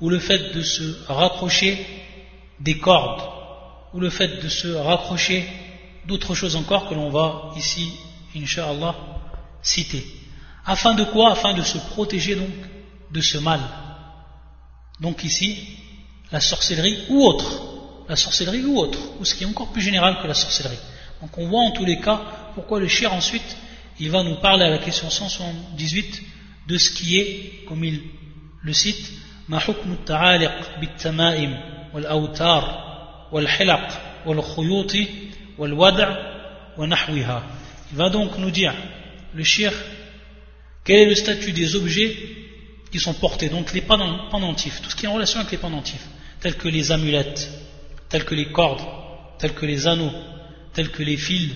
ou 0.00 0.10
le 0.10 0.18
fait 0.18 0.54
de 0.54 0.62
se 0.62 1.06
rapprocher 1.06 1.86
des 2.60 2.78
cordes, 2.78 3.22
ou 3.94 4.00
le 4.00 4.10
fait 4.10 4.42
de 4.42 4.48
se 4.48 4.68
rapprocher 4.68 5.46
d'autres 6.06 6.34
choses 6.34 6.56
encore 6.56 6.88
que 6.88 6.94
l'on 6.94 7.10
va 7.10 7.52
ici, 7.56 7.92
inshallah, 8.36 8.94
citer. 9.62 10.04
Afin 10.64 10.94
de 10.94 11.04
quoi? 11.04 11.32
Afin 11.32 11.54
de 11.54 11.62
se 11.62 11.78
protéger 11.78 12.36
donc 12.36 12.50
de 13.10 13.20
ce 13.20 13.38
mal. 13.38 13.60
Donc 14.99 15.23
ici, 15.23 15.57
la 16.31 16.39
sorcellerie 16.39 16.99
ou 17.09 17.23
autre, 17.23 17.61
la 18.07 18.15
sorcellerie 18.15 18.63
ou 18.65 18.77
autre, 18.77 18.99
ou 19.19 19.25
ce 19.25 19.35
qui 19.35 19.43
est 19.43 19.47
encore 19.47 19.71
plus 19.71 19.81
général 19.81 20.19
que 20.21 20.27
la 20.27 20.33
sorcellerie. 20.33 20.79
Donc 21.21 21.37
on 21.37 21.47
voit 21.47 21.61
en 21.61 21.71
tous 21.71 21.85
les 21.85 21.99
cas 21.99 22.21
pourquoi 22.55 22.79
le 22.79 22.87
cher 22.87 23.13
ensuite, 23.13 23.57
il 23.99 24.09
va 24.11 24.23
nous 24.23 24.35
parler 24.35 24.65
à 24.65 24.69
la 24.69 24.77
question 24.77 25.09
178 25.09 26.21
de 26.67 26.77
ce 26.77 26.89
qui 26.91 27.19
est, 27.19 27.65
comme 27.67 27.83
il 27.83 28.01
le 28.63 28.73
cite, 28.73 29.11
ما 29.49 29.59
حكم 29.59 29.91
التعالق 29.91 30.79
بالتمائم 30.79 31.57
والأوتار 31.93 32.63
والحلق 33.31 34.01
والخيوط 34.25 34.97
والودع 35.57 36.17
ونحوها 36.77 37.43
Il 37.91 37.97
va 37.97 38.09
donc 38.09 38.37
nous 38.39 38.49
dire, 38.49 38.73
le 39.35 39.43
shir, 39.43 39.71
quel 40.83 41.01
est 41.01 41.05
le 41.05 41.15
statut 41.15 41.51
des 41.51 41.75
objets 41.75 42.17
qui 42.90 42.98
sont 42.98 43.14
portés, 43.14 43.48
donc 43.48 43.72
les 43.72 43.82
pendentifs, 43.82 44.80
tout 44.82 44.90
ce 44.90 44.96
qui 44.96 45.06
est 45.06 45.08
en 45.08 45.14
relation 45.14 45.40
avec 45.40 45.52
les 45.52 45.58
pendentifs, 45.58 46.06
tels 46.40 46.56
que 46.56 46.68
les 46.68 46.90
amulettes, 46.90 47.48
tels 48.08 48.24
que 48.24 48.34
les 48.34 48.50
cordes, 48.50 48.82
tels 49.38 49.54
que 49.54 49.66
les 49.66 49.86
anneaux, 49.86 50.12
tels 50.72 50.90
que 50.90 51.02
les 51.02 51.16
fils, 51.16 51.52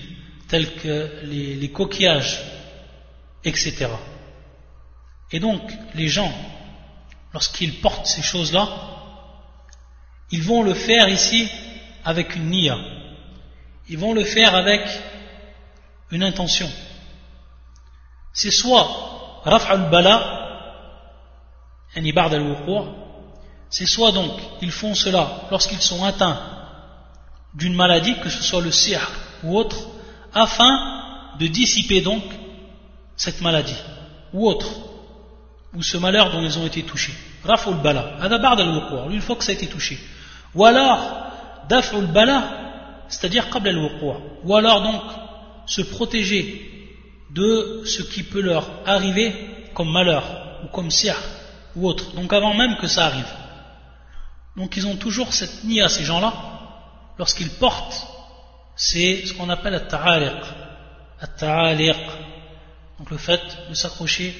tels 0.47 0.75
que 0.75 1.21
les, 1.23 1.69
coquillages, 1.69 2.39
etc. 3.43 3.87
Et 5.31 5.39
donc, 5.39 5.61
les 5.95 6.07
gens, 6.07 6.33
lorsqu'ils 7.33 7.79
portent 7.81 8.05
ces 8.05 8.21
choses-là, 8.21 8.67
ils 10.31 10.43
vont 10.43 10.63
le 10.63 10.73
faire 10.73 11.09
ici 11.09 11.49
avec 12.03 12.35
une 12.35 12.49
niya. 12.49 12.77
Ils 13.89 13.97
vont 13.97 14.13
le 14.13 14.23
faire 14.23 14.55
avec 14.55 14.81
une 16.11 16.23
intention. 16.23 16.69
C'est 18.33 18.51
soit 18.51 19.41
raf 19.43 19.69
al-bala, 19.69 20.44
c'est 23.69 23.85
soit 23.85 24.11
donc 24.11 24.31
ils 24.61 24.71
font 24.71 24.95
cela 24.95 25.41
lorsqu'ils 25.51 25.81
sont 25.81 26.03
atteints 26.03 26.39
d'une 27.53 27.73
maladie, 27.73 28.15
que 28.21 28.29
ce 28.29 28.43
soit 28.43 28.61
le 28.61 28.71
sihr 28.71 29.01
ou 29.43 29.57
autre, 29.57 29.77
afin 30.33 31.35
de 31.39 31.47
dissiper 31.47 32.01
donc 32.01 32.23
cette 33.15 33.41
maladie 33.41 33.77
ou 34.33 34.47
autre, 34.47 34.67
ou 35.73 35.81
ce 35.83 35.97
malheur 35.97 36.31
dont 36.31 36.41
ils 36.41 36.57
ont 36.59 36.65
été 36.65 36.83
touchés. 36.83 37.13
Raful 37.43 37.75
bala, 37.75 38.17
une 39.11 39.21
fois 39.21 39.35
que 39.35 39.43
ça 39.43 39.51
a 39.51 39.55
été 39.55 39.67
touché. 39.67 39.99
Ou 40.53 40.65
alors, 40.65 40.99
daf'ul 41.69 42.07
bala, 42.07 43.05
c'est-à-dire 43.07 43.49
qabla 43.49 43.71
al 43.71 43.79
ou 44.43 44.55
alors 44.55 44.81
donc 44.81 45.01
se 45.65 45.81
protéger 45.81 46.71
de 47.31 47.83
ce 47.85 48.01
qui 48.01 48.23
peut 48.23 48.41
leur 48.41 48.65
arriver 48.85 49.33
comme 49.73 49.91
malheur 49.91 50.23
ou 50.63 50.67
comme 50.67 50.89
sihr 50.89 51.15
ou 51.75 51.87
autre, 51.87 52.13
donc 52.13 52.31
avant 52.33 52.53
même 52.53 52.77
que 52.77 52.87
ça 52.87 53.05
arrive. 53.05 53.31
Donc 54.55 54.77
ils 54.77 54.87
ont 54.87 54.95
toujours 54.95 55.33
cette 55.33 55.63
à 55.81 55.89
ces 55.89 56.03
gens-là, 56.03 56.33
lorsqu'ils 57.17 57.49
portent, 57.49 58.07
c'est 58.75 59.25
ce 59.25 59.33
qu'on 59.33 59.49
appelle 59.49 59.75
at-ta'aliq. 59.75 60.43
At-ta'aliq. 61.19 61.97
Donc 62.99 63.11
le 63.11 63.17
fait 63.17 63.41
de 63.69 63.73
s'accrocher 63.73 64.35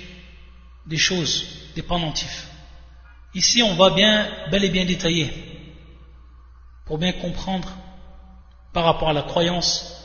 des 0.85 0.97
choses, 0.97 1.45
des 1.75 1.81
pendentifs. 1.81 2.47
Ici, 3.33 3.61
on 3.61 3.75
va 3.75 3.89
bien, 3.89 4.29
bel 4.49 4.63
et 4.63 4.69
bien 4.69 4.85
détailler, 4.85 5.33
pour 6.85 6.97
bien 6.97 7.11
comprendre 7.13 7.69
par 8.71 8.85
rapport 8.85 9.09
à 9.09 9.13
la 9.13 9.23
croyance, 9.23 9.95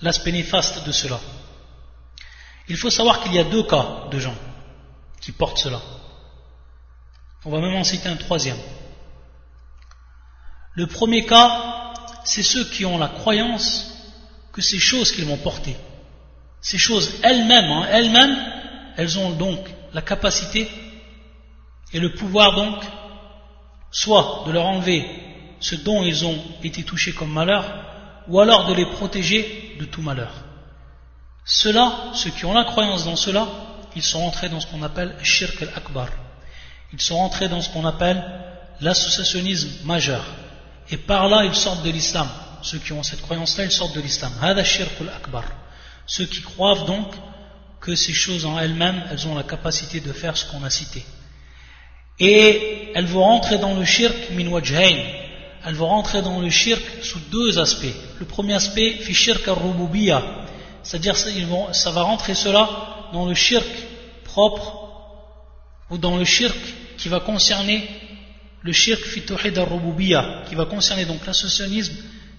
l'aspect 0.00 0.32
néfaste 0.32 0.86
de 0.86 0.92
cela. 0.92 1.20
Il 2.68 2.76
faut 2.76 2.90
savoir 2.90 3.20
qu'il 3.20 3.34
y 3.34 3.38
a 3.38 3.44
deux 3.44 3.64
cas 3.64 4.08
de 4.10 4.18
gens 4.18 4.36
qui 5.20 5.32
portent 5.32 5.58
cela. 5.58 5.80
On 7.44 7.50
va 7.50 7.60
même 7.60 7.74
en 7.74 7.84
citer 7.84 8.08
un 8.08 8.16
troisième. 8.16 8.56
Le 10.72 10.86
premier 10.86 11.26
cas, 11.26 11.92
c'est 12.24 12.42
ceux 12.42 12.64
qui 12.64 12.84
ont 12.84 12.98
la 12.98 13.08
croyance 13.08 13.92
que 14.52 14.62
ces 14.62 14.78
choses 14.78 15.12
qu'ils 15.12 15.26
vont 15.26 15.36
porter, 15.36 15.76
ces 16.60 16.78
choses 16.78 17.16
elles-mêmes, 17.22 17.70
hein, 17.70 17.86
elles-mêmes, 17.90 18.36
elles 18.96 19.18
ont 19.18 19.30
donc 19.30 19.60
la 19.92 20.00
capacité 20.00 20.68
et 21.92 22.00
le 22.00 22.14
pouvoir 22.14 22.54
donc, 22.54 22.82
soit 23.90 24.44
de 24.46 24.52
leur 24.52 24.66
enlever 24.66 25.04
ce 25.60 25.76
dont 25.76 26.02
ils 26.02 26.24
ont 26.24 26.42
été 26.62 26.82
touchés 26.82 27.12
comme 27.12 27.32
malheur, 27.32 27.64
ou 28.26 28.40
alors 28.40 28.66
de 28.66 28.74
les 28.74 28.86
protéger 28.86 29.76
de 29.78 29.84
tout 29.84 30.02
malheur. 30.02 30.32
Ceux-là, 31.44 32.10
ceux 32.14 32.30
qui 32.30 32.46
ont 32.46 32.54
la 32.54 32.64
croyance 32.64 33.04
dans 33.04 33.16
cela, 33.16 33.46
ils 33.94 34.02
sont 34.02 34.22
entrés 34.22 34.48
dans 34.48 34.60
ce 34.60 34.66
qu'on 34.66 34.82
appelle 34.82 35.14
shirk 35.22 35.62
al-akbar 35.62 36.08
ils 36.92 37.00
sont 37.00 37.16
entrés 37.16 37.48
dans 37.48 37.60
ce 37.60 37.70
qu'on 37.70 37.84
appelle 37.84 38.22
l'associationnisme 38.80 39.84
majeur. 39.84 40.24
Et 40.90 40.96
par 40.96 41.28
là, 41.28 41.44
ils 41.44 41.54
sortent 41.54 41.82
de 41.82 41.90
l'islam. 41.90 42.28
Ceux 42.62 42.78
qui 42.78 42.92
ont 42.92 43.02
cette 43.02 43.22
croyance-là, 43.22 43.64
ils 43.64 43.72
sortent 43.72 43.94
de 43.94 44.00
l'islam. 44.00 44.32
akbar. 44.42 45.44
Ceux 46.06 46.26
qui 46.26 46.40
croient 46.42 46.84
donc 46.86 47.12
que 47.80 47.94
ces 47.94 48.12
choses 48.12 48.46
en 48.46 48.58
elles-mêmes, 48.58 49.02
elles 49.10 49.26
ont 49.26 49.34
la 49.34 49.42
capacité 49.42 50.00
de 50.00 50.12
faire 50.12 50.36
ce 50.36 50.46
qu'on 50.46 50.62
a 50.64 50.70
cité. 50.70 51.04
Et 52.18 52.92
elles 52.94 53.06
vont 53.06 53.24
rentrer 53.24 53.58
dans 53.58 53.74
le 53.74 53.84
shirk 53.84 54.30
min 54.30 54.48
wajhain. 54.48 54.96
Elles 55.66 55.74
vont 55.74 55.88
rentrer 55.88 56.22
dans 56.22 56.40
le 56.40 56.50
shirk 56.50 56.82
sous 57.02 57.20
deux 57.30 57.58
aspects. 57.58 57.96
Le 58.20 58.26
premier 58.26 58.54
aspect, 58.54 58.92
fi 59.00 59.14
shirk 59.14 59.48
al 59.48 59.56
C'est-à-dire, 60.82 61.16
ça 61.16 61.90
va 61.90 62.02
rentrer 62.02 62.34
cela 62.34 62.68
dans 63.12 63.26
le 63.26 63.34
shirk 63.34 63.66
propre 64.24 64.83
ou 65.90 65.98
dans 65.98 66.16
le 66.16 66.24
shirk 66.24 66.56
qui 66.96 67.08
va 67.08 67.20
concerner 67.20 67.86
le 68.62 68.72
shirk 68.72 69.02
fituhid 69.02 69.58
al 69.58 69.68
qui 70.48 70.54
va 70.54 70.64
concerner 70.64 71.04
donc 71.04 71.26
l'associationnisme 71.26 71.94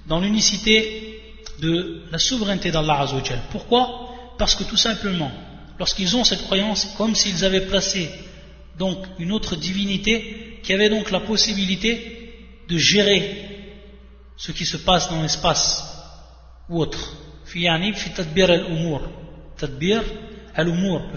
dans 0.08 0.20
l'unicité 0.20 1.22
de 1.60 2.02
la 2.12 2.18
souveraineté 2.18 2.72
d'Allah 2.72 3.02
Azzawajal. 3.02 3.40
Pourquoi? 3.52 4.10
Parce 4.38 4.56
que 4.56 4.64
tout 4.64 4.78
simplement, 4.78 5.32
lorsqu'ils 5.80 6.16
ont 6.16 6.24
cette 6.24 6.44
croyance, 6.44 6.94
comme 6.98 7.16
s'ils 7.16 7.44
avaient 7.46 7.66
placé 7.68 8.10
donc 8.78 9.06
une 9.20 9.32
autre 9.32 9.56
divinité 9.56 10.60
qui 10.64 10.74
avait 10.74 10.90
donc 10.90 11.12
la 11.12 11.20
possibilité 11.22 12.34
de 12.68 12.78
gérer 12.78 13.46
ce 14.36 14.52
qui 14.52 14.66
se 14.66 14.76
passe 14.78 15.10
dans 15.10 15.22
l'espace 15.22 15.84
ou 16.70 16.82
autre. 16.82 17.14
le 17.54 17.94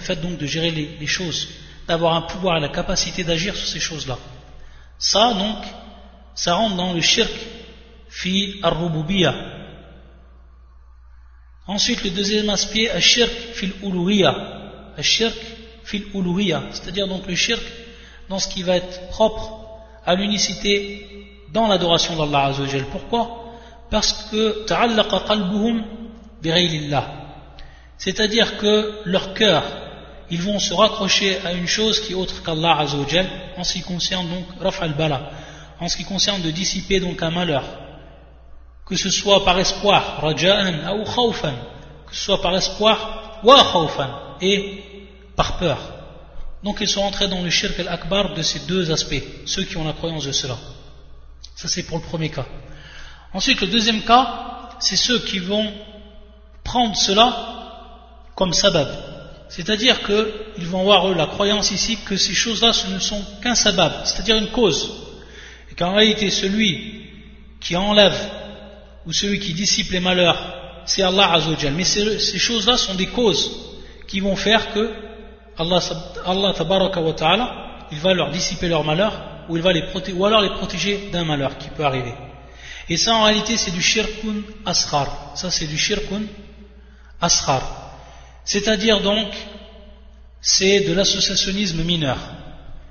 fait 0.00 0.20
donc 0.20 0.38
de 0.38 0.46
gérer 0.46 0.70
les 0.70 1.06
choses 1.06 1.48
d'avoir 1.88 2.14
un 2.14 2.22
pouvoir 2.22 2.58
et 2.58 2.60
la 2.60 2.68
capacité 2.68 3.24
d'agir 3.24 3.56
sur 3.56 3.66
ces 3.66 3.80
choses-là. 3.80 4.18
Ça, 4.98 5.32
donc, 5.34 5.58
ça 6.34 6.54
rentre 6.54 6.76
dans 6.76 6.92
le 6.92 7.00
shirk 7.00 7.32
fi 8.08 8.60
ar 8.62 8.76
Ensuite, 11.66 12.04
le 12.04 12.10
deuxième 12.10 12.50
aspect, 12.50 12.88
shirk 13.00 13.32
fil 13.54 13.72
uluhiyya. 13.82 14.34
shirk 15.00 15.38
fil 15.84 16.04
uluhiyya, 16.14 16.62
c'est-à-dire 16.72 17.08
donc 17.08 17.26
le 17.26 17.34
shirk 17.34 17.62
dans 18.28 18.38
ce 18.38 18.48
qui 18.48 18.62
va 18.62 18.76
être 18.76 19.08
propre 19.08 19.44
à 20.04 20.14
l'unicité 20.14 21.06
dans 21.52 21.66
l'adoration 21.66 22.16
d'Allah 22.16 22.46
Azzawajal. 22.46 22.84
Pourquoi? 22.92 23.54
Parce 23.90 24.28
que 24.30 24.66
ta'allaqa 24.66 25.20
qalbuhum 25.26 25.84
c'est-à-dire 27.98 28.58
que 28.58 29.00
leur 29.04 29.34
cœur 29.34 29.64
ils 30.30 30.42
vont 30.42 30.58
se 30.58 30.74
raccrocher 30.74 31.38
à 31.44 31.52
une 31.52 31.66
chose 31.66 32.00
qui 32.00 32.12
est 32.12 32.14
autre 32.14 32.42
qu'Allah 32.42 32.78
Azzawajal 32.80 33.26
en 33.56 33.64
ce 33.64 33.74
qui 33.74 33.82
concerne 33.82 34.28
donc 34.28 34.46
raf 34.60 34.82
al-bala 34.82 35.30
en 35.80 35.88
ce 35.88 35.96
qui 35.96 36.04
concerne 36.04 36.42
de 36.42 36.50
dissiper 36.50 37.00
donc 37.00 37.22
un 37.22 37.30
malheur. 37.30 37.64
Que 38.84 38.96
ce 38.96 39.10
soit 39.10 39.44
par 39.44 39.58
espoir 39.58 40.20
raja'an 40.20 40.98
ou 40.98 41.04
khawfan 41.04 41.54
que 42.06 42.14
ce 42.16 42.24
soit 42.24 42.40
par 42.40 42.54
espoir 42.56 43.40
wa 43.42 43.56
khawfan 43.72 44.08
et 44.40 44.82
par 45.36 45.58
peur. 45.58 45.78
Donc 46.64 46.78
ils 46.80 46.88
sont 46.88 47.02
entrés 47.02 47.28
dans 47.28 47.42
le 47.42 47.50
shirk 47.50 47.78
al-akbar 47.78 48.34
de 48.34 48.42
ces 48.42 48.60
deux 48.60 48.90
aspects 48.90 49.22
ceux 49.46 49.64
qui 49.64 49.76
ont 49.76 49.84
la 49.84 49.92
croyance 49.92 50.24
de 50.24 50.32
cela. 50.32 50.56
Ça 51.54 51.68
c'est 51.68 51.84
pour 51.84 51.98
le 51.98 52.04
premier 52.04 52.30
cas. 52.30 52.46
Ensuite 53.32 53.60
le 53.60 53.68
deuxième 53.68 54.02
cas 54.02 54.76
c'est 54.80 54.96
ceux 54.96 55.20
qui 55.20 55.38
vont 55.38 55.72
prendre 56.64 56.96
cela 56.96 57.26
comme 58.34 58.52
sabab 58.52 59.07
c'est-à-dire 59.48 60.02
qu'ils 60.04 60.66
vont 60.66 60.80
avoir 60.80 61.08
eux 61.08 61.14
la 61.14 61.26
croyance 61.26 61.70
ici 61.70 61.98
que 62.04 62.16
ces 62.16 62.34
choses-là 62.34 62.72
ce 62.72 62.88
ne 62.88 62.98
sont 62.98 63.22
qu'un 63.42 63.54
sabab 63.54 64.04
c'est-à-dire 64.04 64.36
une 64.36 64.48
cause 64.48 64.90
et 65.70 65.74
qu'en 65.74 65.94
réalité 65.94 66.30
celui 66.30 66.98
qui 67.60 67.76
enlève 67.76 68.16
ou 69.06 69.12
celui 69.12 69.38
qui 69.40 69.54
dissipe 69.54 69.90
les 69.90 70.00
malheurs, 70.00 70.82
c'est 70.84 71.02
Allah 71.02 71.32
Azzawajal. 71.32 71.72
Mais 71.72 71.84
ces, 71.84 72.38
choses-là 72.38 72.76
sont 72.76 72.94
des 72.94 73.06
causes 73.06 73.50
qui 74.06 74.20
vont 74.20 74.36
faire 74.36 74.72
que 74.72 74.92
Allah, 75.56 75.80
Allah 76.26 76.54
wa 77.02 77.12
ta'ala, 77.14 77.54
va 77.90 78.14
leur 78.14 78.30
dissiper 78.30 78.68
leurs 78.68 78.84
malheurs 78.84 79.18
ou, 79.48 79.56
va 79.56 79.72
les 79.72 79.82
ou 80.12 80.24
alors 80.26 80.42
les 80.42 80.50
protéger 80.50 81.08
d'un 81.10 81.24
malheur 81.24 81.56
qui 81.56 81.68
peut 81.70 81.84
arriver. 81.84 82.12
Et 82.90 82.96
ça 82.96 83.14
en 83.14 83.24
réalité 83.24 83.56
c'est 83.56 83.70
du 83.70 83.82
shirkun 83.82 84.42
ashar. 84.64 85.32
Ça 85.34 85.50
c'est 85.50 85.66
du 85.66 85.78
shirkun 85.78 86.22
ashar. 87.20 87.87
C'est-à-dire 88.48 89.02
donc 89.02 89.28
c'est 90.40 90.80
de 90.80 90.94
l'associationnisme 90.94 91.82
mineur. 91.82 92.16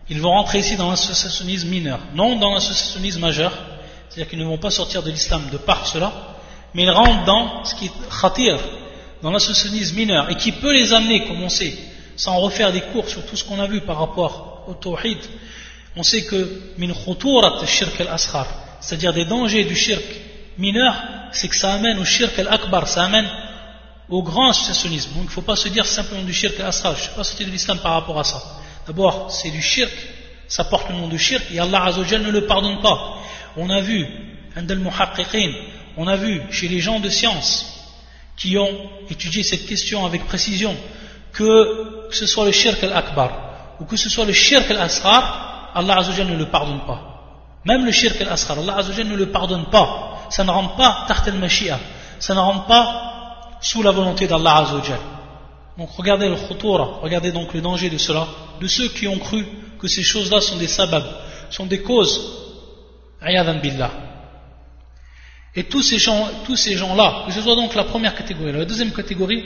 Ils 0.08 0.22
vont 0.22 0.30
rentrer 0.30 0.60
ici 0.60 0.76
dans 0.76 0.92
l'associationnisme 0.92 1.68
mineur, 1.68 2.00
non 2.14 2.36
dans 2.36 2.54
l'associationnisme 2.54 3.22
majeur, 3.22 3.52
c'est-à-dire 4.08 4.30
qu'ils 4.30 4.38
ne 4.38 4.46
vont 4.46 4.60
pas 4.60 4.70
sortir 4.70 5.02
de 5.02 5.10
l'islam 5.10 5.50
de 5.52 5.58
par 5.58 5.88
cela, 5.88 6.14
mais 6.76 6.84
ils 6.84 6.92
rentrent 6.92 7.26
dans 7.26 7.66
ce 7.66 7.74
qui 7.74 7.86
est 7.86 7.92
khatir, 8.22 8.60
dans 9.24 9.32
l'associationnisme 9.32 9.96
mineur, 9.96 10.30
et 10.30 10.36
qui 10.36 10.52
peut 10.52 10.72
les 10.72 10.94
amener, 10.94 11.26
comme 11.26 11.42
on 11.42 11.50
sait, 11.50 11.74
sans 12.16 12.38
refaire 12.38 12.72
des 12.72 12.82
cours 12.82 13.10
sur 13.10 13.26
tout 13.26 13.36
ce 13.36 13.44
qu'on 13.44 13.60
a 13.60 13.66
vu 13.66 13.82
par 13.82 13.98
rapport 13.98 14.64
au 14.68 14.76
tawhid, 14.76 15.18
on 15.96 16.04
sait 16.04 16.24
que 16.26 16.74
min 16.78 16.94
khuturat 16.94 17.66
shirk 17.66 18.00
al-ashar, 18.00 18.46
c'est-à-dire 18.80 19.12
des 19.12 19.26
dangers 19.26 19.64
du 19.64 19.76
shirk 19.76 20.06
mineur, 20.60 20.94
c'est 21.32 21.48
que 21.48 21.56
ça 21.56 21.74
amène 21.74 21.98
au 21.98 22.06
shirk 22.06 22.38
al-akbar, 22.38 22.88
ça 22.88 23.06
amène 23.06 23.28
au 24.10 24.24
grand 24.24 24.50
associationnisme. 24.50 25.12
Donc 25.14 25.24
il 25.24 25.26
ne 25.26 25.32
faut 25.32 25.42
pas 25.42 25.56
se 25.56 25.70
dire 25.70 25.86
simplement 25.86 26.24
du 26.24 26.34
shirk 26.34 26.60
al-ashar, 26.60 26.96
je 26.96 27.00
ne 27.00 27.04
suis 27.08 27.16
pas 27.16 27.24
sorti 27.24 27.46
de 27.46 27.52
l'islam 27.52 27.80
par 27.80 27.94
rapport 27.94 28.20
à 28.20 28.24
ça. 28.24 28.42
D'abord, 28.86 29.32
c'est 29.32 29.52
du 29.52 29.62
shirk, 29.62 29.92
ça 30.48 30.64
porte 30.64 30.90
le 30.90 30.96
nom 30.96 31.08
de 31.08 31.18
shirk, 31.18 31.44
et 31.52 31.60
Allah 31.60 31.84
Azzawajal 31.86 32.22
ne 32.22 32.32
le 32.32 32.46
pardonne 32.46 32.82
pas 32.82 33.18
on 33.58 33.70
a 33.70 33.82
vu, 33.82 34.08
on 35.98 36.08
a 36.08 36.16
vu 36.16 36.42
chez 36.52 36.68
les 36.68 36.80
gens 36.80 37.00
de 37.00 37.10
science 37.10 37.66
qui 38.38 38.58
ont 38.58 38.90
étudié 39.10 39.44
cette 39.44 39.66
question 39.66 40.06
avec 40.06 40.26
précision 40.26 40.76
que, 41.34 42.08
ce 42.12 42.26
soit 42.26 42.46
le 42.46 42.52
shirk 42.52 42.84
al-akbar 42.84 43.32
ou 43.80 43.86
que 43.86 43.98
ce 43.98 44.10
soit 44.10 44.26
le 44.26 44.34
shirk 44.34 44.70
al-asghar, 44.70 45.72
Allah 45.74 45.98
Azzawajal 45.98 46.28
ne 46.28 46.38
le 46.38 46.46
pardonne 46.46 46.82
pas. 46.86 47.02
Même 47.66 47.84
le 47.86 47.92
shirk 47.92 48.22
al-asghar, 48.22 48.60
Allah 48.60 48.78
Azzawajal 48.78 49.08
ne 49.08 49.16
le 49.16 49.32
pardonne 49.32 49.66
pas. 49.70 50.28
Ça 50.30 50.44
ne 50.44 50.52
rentre 50.52 50.76
pas 50.76 51.06
taht 51.08 51.28
al-mashia. 51.28 51.80
Ça 52.20 52.34
ne 52.34 52.40
rentre 52.40 52.66
pas 52.66 53.07
sous 53.62 53.84
la 53.84 53.92
volonté 53.92 54.28
d'Allah 54.28 54.58
Azzawajal. 54.58 55.00
Donc 55.78 55.90
regardez 55.92 56.28
le 56.28 56.36
khutura, 56.36 57.00
regardez 57.02 57.32
donc 57.32 57.54
le 57.54 57.62
danger 57.62 57.90
de 57.90 57.98
cela, 57.98 58.28
de 58.60 58.68
ceux 58.68 58.88
qui 58.90 59.08
ont 59.08 59.20
cru 59.20 59.46
que 59.80 59.88
ces 59.88 60.04
choses-là 60.04 60.42
sont 60.42 60.58
des 60.58 60.68
sababs, 60.68 61.06
sont 61.52 61.66
des 61.66 61.82
causes 61.82 62.38
et 65.56 65.64
tous 65.64 65.82
ces 65.82 65.98
gens, 65.98 66.28
tous 66.46 66.56
ces 66.56 66.78
gens-là, 66.78 67.24
que 67.26 67.34
ce 67.34 67.42
soit 67.42 67.56
donc 67.56 67.74
la 67.74 67.84
première 67.84 68.14
catégorie, 68.14 68.52
la 68.52 68.66
deuxième 68.66 68.92
catégorie, 68.92 69.44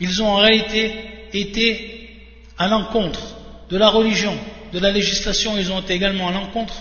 ils 0.00 0.22
ont 0.22 0.28
en 0.28 0.36
réalité 0.36 0.94
été 1.32 2.10
à 2.58 2.68
l'encontre 2.68 3.20
de 3.68 3.76
la 3.76 3.88
religion, 3.88 4.38
de 4.72 4.78
la 4.78 4.92
législation, 4.92 5.58
ils 5.58 5.72
ont 5.72 5.80
été 5.80 5.94
également 5.94 6.28
à 6.28 6.32
l'encontre 6.32 6.74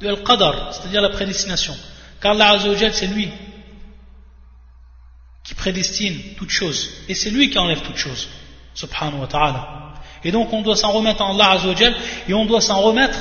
de 0.00 0.08
al-qadar, 0.08 0.74
c'est-à-dire 0.74 1.00
la 1.00 1.08
prédestination. 1.08 1.74
Car 2.20 2.32
Allah 2.32 2.58
c'est 2.92 3.06
lui 3.06 3.30
qui 5.46 5.54
prédestine 5.54 6.34
toute 6.36 6.50
chose, 6.50 6.90
et 7.08 7.14
c'est 7.14 7.30
lui 7.30 7.50
qui 7.50 7.58
enlève 7.58 7.80
toute 7.80 7.96
chose, 7.96 8.28
subhanahu 8.74 9.20
wa 9.20 9.26
ta'ala. 9.28 9.94
Et 10.24 10.32
donc 10.32 10.52
on 10.52 10.62
doit 10.62 10.74
s'en 10.74 10.90
remettre 10.90 11.22
en 11.22 11.38
Allah 11.38 11.58
et 12.26 12.34
on 12.34 12.46
doit 12.46 12.60
s'en 12.60 12.80
remettre 12.80 13.18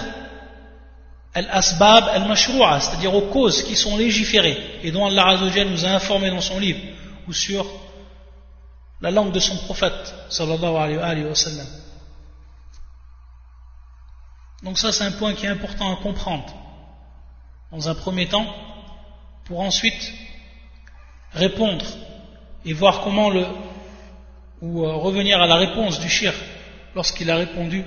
al-asbab 1.36 2.10
al-mashru'a, 2.10 2.80
c'est-à-dire 2.80 3.14
aux 3.14 3.28
causes 3.28 3.62
qui 3.64 3.76
sont 3.76 3.96
légiférées 3.96 4.58
et 4.82 4.92
dont 4.92 5.06
Allah 5.06 5.28
Azzawajal 5.28 5.68
nous 5.70 5.86
a 5.86 5.90
informé 5.90 6.32
dans 6.32 6.42
son 6.42 6.60
livre 6.60 6.80
ou 7.28 7.34
sur 7.34 7.68
la 9.02 9.12
langue 9.12 9.32
de 9.32 9.40
son 9.40 9.58
prophète 9.58 10.16
sallallahu 10.30 10.98
alayhi 10.98 11.26
wa 11.26 11.36
sallam. 11.36 11.68
Donc 14.64 14.80
ça 14.80 14.92
c'est 14.92 15.04
un 15.04 15.12
point 15.12 15.34
qui 15.36 15.46
est 15.46 15.50
important 15.50 15.94
à 15.94 15.98
comprendre 15.98 16.52
dans 17.72 17.88
un 17.88 17.94
premier 17.94 18.28
temps 18.28 18.48
pour 19.44 19.60
ensuite 19.60 20.12
répondre 21.34 21.86
et 22.66 22.74
voir 22.74 23.02
comment 23.02 23.30
le 23.30 23.46
ou 24.62 24.84
euh, 24.84 24.94
revenir 24.96 25.42
à 25.42 25.48
la 25.48 25.56
réponse 25.56 26.00
du 26.00 26.10
shir 26.10 26.34
lorsqu'il 26.96 27.30
a 27.30 27.36
répondu 27.36 27.84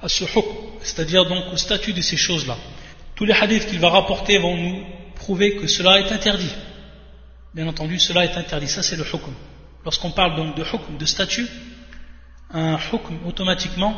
à 0.00 0.08
ce 0.08 0.24
hukm, 0.24 0.42
c'est-à-dire 0.82 1.26
donc 1.26 1.52
au 1.52 1.56
statut 1.56 1.92
de 1.92 2.00
ces 2.00 2.16
choses-là. 2.16 2.56
Tous 3.14 3.24
les 3.24 3.32
hadiths 3.32 3.66
qu'il 3.66 3.80
va 3.80 3.90
rapporter 3.90 4.38
vont 4.38 4.56
nous 4.56 4.84
prouver 5.16 5.56
que 5.56 5.66
cela 5.66 6.00
est 6.00 6.12
interdit. 6.12 6.52
Bien 7.54 7.66
entendu, 7.68 7.98
cela 7.98 8.24
est 8.24 8.36
interdit. 8.36 8.68
Ça, 8.68 8.82
c'est 8.82 8.96
le 8.96 9.04
hukm. 9.04 9.32
Lorsqu'on 9.84 10.10
parle 10.10 10.36
donc 10.36 10.56
de 10.56 10.62
hukm, 10.62 10.96
de 10.98 11.06
statut, 11.06 11.46
un 12.52 12.78
hukm, 12.92 13.18
automatiquement, 13.26 13.94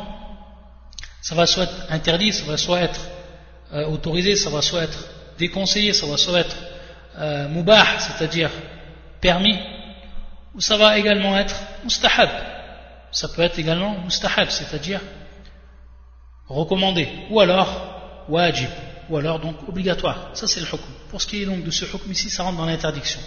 ça 1.21 1.35
va 1.35 1.45
soit 1.45 1.63
être 1.63 1.85
interdit, 1.89 2.33
ça 2.33 2.45
va 2.45 2.57
soit 2.57 2.81
être 2.81 3.01
euh, 3.73 3.87
autorisé, 3.87 4.35
ça 4.35 4.49
va 4.49 4.61
soit 4.61 4.83
être 4.83 5.07
déconseillé, 5.37 5.93
ça 5.93 6.05
va 6.05 6.17
soit 6.17 6.39
être 6.39 6.57
euh, 7.17 7.47
mubah, 7.49 7.99
c'est-à-dire 7.99 8.49
permis, 9.19 9.57
ou 10.57 10.61
ça 10.61 10.75
va 10.75 10.97
également 10.97 11.37
être 11.37 11.55
mustahab. 11.83 12.29
Ça 13.11 13.27
peut 13.29 13.43
être 13.43 13.59
également 13.59 14.01
mustahab, 14.03 14.49
c'est-à-dire 14.49 14.99
recommandé, 16.49 17.07
ou 17.29 17.39
alors 17.39 18.25
wajib 18.27 18.69
ou 19.09 19.17
alors 19.17 19.39
donc 19.39 19.55
obligatoire. 19.69 20.31
Ça 20.33 20.47
c'est 20.47 20.59
le 20.59 20.65
hukm. 20.65 20.79
Pour 21.09 21.21
ce 21.21 21.27
qui 21.27 21.43
est 21.43 21.45
donc 21.45 21.63
de 21.63 21.71
ce 21.71 21.85
hukm 21.85 22.11
ici, 22.11 22.29
ça 22.29 22.43
rentre 22.43 22.57
dans 22.57 22.65
l'interdiction. 22.65 23.19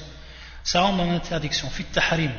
Ça 0.64 0.82
rentre 0.82 0.98
dans 0.98 1.06
l'interdiction, 1.06 1.70
fit 1.70 1.84
taharim. 1.84 2.32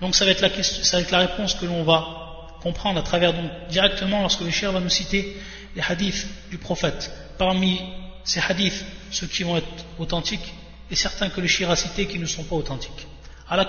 Donc 0.00 0.14
ça 0.14 0.24
va 0.24 0.30
être 0.30 1.10
la, 1.10 1.18
réponse 1.18 1.54
que 1.54 1.66
l'on 1.66 1.82
va 1.82 2.46
comprendre 2.62 3.00
à 3.00 3.02
travers 3.02 3.34
donc 3.34 3.50
directement 3.68 4.20
lorsque 4.20 4.40
le 4.40 4.50
cher 4.50 4.70
va 4.70 4.78
nous 4.78 4.88
citer 4.88 5.36
les 5.74 5.82
hadiths 5.82 6.26
du 6.48 6.58
prophète. 6.58 7.10
Parmi 7.38 7.80
ces 8.22 8.40
hadiths, 8.40 8.84
ceux 9.10 9.26
qui 9.26 9.42
vont 9.42 9.56
être 9.56 9.66
authentiques 9.98 10.54
et 10.90 10.94
certains 10.94 11.28
que 11.28 11.40
le 11.40 11.48
shir 11.48 11.70
a 11.70 11.76
cités 11.76 12.06
qui 12.06 12.20
ne 12.20 12.26
sont 12.26 12.44
pas 12.44 12.54
authentiques. 12.54 13.07
À 13.48 13.56
la 13.56 13.68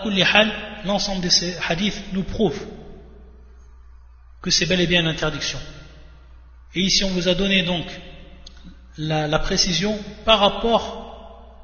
l'ensemble 0.85 1.21
de 1.21 1.29
ces 1.29 1.55
hadiths 1.67 2.13
nous 2.13 2.23
prouve 2.23 2.59
que 4.41 4.51
c'est 4.51 4.65
bel 4.65 4.81
et 4.81 4.87
bien 4.87 5.01
une 5.01 5.07
interdiction. 5.07 5.59
Et 6.75 6.81
ici 6.81 7.03
on 7.03 7.09
vous 7.09 7.27
a 7.27 7.33
donné 7.33 7.63
donc 7.63 7.85
la, 8.97 9.39
précision 9.39 9.97
par 10.25 10.39
rapport 10.39 11.55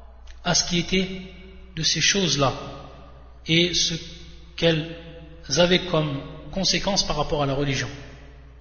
à 0.44 0.54
ce 0.54 0.64
qui 0.64 0.78
était 0.78 1.22
de 1.74 1.82
ces 1.82 2.00
choses-là 2.00 2.52
et 3.46 3.74
ce 3.74 3.94
qu'elles 4.56 4.96
avaient 5.58 5.84
comme 5.86 6.20
conséquence 6.50 7.06
par 7.06 7.16
rapport 7.16 7.42
à 7.42 7.46
la 7.46 7.54
religion, 7.54 7.88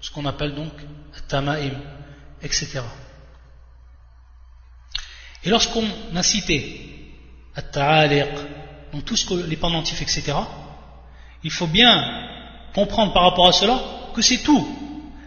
ce 0.02 0.12
qu'on 0.12 0.26
appelle 0.26 0.54
donc 0.56 0.74
tamaim, 1.28 1.72
etc. 2.42 2.82
Et 5.44 5.50
lorsqu'on 5.50 5.86
a 6.14 6.24
cité 6.24 7.14
at-ta'aliq, 7.56 8.30
donc 8.96 9.04
tout 9.04 9.18
ce 9.18 9.26
que 9.26 9.34
les 9.34 9.58
pendentifs, 9.58 10.02
etc., 10.02 10.38
il 11.44 11.52
faut 11.52 11.68
bien 11.68 12.02
comprendre 12.74 13.12
par 13.12 13.24
rapport 13.24 13.50
à 13.50 13.52
cela 13.52 13.78
que 14.16 14.22
c'est 14.22 14.38
tout. 14.38 14.66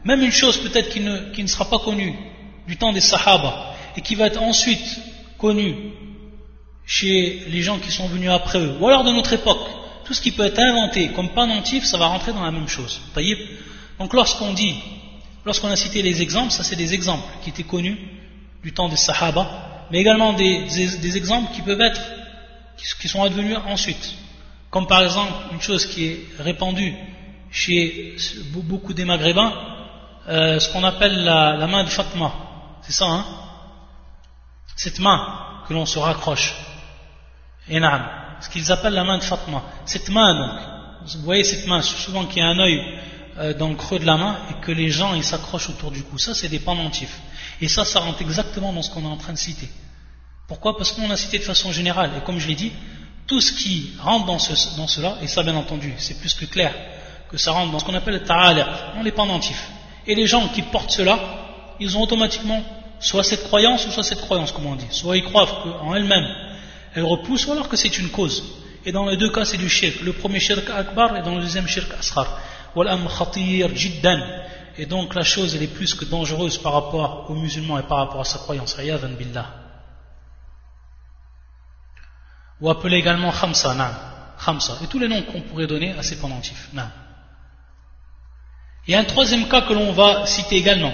Même 0.04 0.22
une 0.22 0.32
chose 0.32 0.56
peut-être 0.56 0.88
qui 0.88 1.00
ne, 1.00 1.32
qui 1.34 1.42
ne 1.42 1.48
sera 1.48 1.66
pas 1.66 1.78
connue 1.78 2.14
du 2.66 2.78
temps 2.78 2.94
des 2.94 3.02
Sahaba 3.02 3.74
et 3.94 4.00
qui 4.00 4.14
va 4.14 4.28
être 4.28 4.40
ensuite 4.40 5.00
connu 5.36 5.92
chez 6.86 7.44
les 7.48 7.60
gens 7.60 7.78
qui 7.78 7.90
sont 7.90 8.08
venus 8.08 8.30
après 8.30 8.58
eux, 8.58 8.78
ou 8.80 8.88
alors 8.88 9.04
de 9.04 9.12
notre 9.12 9.34
époque, 9.34 9.60
tout 10.06 10.14
ce 10.14 10.22
qui 10.22 10.32
peut 10.32 10.46
être 10.46 10.58
inventé 10.58 11.08
comme 11.08 11.28
pendentif, 11.28 11.84
ça 11.84 11.98
va 11.98 12.06
rentrer 12.06 12.32
dans 12.32 12.42
la 12.42 12.50
même 12.50 12.68
chose. 12.68 13.02
Donc 13.98 14.14
lorsqu'on 14.14 14.54
dit, 14.54 14.76
lorsqu'on 15.44 15.68
a 15.68 15.76
cité 15.76 16.00
les 16.00 16.22
exemples, 16.22 16.52
ça 16.52 16.64
c'est 16.64 16.76
des 16.76 16.94
exemples 16.94 17.28
qui 17.44 17.50
étaient 17.50 17.64
connus 17.64 17.98
du 18.62 18.72
temps 18.72 18.88
des 18.88 18.96
Sahaba, 18.96 19.86
mais 19.90 19.98
également 19.98 20.32
des, 20.32 21.16
exemples 21.16 21.54
qui 21.54 21.60
peuvent 21.60 21.82
être, 21.82 22.00
qui, 22.79 23.09
sont 23.09 23.22
advenus 23.22 23.57
ensuite. 23.66 24.14
Comme 24.70 24.87
par 24.87 25.03
exemple 25.03 25.33
une 25.53 25.61
chose 25.61 25.87
qui 25.87 26.07
est 26.07 26.26
répandue 26.39 26.95
chez 27.51 28.16
beaucoup 28.53 28.93
des 28.93 29.05
Maghrébins, 29.05 29.53
euh, 30.29 30.59
ce 30.59 30.70
qu'on 30.70 30.85
appelle 30.85 31.24
la, 31.24 31.66
main 31.66 31.85
de 31.85 31.89
Fatma. 31.89 32.33
C'est 32.83 32.93
ça, 32.93 33.07
hein? 33.07 33.24
Cette 34.76 34.99
main 35.01 35.62
que 35.66 35.74
l'on 35.74 35.87
se 35.87 35.99
raccroche. 35.99 36.55
Et 37.68 37.81
ce 38.41 38.49
qu'ils 38.51 38.70
appellent 38.70 38.95
la 38.95 39.05
main 39.05 39.18
de 39.18 39.24
Fatma. 39.24 39.62
Cette 39.85 40.09
main, 40.11 40.35
donc, 40.35 41.09
vous 41.16 41.22
voyez 41.22 41.45
cette 41.45 41.66
main, 41.66 41.83
souvent 41.83 42.26
qu'il 42.26 42.39
y 42.39 42.43
a 42.43 42.49
un 42.49 42.59
œil 42.59 42.81
euh, 43.39 43.55
dans 43.55 43.68
le 43.68 43.76
creux 43.76 43.99
de 43.99 44.07
la 44.07 44.16
main 44.16 44.37
et 44.51 44.64
que 44.64 44.72
les 44.72 44.91
gens 44.91 45.14
ils 45.14 45.24
s'accrochent 45.24 45.70
autour 45.70 45.91
du 45.91 46.03
cou. 46.03 46.18
Ça, 46.18 46.35
c'est 46.35 46.49
des 46.49 46.59
pendentifs. 46.59 47.18
Et 47.61 47.68
ça, 47.68 47.85
ça 47.85 48.01
rentre 48.01 48.20
exactement 48.22 48.72
dans 48.72 48.83
ce 48.83 48.91
qu'on 48.91 49.03
est 49.03 49.07
en 49.07 49.16
train 49.16 49.33
de 49.33 49.39
citer. 49.39 49.68
Pourquoi? 50.49 50.76
Parce 50.78 50.92
qu'on 50.92 51.11
a 51.11 51.16
cité 51.16 51.38
de 51.38 51.44
façon 51.44 51.70
générale. 51.72 52.11
Et 52.16 52.24
comme 52.24 52.38
je 52.38 52.49
l'ai 52.49 52.55
dit, 52.55 52.72
tout 53.26 53.40
ce 53.40 53.53
qui 53.53 53.92
rentre 54.01 54.24
dans, 54.24 54.38
dans 54.78 54.88
cela, 54.88 55.18
et 55.22 55.28
ça 55.28 55.42
bien 55.42 55.55
entendu, 55.55 55.94
c'est 55.99 56.18
plus 56.18 56.32
que 56.32 56.46
clair, 56.46 56.74
que 57.30 57.36
ça 57.36 57.53
rentre 57.53 57.70
dans 57.70 57.78
ce 57.78 57.84
qu'on 57.84 57.94
appelle 57.94 58.14
le 58.14 58.24
ta'ala, 58.24 58.94
dans 58.96 59.03
les 59.03 59.12
pendentifs. 59.12 59.68
Et 60.07 60.14
les 60.14 60.26
gens 60.26 60.49
qui 60.49 60.62
portent 60.62 60.90
cela, 60.90 61.18
ils 61.78 61.96
ont 61.99 62.03
automatiquement 62.03 62.62
soit 62.99 63.22
cette 63.22 63.44
croyance 63.44 63.86
ou 63.86 63.90
soit 63.90 64.03
cette 64.03 64.22
croyance, 64.22 64.51
comme 64.51 64.64
on 64.64 64.74
dit. 64.74 64.86
Soit 64.90 65.18
ils 65.18 65.24
croient 65.24 65.46
qu'en 65.62 65.94
elle-même, 65.94 66.26
elle 66.94 67.05
repousse, 67.05 67.46
ou 67.46 67.53
alors 67.53 67.68
que 67.68 67.76
c'est 67.76 67.99
une 67.99 68.09
cause. 68.09 68.42
Et 68.86 68.92
dans 68.92 69.05
les 69.05 69.18
deux 69.18 69.30
cas, 69.30 69.44
c'est 69.44 69.59
du 69.59 69.68
shirk. 69.68 70.01
Le 70.01 70.14
premier 70.14 70.40
shirk 70.40 70.70
akbar 70.70 71.14
et 71.14 71.22
dans 71.22 71.34
le 71.34 71.42
deuxième 71.42 71.68
shirk 71.68 71.92
asghar. 71.99 72.40
Et 74.78 74.86
donc 74.86 75.14
la 75.14 75.24
chose, 75.24 75.55
elle 75.55 75.62
est 75.62 75.66
plus 75.66 75.92
que 75.94 76.07
dangereuse 76.07 76.57
par 76.57 76.72
rapport 76.72 77.26
aux 77.28 77.34
musulmans 77.34 77.78
et 77.78 77.82
par 77.82 77.99
rapport 77.99 78.20
à 78.20 78.24
sa 78.24 78.38
croyance. 78.38 78.76
billah. 79.18 79.67
Ou 82.61 82.70
appelé 82.70 82.96
également 82.96 83.30
khamsa, 83.30 83.74
Khamsa. 84.44 84.78
Et 84.82 84.86
tous 84.86 84.98
les 84.98 85.09
noms 85.09 85.22
qu'on 85.22 85.40
pourrait 85.42 85.66
donner 85.66 85.92
à 85.92 86.02
ces 86.02 86.18
pendentifs. 86.18 86.70
Il 88.86 88.92
y 88.92 88.94
a 88.94 89.00
un 89.00 89.04
troisième 89.04 89.48
cas 89.48 89.62
que 89.62 89.72
l'on 89.72 89.92
va 89.92 90.26
citer 90.26 90.56
également. 90.56 90.92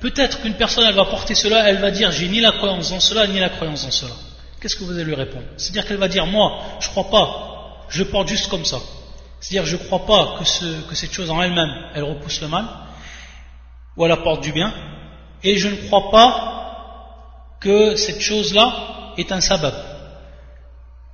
Peut-être 0.00 0.40
qu'une 0.40 0.54
personne, 0.54 0.84
elle 0.88 0.94
va 0.94 1.04
porter 1.04 1.34
cela, 1.34 1.68
elle 1.68 1.78
va 1.78 1.90
dire 1.90 2.10
j'ai 2.12 2.28
ni 2.28 2.40
la 2.40 2.52
croyance 2.52 2.92
en 2.92 3.00
cela, 3.00 3.26
ni 3.26 3.38
la 3.38 3.48
croyance 3.48 3.84
en 3.84 3.90
cela. 3.90 4.14
Qu'est-ce 4.60 4.76
que 4.76 4.84
vous 4.84 4.92
allez 4.92 5.04
lui 5.04 5.14
répondre? 5.14 5.44
C'est-à-dire 5.56 5.86
qu'elle 5.86 5.98
va 5.98 6.08
dire 6.08 6.26
moi, 6.26 6.62
je 6.80 6.88
crois 6.88 7.10
pas, 7.10 7.86
je 7.88 8.02
porte 8.04 8.28
juste 8.28 8.48
comme 8.48 8.64
ça. 8.64 8.78
C'est-à-dire 9.40 9.66
je 9.66 9.76
crois 9.76 10.04
pas 10.04 10.38
que, 10.38 10.88
que, 10.88 10.94
cette 10.94 11.12
chose 11.12 11.30
en 11.30 11.40
elle-même, 11.42 11.70
elle 11.94 12.02
repousse 12.02 12.40
le 12.40 12.48
mal, 12.48 12.64
ou 13.96 14.04
elle 14.04 14.12
apporte 14.12 14.42
du 14.42 14.52
bien, 14.52 14.72
et 15.44 15.58
je 15.58 15.68
ne 15.68 15.76
crois 15.86 16.10
pas 16.10 17.56
que 17.60 17.96
cette 17.96 18.20
chose-là 18.20 19.14
est 19.16 19.30
un 19.30 19.40
sabab. 19.40 19.74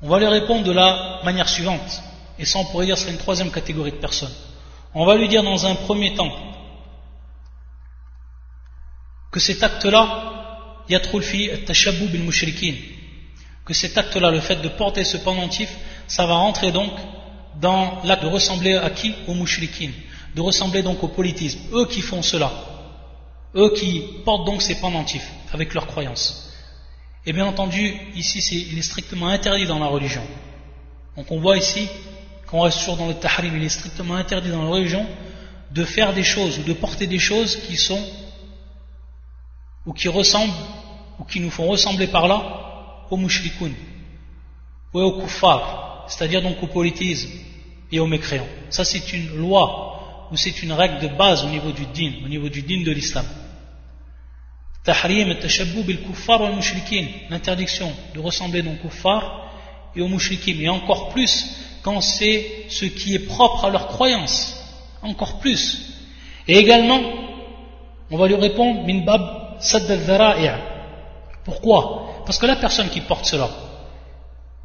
On 0.05 0.09
va 0.09 0.19
lui 0.19 0.27
répondre 0.27 0.65
de 0.65 0.73
la 0.73 1.21
manière 1.25 1.49
suivante, 1.49 2.03
et 2.39 2.45
ça 2.45 2.59
on 2.59 2.67
pourrait 2.67 2.85
dire 2.85 2.99
c'est 2.99 3.09
une 3.09 3.17
troisième 3.17 3.51
catégorie 3.51 3.93
de 3.93 3.97
personnes. 3.97 4.35
On 4.93 5.07
va 5.07 5.17
lui 5.17 5.29
dire 5.29 5.43
dans 5.43 5.65
un 5.65 5.75
premier 5.77 6.15
temps 6.15 6.31
que 9.33 9.41
cet 9.41 9.63
acte-là, 9.63 10.85
que 13.65 13.73
cet 13.73 13.97
acte-là, 13.97 14.31
le 14.31 14.41
fait 14.41 14.57
de 14.57 14.69
porter 14.69 15.05
ce 15.05 15.17
pendentif, 15.17 15.71
ça 16.07 16.27
va 16.27 16.35
rentrer 16.35 16.71
donc 16.71 16.93
dans 17.59 18.03
l'acte 18.05 18.25
de 18.25 18.29
ressembler 18.29 18.75
à 18.75 18.91
qui? 18.91 19.15
Aux 19.27 19.33
mushrikin, 19.33 19.91
de 20.35 20.41
ressembler 20.43 20.83
donc 20.83 21.03
au 21.03 21.09
politisme, 21.09 21.61
eux 21.73 21.87
qui 21.87 22.03
font 22.03 22.21
cela, 22.21 22.53
eux 23.57 23.73
qui 23.75 24.03
portent 24.23 24.45
donc 24.45 24.61
ces 24.61 24.79
pendentifs 24.79 25.31
avec 25.51 25.73
leurs 25.73 25.87
croyances. 25.87 26.54
Et 27.27 27.33
bien 27.33 27.47
entendu, 27.47 27.95
ici, 28.15 28.39
il 28.71 28.79
est 28.79 28.83
strictement 28.83 29.29
interdit 29.29 29.67
dans 29.67 29.79
la 29.79 29.87
religion. 29.87 30.23
Donc 31.17 31.31
on 31.31 31.41
voit 31.41 31.57
ici 31.57 31.89
qu'on 32.47 32.61
reste 32.61 32.79
toujours 32.81 32.97
dans 32.97 33.09
le 33.09 33.15
tahrim, 33.15 33.57
il 33.57 33.63
est 33.63 33.69
strictement 33.69 34.17
interdit 34.17 34.51
dans 34.51 34.63
la 34.63 34.69
religion 34.69 35.07
de 35.71 35.85
faire 35.85 36.13
des 36.13 36.25
choses 36.25 36.59
ou 36.59 36.63
de 36.63 36.73
porter 36.73 37.07
des 37.07 37.19
choses 37.19 37.57
qui 37.57 37.77
sont 37.77 38.03
ou 39.87 39.93
qui 39.93 40.09
ressemblent 40.09 40.53
ou 41.19 41.25
qui 41.25 41.41
nous 41.41 41.51
font 41.51 41.67
ressembler 41.67 42.07
par 42.07 42.29
là 42.29 43.07
aux 43.11 43.17
mushrikoun 43.17 43.73
ou 44.93 45.01
aux 45.01 45.21
kuffar, 45.23 46.07
c'est-à-dire 46.09 46.43
donc 46.43 46.63
au 46.63 46.67
politisme 46.67 47.31
et 47.91 48.01
aux 48.01 48.07
mécréants. 48.07 48.47
Ça 48.71 48.85
c'est 48.85 49.13
une 49.13 49.37
loi 49.37 50.29
ou 50.31 50.37
c'est 50.37 50.63
une 50.63 50.73
règle 50.73 51.01
de 51.01 51.09
base 51.09 51.45
au 51.45 51.49
niveau 51.49 51.73
du 51.73 51.87
din, 51.87 52.13
au 52.25 52.29
niveau 52.29 52.49
du 52.49 52.63
din 52.63 52.83
de 52.83 52.93
l'islam. 52.93 53.27
Tahrim 54.85 55.35
bil 55.87 56.03
kuffar 56.03 56.43
wal 56.43 56.57
mushrikin, 56.57 57.07
l'interdiction 57.31 57.91
de 58.15 58.21
ressembler 58.21 58.63
donc 58.63 58.77
aux 58.85 58.89
kuffar 58.89 59.51
et 59.97 60.03
aux 60.03 60.09
mushrikin, 60.09 60.61
et 60.61 60.69
encore 60.69 61.09
plus 61.09 61.57
quand 61.83 62.01
c'est 62.01 62.67
ce 62.69 62.85
qui 62.85 63.15
est 63.15 63.27
propre 63.27 63.67
à 63.67 63.71
leur 63.71 63.89
croyance, 63.89 64.63
encore 65.03 65.39
plus. 65.39 65.95
Et 66.49 66.57
également, 66.57 67.01
on 68.11 68.17
va 68.17 68.27
lui 68.27 68.35
répondre 68.35 68.87
min 68.87 69.05
bab 69.05 69.57
sad 69.61 69.91
al 69.91 70.61
Pourquoi? 71.45 72.23
Parce 72.27 72.39
que 72.39 72.47
la 72.47 72.57
personne 72.57 72.89
qui 72.89 73.01
porte 73.01 73.27
cela, 73.27 73.49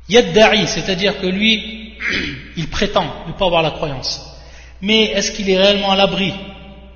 yadda'i, 0.08 0.68
c'est-à-dire 0.68 1.20
que 1.20 1.28
lui, 1.28 1.96
il 2.58 2.70
prétend 2.70 3.06
ne 3.28 3.34
pas 3.34 3.46
avoir 3.46 3.62
la 3.62 3.72
croyance. 3.72 4.26
Mais 4.82 5.06
est-ce 5.06 5.32
qu'il 5.32 5.50
est 5.50 5.58
réellement 5.58 5.92
à 5.92 5.96
l'abri? 5.96 6.34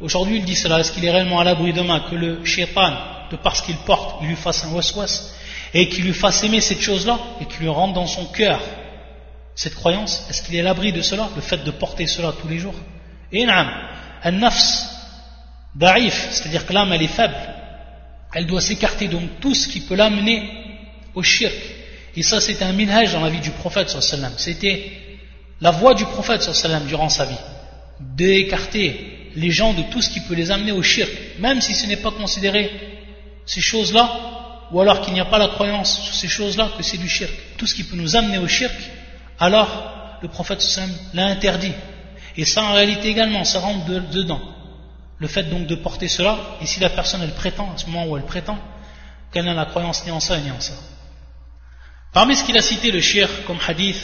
Aujourd'hui, 0.04 0.40
il 0.40 0.44
dit 0.44 0.58
cela. 0.58 0.82
Est-ce 0.82 0.92
qu'il 0.92 1.06
est 1.06 1.12
réellement 1.12 1.40
à 1.40 1.46
l'abri 1.46 1.72
demain 1.72 2.02
que 2.02 2.16
le 2.16 2.44
shaitan, 2.44 2.92
de 3.32 3.38
parce 3.38 3.62
qu'il 3.62 3.78
porte, 3.78 4.18
il 4.22 4.28
lui 4.28 4.36
fasse 4.36 4.66
un 4.66 4.74
waswas 4.74 5.34
et 5.74 5.88
qu'il 5.88 6.04
lui 6.04 6.14
fasse 6.14 6.44
aimer 6.44 6.60
cette 6.60 6.82
chose-là 6.82 7.18
et 7.40 7.46
qu'il 7.46 7.62
lui 7.62 7.70
rentre 7.70 7.94
dans 7.94 8.06
son 8.06 8.26
cœur 8.26 8.60
cette 9.56 9.76
croyance, 9.76 10.26
est-ce 10.30 10.42
qu'il 10.44 10.56
est 10.56 10.60
à 10.60 10.64
l'abri 10.64 10.92
de 10.92 11.02
cela, 11.02 11.30
le 11.36 11.42
fait 11.42 11.64
de 11.64 11.72
porter 11.72 12.06
cela 12.06 12.34
tous 12.42 12.50
les 12.50 12.60
jours? 12.60 12.76
Et 13.32 13.46
un 13.46 14.32
nafs, 14.32 14.84
da'if, 15.74 16.28
c'est-à-dire 16.32 16.66
que 16.66 16.74
l'âme 16.74 16.92
elle 16.92 17.02
est 17.02 17.08
faible, 17.08 17.36
elle 18.34 18.46
doit 18.46 18.62
s'écarter 18.62 19.08
donc 19.08 19.40
tout 19.40 19.56
ce 19.56 19.70
qui 19.70 19.80
peut 19.80 19.96
l'amener 19.96 20.44
au 21.16 21.24
shirk. 21.24 21.56
Et 22.18 22.24
ça 22.24 22.42
c'était 22.42 22.66
un 22.66 22.74
minhaj 22.74 23.14
dans 23.14 23.22
la 23.22 23.30
vie 23.30 23.40
du 23.40 23.52
prophète 23.52 23.90
sallam. 23.90 24.34
C'était 24.36 24.92
la 25.62 25.72
voie 25.72 25.94
du 25.94 26.04
prophète 26.04 26.42
sallam 26.42 26.86
durant 26.88 27.08
sa 27.10 27.24
vie, 27.24 27.42
d'écarter 28.02 29.23
les 29.36 29.52
gens 29.52 29.74
de 29.74 29.84
tout 29.84 30.02
ce 30.02 30.10
qui 30.10 30.20
peut 30.22 30.36
les 30.36 30.52
amener 30.52 30.72
au 30.72 30.82
shirk, 30.82 31.12
même 31.40 31.62
si 31.62 31.74
ce 31.74 31.86
n'est 31.88 31.98
pas 31.98 32.12
considéré 32.12 32.72
ces 33.46 33.62
choses-là, 33.62 34.68
ou 34.72 34.80
alors 34.82 35.02
qu'il 35.02 35.14
n'y 35.14 35.20
a 35.20 35.26
pas 35.26 35.38
la 35.38 35.50
croyance 35.50 36.02
sur 36.02 36.14
ces 36.14 36.28
choses-là, 36.28 36.72
que 36.78 36.84
c'est 36.84 36.98
du 36.98 37.10
shirk. 37.10 37.32
Tout 37.58 37.68
ce 37.68 37.76
qui 37.76 37.84
peut 37.84 37.96
nous 37.96 38.16
amener 38.16 38.38
au 38.38 38.48
shirk, 38.48 38.76
alors 39.40 40.18
le 40.22 40.28
prophète 40.28 40.64
l'a 41.14 41.26
interdit. 41.26 41.74
Et 42.38 42.46
ça 42.46 42.64
en 42.64 42.74
réalité 42.74 43.10
également, 43.10 43.44
ça 43.44 43.60
rentre 43.60 43.86
dedans. 43.86 44.42
Le 45.20 45.28
fait 45.28 45.44
donc 45.44 45.68
de 45.68 45.76
porter 45.76 46.08
cela, 46.08 46.38
et 46.62 46.66
si 46.66 46.80
la 46.80 46.90
personne 46.90 47.22
elle 47.22 47.34
prétend, 47.34 47.72
à 47.74 47.78
ce 47.78 47.86
moment 47.86 48.06
où 48.08 48.18
elle 48.18 48.26
prétend, 48.26 48.58
qu'elle 49.32 49.46
n'a 49.46 49.54
la 49.54 49.66
croyance 49.66 50.06
ni 50.06 50.12
en 50.12 50.20
ça 50.20 50.40
ni 50.40 50.52
en 50.52 50.60
ça. 50.60 50.74
Parmi 52.14 52.36
ce 52.36 52.44
qu'il 52.44 52.58
a 52.58 52.62
cité 52.62 52.92
le 52.92 53.02
shir 53.02 53.28
comme 53.46 53.58
hadith, 53.68 53.98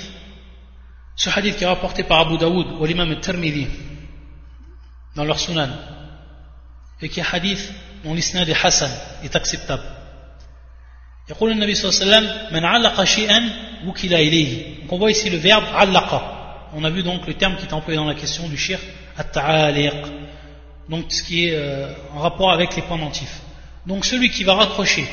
ce 1.16 1.30
hadith 1.30 1.58
qui 1.58 1.64
est 1.64 1.68
rapporté 1.68 2.04
par 2.04 2.20
Abu 2.20 2.38
Daoud 2.38 2.68
ou 2.80 2.86
l'imam 2.86 3.12
al-Tirmidhi 3.12 3.68
dans 5.19 5.25
leur 5.25 5.39
sunan, 5.39 5.71
et 7.01 7.09
qui 7.09 7.21
est 7.21 7.35
hadith 7.35 7.73
dont 8.05 8.15
l'isnad 8.15 8.49
est 8.49 8.65
Hassan, 8.65 8.91
est 9.23 9.35
acceptable. 9.37 9.83
يقول 11.29 11.51
النبي 11.51 11.75
صلى 11.75 11.91
الله 11.91 12.01
عليه 12.01 12.27
وسلم 12.29 12.55
من 12.55 12.65
علق 12.65 13.05
شيئا 13.05 13.51
وكل 13.87 14.15
إليه 14.15 14.75
donc 14.83 14.93
on 14.93 14.99
voit 14.99 15.11
ici 15.11 15.31
le 15.31 15.39
verbe 15.39 15.65
allaqa 15.75 16.69
on 16.75 16.85
a 16.85 16.91
vu 16.91 17.03
donc 17.03 17.27
le 17.27 17.35
terme 17.35 17.57
qui 17.57 17.65
est 17.65 17.73
employé 17.73 17.97
dans 17.97 18.05
la 18.05 18.15
question 18.15 18.47
du 18.47 18.59
shirk 18.59 18.83
at-ta'aliq 19.17 19.95
donc 20.91 21.11
ce 21.11 21.23
qui 21.23 21.49
est 21.49 21.55
euh, 21.55 21.95
en 22.15 22.21
rapport 22.21 22.53
avec 22.53 22.77
les 22.77 22.83
pendentifs 22.83 23.41
donc 23.87 24.05
celui 24.05 24.29
qui 24.29 24.45
va 24.45 24.55
raccrocher 24.55 25.07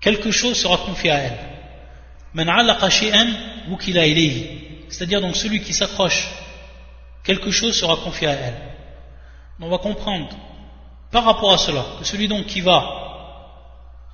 quelque 0.00 0.32
chose 0.32 0.56
sera 0.56 0.76
confié 0.78 1.10
à 1.12 1.18
elle 1.18 1.38
man 2.32 2.48
allaqa 2.48 2.90
shay'an 2.90 3.28
wukila 3.70 4.04
ilayhi 4.06 4.86
c'est-à-dire 4.88 5.20
donc 5.20 5.36
celui 5.36 5.60
qui 5.60 5.72
s'accroche 5.72 6.26
quelque 7.29 7.51
chose 7.51 7.73
sera 7.81 7.95
confié 7.97 8.27
à 8.27 8.37
elle 8.47 8.59
on 9.59 9.69
va 9.69 9.77
comprendre 9.77 10.29
par 11.11 11.23
rapport 11.25 11.53
à 11.53 11.57
cela 11.57 11.85
que 11.99 12.05
celui 12.05 12.27
donc 12.27 12.45
qui 12.47 12.61
va 12.61 12.79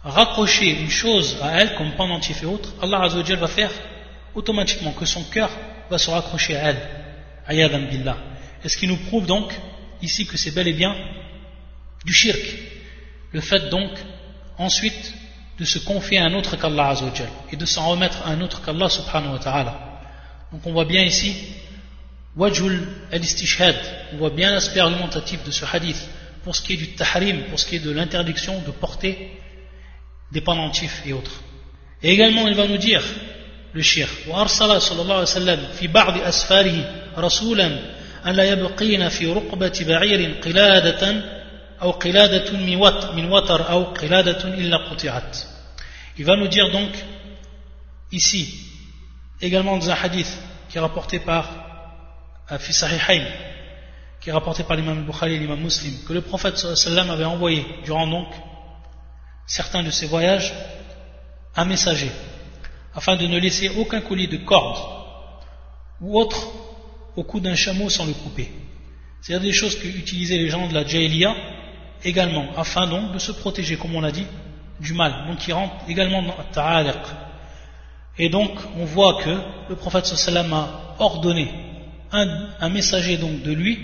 raccrocher 0.03 0.69
une 0.81 0.89
chose 0.89 1.37
à 1.41 1.59
elle, 1.59 1.75
comme 1.75 1.91
pendentif 1.95 2.43
et 2.43 2.45
autres, 2.45 2.73
Allah 2.81 3.03
Azzawajal 3.03 3.37
va 3.37 3.47
faire 3.47 3.71
automatiquement 4.33 4.91
que 4.91 5.05
son 5.05 5.23
cœur 5.23 5.49
va 5.89 5.97
se 5.97 6.09
raccrocher 6.09 6.55
à 6.55 6.69
elle. 6.69 6.81
Ayadan 7.47 7.87
billah. 7.91 8.17
Et 8.63 8.69
ce 8.69 8.77
qui 8.77 8.87
nous 8.87 8.97
prouve 8.97 9.25
donc 9.27 9.53
ici 10.01 10.25
que 10.25 10.37
c'est 10.37 10.51
bel 10.51 10.67
et 10.67 10.73
bien 10.73 10.95
du 12.05 12.13
shirk. 12.13 12.45
le 13.31 13.41
fait 13.41 13.69
donc 13.69 13.91
ensuite 14.57 15.13
de 15.59 15.65
se 15.65 15.79
confier 15.79 16.19
à 16.19 16.25
un 16.25 16.33
autre 16.33 16.55
qu'Allah 16.57 16.89
Azzawajal 16.89 17.29
et 17.51 17.55
de 17.55 17.65
s'en 17.65 17.87
remettre 17.89 18.25
à 18.25 18.29
un 18.29 18.41
autre 18.41 18.61
qu'Allah 18.63 18.89
subhanahu 18.89 19.33
wa 19.33 19.39
ta'ala. 19.39 19.73
Donc 20.51 20.61
on 20.65 20.73
voit 20.73 20.85
bien 20.85 21.03
ici 21.03 21.35
wajul 22.36 22.78
al-istishhad, 23.12 23.76
on 24.12 24.18
voit 24.18 24.30
bien 24.30 24.52
l'aspect 24.52 24.80
argumentatif 24.80 25.44
de 25.44 25.50
ce 25.50 25.64
hadith 25.64 26.08
pour 26.44 26.56
ce 26.56 26.62
qui 26.62 26.74
est 26.74 26.76
du 26.76 26.94
tahrim, 26.94 27.42
pour 27.44 27.58
ce 27.58 27.66
qui 27.66 27.76
est 27.76 27.80
de 27.80 27.90
l'interdiction 27.90 28.60
de 28.66 28.70
porter 28.70 29.32
des 30.32 30.40
pendentifs 30.40 31.02
et 31.06 31.12
autres. 31.12 31.42
Et 32.02 32.12
également 32.12 32.46
il 32.48 32.54
va 32.54 32.66
nous 32.66 32.78
dire 32.78 33.02
le 33.72 33.82
shir 33.82 34.08
وأرسل 34.28 34.82
صلى 34.82 35.02
الله 35.02 35.14
عليه 35.14 35.22
وسلم 35.22 35.68
في 35.78 35.86
بعض 35.86 36.18
أسفاره 36.18 37.12
رسولا 37.18 37.66
أن 38.26 38.32
لا 38.34 38.44
يبقين 38.44 39.08
في 39.08 39.26
رقبة 39.26 39.84
بعير 39.88 40.40
قلادة 40.44 41.22
أو 41.82 41.90
قلادة 41.90 42.52
من 43.12 43.24
وتر 43.32 43.70
أو 43.70 43.84
قلادة 43.84 44.54
إلا 44.54 44.76
قطعت 44.76 45.36
Il 46.18 46.24
va 46.24 46.36
nous 46.36 46.48
dire 46.48 46.70
donc 46.70 46.90
ici 48.12 48.54
également 49.40 49.76
dans 49.78 49.88
un 49.90 49.94
hadith 49.94 50.30
qui 50.68 50.76
est 50.76 50.80
rapporté 50.80 51.18
par 51.18 51.63
Fi 52.59 52.73
Sahihain 52.73 53.25
qui 54.21 54.29
est 54.29 54.33
rapporté 54.33 54.63
par 54.63 54.75
l'imam 54.75 55.03
Bukhari 55.05 55.35
et 55.35 55.39
l'imam 55.39 55.59
Muslim 55.59 55.93
que 56.07 56.13
le 56.13 56.21
prophète 56.21 56.57
sallam 56.57 57.09
avait 57.09 57.25
envoyé 57.25 57.65
durant 57.83 58.07
donc 58.07 58.27
certains 59.45 59.83
de 59.83 59.91
ses 59.91 60.07
voyages 60.07 60.53
un 61.55 61.65
messager 61.65 62.11
afin 62.93 63.15
de 63.15 63.27
ne 63.27 63.37
laisser 63.37 63.69
aucun 63.69 64.01
collier 64.01 64.27
de 64.27 64.37
corde 64.37 64.79
ou 66.01 66.19
autre 66.19 66.47
au 67.15 67.23
cou 67.23 67.39
d'un 67.39 67.55
chameau 67.55 67.89
sans 67.89 68.05
le 68.05 68.13
couper. 68.13 68.51
C'est-à-dire 69.21 69.47
des 69.47 69.53
choses 69.53 69.77
que 69.79 69.87
utilisaient 69.87 70.37
les 70.37 70.49
gens 70.49 70.67
de 70.67 70.73
la 70.73 70.85
Jahiliya 70.85 71.33
également, 72.03 72.45
afin 72.57 72.87
donc 72.87 73.13
de 73.13 73.19
se 73.19 73.31
protéger, 73.31 73.77
comme 73.77 73.95
on 73.95 74.01
l'a 74.01 74.11
dit, 74.11 74.27
du 74.79 74.93
mal. 74.93 75.25
Donc 75.27 75.47
il 75.47 75.53
rentre 75.53 75.73
également 75.87 76.21
dans 76.21 76.35
Ta'aliq. 76.51 76.99
Et 78.17 78.29
donc 78.29 78.51
on 78.77 78.85
voit 78.85 79.21
que 79.23 79.37
le 79.69 79.75
prophète 79.75 80.05
sallam 80.05 80.53
a 80.53 80.95
ordonné 80.99 81.64
un, 82.14 82.48
un, 82.60 82.68
messager 82.68 83.16
donc 83.16 83.42
de 83.42 83.52
lui, 83.52 83.78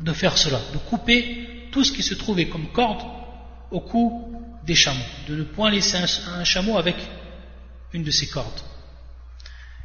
de 0.00 0.12
faire 0.12 0.38
cela, 0.38 0.60
de 0.72 0.78
couper 0.78 1.68
tout 1.72 1.84
ce 1.84 1.92
qui 1.92 2.02
se 2.02 2.14
trouvait 2.14 2.46
comme 2.46 2.68
corde 2.68 3.02
au 3.70 3.80
cou 3.80 4.34
des 4.64 4.74
chameaux, 4.74 4.98
de 5.28 5.36
ne 5.36 5.42
point 5.42 5.70
laisser 5.70 5.96
un, 5.96 6.44
chameau 6.44 6.78
avec 6.78 6.96
une 7.92 8.04
de 8.04 8.10
ses 8.10 8.28
cordes. 8.28 8.60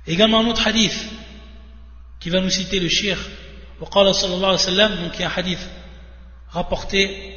Également 0.05 0.41
un 0.41 0.47
autre 0.47 0.67
hadith 0.67 1.09
qui 2.19 2.29
va 2.29 2.41
nous 2.41 2.49
citer 2.49 2.79
le 2.79 2.89
shir, 2.89 3.17
وقال 3.81 4.15
صلى 4.15 4.35
الله 4.35 4.47
عليه 4.47 4.57
وسلم, 4.57 5.03
donc 5.03 5.15
il 5.15 5.21
y 5.21 5.23
a 5.23 5.29
un 5.29 5.33
hadith 5.35 5.59
rapporté 6.49 7.33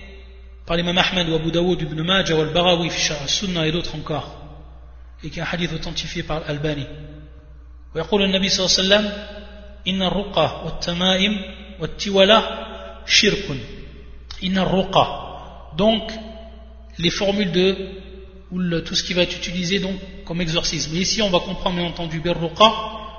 par 0.67 0.77
l'imam 0.77 0.99
Ahmed 0.99 1.29
ou 1.29 1.35
Abu 1.35 1.51
Dawoud, 1.51 1.81
Ibn 1.81 2.03
Majah 2.03 2.37
ou 2.37 2.43
Al-Barawi, 2.43 2.91
Sunnah 3.27 3.67
et 3.67 3.73
d'autres 3.73 3.95
encore, 3.97 4.37
et 5.23 5.31
qui 5.31 5.39
est 5.39 5.43
un 5.43 5.47
hadith 5.51 5.73
authentifié 5.73 6.23
par 6.23 6.39
Al-Albani. 6.39 6.87
ويقول 7.95 8.23
النبي 8.25 8.49
صلى 8.49 8.67
الله 8.67 8.77
عليه 8.77 8.87
وسلم 8.87 9.27
إن 9.89 10.03
الرقى 10.03 10.63
والتمائم 10.65 11.41
والتولى 11.81 12.43
شرك 13.07 13.47
إن 14.45 14.59
الرقى 14.59 15.23
donc 15.77 16.11
les 16.99 17.11
formules 17.11 17.53
de 17.53 17.97
ou 18.51 18.81
tout 18.81 18.95
ce 18.95 19.03
qui 19.03 19.13
va 19.13 19.23
être 19.23 19.37
utilisé 19.37 19.81
donc 19.81 19.97
comme 20.25 20.41
exorcisme. 20.41 20.93
Mais 20.95 21.01
ici, 21.01 21.21
on 21.23 21.31
va 21.31 21.41
comprendre 21.41 21.77
bien 21.77 21.87
entendu 21.87 22.21
birruqa, 22.21 22.73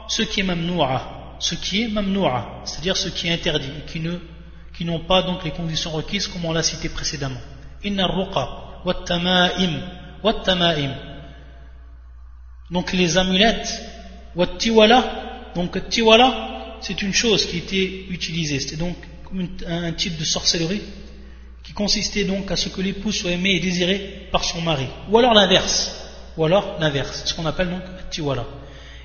ce 0.08 0.22
qui 0.24 0.40
est 0.42 0.44
mamnoua, 0.44 1.36
ce 1.40 1.56
qui 1.56 1.84
est 1.84 1.88
mamnoua, 1.88 2.62
c'est-à-dire 2.66 2.96
ce 2.96 3.10
qui 3.10 3.28
est 3.28 3.34
interdit, 3.34 3.72
qui 3.88 4.00
ne 4.00 4.18
qui 4.78 4.86
n'ont 4.86 5.00
pas 5.00 5.24
donc 5.24 5.44
les 5.44 5.50
conditions 5.50 5.90
requises 5.90 6.28
comme 6.28 6.46
on 6.46 6.54
l'a 6.54 6.62
cité 6.62 6.88
précédemment. 6.88 7.40
Inna 7.84 8.06
ruqa 8.06 8.48
wa 8.86 8.94
tamaim 8.94 9.82
Donc 12.70 12.94
les 12.94 13.18
amulettes 13.18 13.74
wa 13.74 13.74
tiwala, 13.74 14.01
donc 14.37 15.89
tiwala, 15.89 16.79
c'est 16.81 17.03
une 17.03 17.13
chose 17.13 17.47
qui 17.47 17.59
était 17.59 18.07
utilisée, 18.09 18.61
c'était 18.61 18.77
donc 18.77 18.97
un 19.67 19.93
type 19.93 20.19
de 20.19 20.25
sorcellerie 20.25 20.83
qui 21.63 21.73
consistait 21.73 22.25
donc 22.25 22.51
à 22.51 22.57
ce 22.57 22.69
que 22.69 22.81
l'épouse 22.81 23.17
soit 23.17 23.31
aimée 23.31 23.57
et 23.57 23.61
désirée 23.61 24.29
par 24.33 24.45
son 24.45 24.61
mari. 24.63 24.87
Ou 25.11 25.19
alors 25.19 25.33
l'inverse. 25.35 25.93
Ou 26.37 26.45
alors 26.45 26.79
l'inverse. 26.81 27.23
Ce 27.25 27.35
qu'on 27.35 27.47
appelle 27.47 27.71
donc 27.71 27.83
tiwala. 28.11 28.45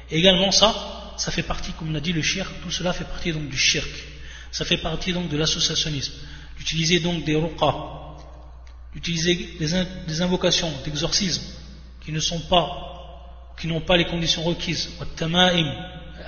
Et 0.09 0.17
également 0.17 0.51
ça, 0.51 1.13
ça 1.17 1.31
fait 1.31 1.43
partie, 1.43 1.71
comme 1.73 1.93
l'a 1.93 1.99
dit 1.99 2.13
le 2.13 2.21
shirk, 2.21 2.49
tout 2.63 2.71
cela 2.71 2.93
fait 2.93 3.03
partie 3.03 3.31
donc 3.31 3.49
du 3.49 3.57
shirk. 3.57 3.89
Ça 4.51 4.65
fait 4.65 4.77
partie 4.77 5.13
donc 5.13 5.29
de 5.29 5.37
l'associationnisme. 5.37 6.13
D'utiliser 6.57 6.99
donc 6.99 7.23
des 7.25 7.35
ruqa, 7.35 7.75
d'utiliser 8.93 9.57
des, 9.59 10.21
invocations 10.21 10.71
d'exorcisme 10.83 11.43
qui 12.03 12.11
ne 12.11 12.19
sont 12.19 12.39
pas, 12.41 12.96
qui 13.57 13.67
n'ont 13.67 13.81
pas 13.81 13.97
les 13.97 14.05
conditions 14.05 14.43
requises. 14.43 14.89
Tamaim, 15.15 15.73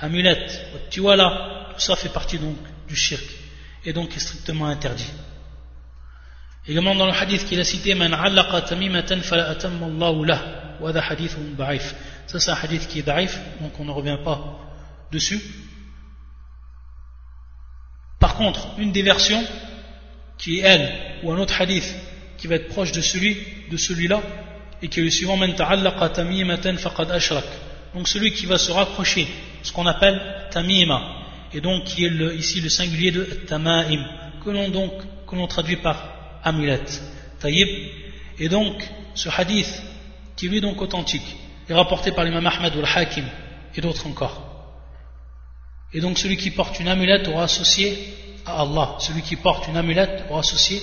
amulette, 0.00 0.66
tiwala, 0.90 1.68
tout 1.74 1.80
ça 1.80 1.96
fait 1.96 2.08
partie 2.08 2.38
donc 2.38 2.56
du 2.88 2.96
shirk. 2.96 3.24
Et 3.84 3.92
donc 3.92 4.14
est 4.16 4.20
strictement 4.20 4.66
interdit. 4.66 5.10
Également 6.66 6.94
dans 6.94 7.06
le 7.06 7.12
hadith 7.12 7.46
qu'il 7.46 7.58
a 7.58 7.64
cité, 7.64 7.94
Man 7.94 8.12
allaqa 8.12 8.62
tamimatan 8.62 9.20
fala. 9.22 9.56
Wa. 10.80 10.92
Ça 12.26 12.38
c'est 12.38 12.50
un 12.50 12.54
hadith 12.54 12.88
qui 12.88 13.00
est 13.00 13.02
da'if, 13.02 13.38
donc 13.60 13.78
on 13.78 13.84
ne 13.84 13.90
revient 13.90 14.18
pas 14.24 14.58
dessus. 15.10 15.40
Par 18.18 18.34
contre, 18.34 18.68
une 18.78 18.92
des 18.92 19.02
versions, 19.02 19.42
qui 20.36 20.58
est 20.58 20.62
elle, 20.62 20.92
ou 21.22 21.32
un 21.32 21.38
autre 21.38 21.60
hadith, 21.60 21.94
qui 22.36 22.46
va 22.46 22.56
être 22.56 22.68
proche 22.68 22.92
de 22.92 23.00
celui, 23.00 23.36
de 23.70 23.76
celui-là, 23.76 24.22
et 24.82 24.88
qui 24.88 25.00
est 25.00 25.04
le 25.04 25.10
suivant. 25.10 25.36
Donc 27.94 28.08
celui 28.08 28.32
qui 28.32 28.46
va 28.46 28.58
se 28.58 28.70
raccrocher, 28.70 29.26
ce 29.62 29.72
qu'on 29.72 29.86
appelle 29.86 30.20
tamima, 30.50 31.00
et 31.52 31.60
donc 31.60 31.84
qui 31.84 32.04
est 32.04 32.36
ici 32.36 32.60
le 32.60 32.68
singulier 32.68 33.10
de 33.10 33.24
tamaim, 33.46 34.04
que 34.44 34.50
l'on 34.50 34.68
donc, 34.68 34.92
que 35.26 35.36
l'on 35.36 35.46
traduit 35.46 35.76
par 35.76 36.40
amulette. 36.44 37.02
Taïb. 37.40 37.68
Et 38.38 38.48
donc, 38.48 38.82
ce 39.14 39.28
hadith, 39.28 39.82
qui 40.36 40.46
est 40.46 40.60
donc 40.60 40.80
authentique, 40.80 41.36
est 41.68 41.74
rapporté 41.74 42.12
par 42.12 42.24
l'imam 42.24 42.46
Ahmed 42.46 42.74
ou 42.76 42.78
al-Hakim 42.78 43.24
et 43.74 43.80
d'autres 43.80 44.06
encore. 44.06 44.46
Et 45.92 46.00
donc, 46.00 46.18
celui 46.18 46.36
qui 46.36 46.50
porte 46.50 46.78
une 46.80 46.88
amulette 46.88 47.28
aura 47.28 47.44
associé 47.44 48.14
à 48.46 48.62
Allah. 48.62 48.96
Celui 49.00 49.22
qui 49.22 49.36
porte 49.36 49.68
une 49.68 49.76
amulette 49.76 50.24
aura 50.30 50.40
associé 50.40 50.80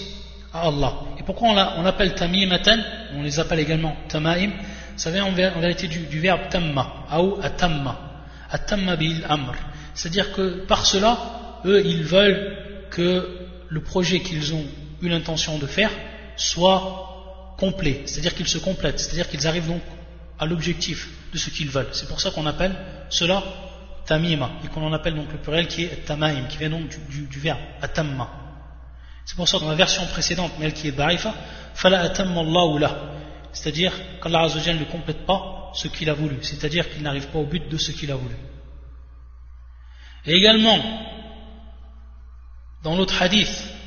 Et 1.19 1.23
pourquoi 1.23 1.49
on 1.49 1.83
l'appelle 1.83 2.15
tamimatan? 2.15 2.79
On 3.15 3.23
les 3.23 3.39
appelle 3.39 3.59
également 3.59 3.95
tamaim. 4.07 4.51
Ça 4.95 5.11
vient 5.11 5.25
en, 5.25 5.31
vérité 5.31 5.87
du, 5.87 6.19
verbe 6.19 6.49
tamma, 6.49 7.05
ou 7.19 7.37
atamma. 7.41 7.99
Atamma 8.49 8.95
bil 8.95 9.23
amr. 9.29 9.53
C'est-à-dire 9.93 10.31
que 10.31 10.65
par 10.65 10.85
cela, 10.85 11.17
eux, 11.65 11.83
ils 11.85 12.03
veulent 12.03 12.57
que 12.89 13.47
le 13.69 13.81
projet 13.81 14.21
qu'ils 14.21 14.53
ont 14.53 14.65
une 15.01 15.13
intention 15.13 15.57
de 15.57 15.67
faire 15.67 15.91
soit 16.35 17.55
complet, 17.57 18.03
c'est-à-dire 18.05 18.35
qu'ils 18.35 18.47
se 18.47 18.57
complètent, 18.57 18.99
c'est-à-dire 18.99 19.27
qu'ils 19.27 19.47
arrivent 19.47 19.67
donc 19.67 19.81
à 20.39 20.45
l'objectif 20.45 21.09
de 21.33 21.37
ce 21.37 21.49
qu'ils 21.49 21.69
veulent. 21.69 21.89
C'est 21.91 22.07
pour 22.07 22.21
ça 22.21 22.31
qu'on 22.31 22.45
appelle 22.45 22.75
cela 23.09 23.43
tamima, 24.05 24.51
et 24.63 24.67
qu'on 24.67 24.83
en 24.83 24.93
appelle 24.93 25.15
donc 25.15 25.31
le 25.31 25.37
pluriel 25.37 25.67
qui 25.67 25.83
est 25.83 26.05
tamaim, 26.05 26.45
qui 26.47 26.57
vient 26.57 26.69
donc 26.69 26.87
du, 27.09 27.39
verbe 27.39 27.59
atamma. 27.81 28.46
C'est 29.27 29.35
pour 29.35 29.47
ça 29.47 29.59
dans 29.59 29.69
la 29.69 29.75
version 29.75 30.03
précédente, 30.07 30.53
mais 30.57 30.65
elle 30.65 30.73
qui 30.73 30.87
est 30.87 30.93
da'ifa, 30.93 31.35
fala 31.75 32.01
atamma 32.01 32.39
Allah 32.41 33.13
c'est-à-dire 33.51 33.93
qu'Allah 34.21 34.47
ne 34.47 34.85
complète 34.85 35.25
pas 35.25 35.71
ce 35.73 35.87
qu'il 35.87 36.09
a 36.09 36.13
voulu, 36.13 36.37
c'est-à-dire 36.41 36.89
qu'il 36.89 37.03
n'arrive 37.03 37.27
pas 37.27 37.39
au 37.39 37.45
but 37.45 37.67
de 37.67 37.77
ce 37.77 37.91
qu'il 37.91 38.11
a 38.11 38.15
voulu. 38.15 38.35
Et 40.25 40.33
également, 40.33 40.79
dans 42.83 42.95
l'autre 42.95 43.21
hadith, 43.21 43.77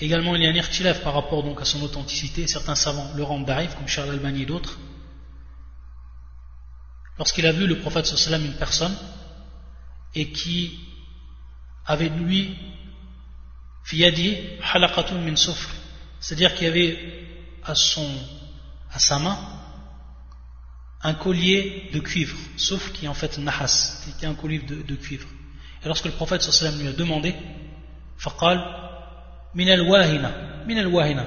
Également, 0.00 0.36
il 0.36 0.42
y 0.42 0.46
a 0.46 0.50
un 0.50 0.94
par 1.02 1.14
rapport 1.14 1.42
donc 1.42 1.60
à 1.60 1.64
son 1.64 1.82
authenticité. 1.82 2.46
Certains 2.46 2.76
savants 2.76 3.10
le 3.16 3.22
rendent 3.24 3.46
d'arrive, 3.46 3.74
comme 3.74 3.88
Charles 3.88 4.10
Albani 4.10 4.42
et 4.42 4.46
d'autres. 4.46 4.78
Lorsqu'il 7.18 7.44
a 7.46 7.52
vu 7.52 7.66
le 7.66 7.80
prophète 7.80 8.06
sallam 8.06 8.44
une 8.44 8.54
personne 8.54 8.96
et 10.14 10.30
qui 10.30 10.78
avait 11.84 12.10
lui 12.10 12.56
fiyadi 13.88 14.36
halaqatun 14.70 15.18
min 15.28 15.36
soufr, 15.36 15.70
c'est-à-dire 16.20 16.54
qu'il 16.54 16.66
y 16.66 16.70
avait 16.70 16.98
à 17.64 17.74
son 17.74 18.08
à 18.92 18.98
sa 18.98 19.18
main 19.18 19.38
un 21.02 21.14
collier 21.14 21.88
de 21.94 22.00
cuivre, 22.00 22.36
sauf 22.56 22.92
qui 22.92 23.06
est 23.06 23.08
en 23.08 23.14
fait 23.14 23.38
nahas, 23.38 24.02
qui 24.02 24.10
était 24.10 24.26
un 24.26 24.34
collier 24.34 24.58
de, 24.58 24.82
de 24.82 24.94
cuivre. 24.94 25.28
Et 25.82 25.86
lorsque 25.86 26.04
le 26.04 26.12
prophète 26.12 26.42
sallam 26.42 26.78
lui 26.80 26.88
a 26.88 26.92
demandé, 26.92 27.34
faqal 28.18 28.58
min 29.54 29.68
al-wahina, 29.68 30.30
min 30.66 30.76
al-wahina, 30.76 31.24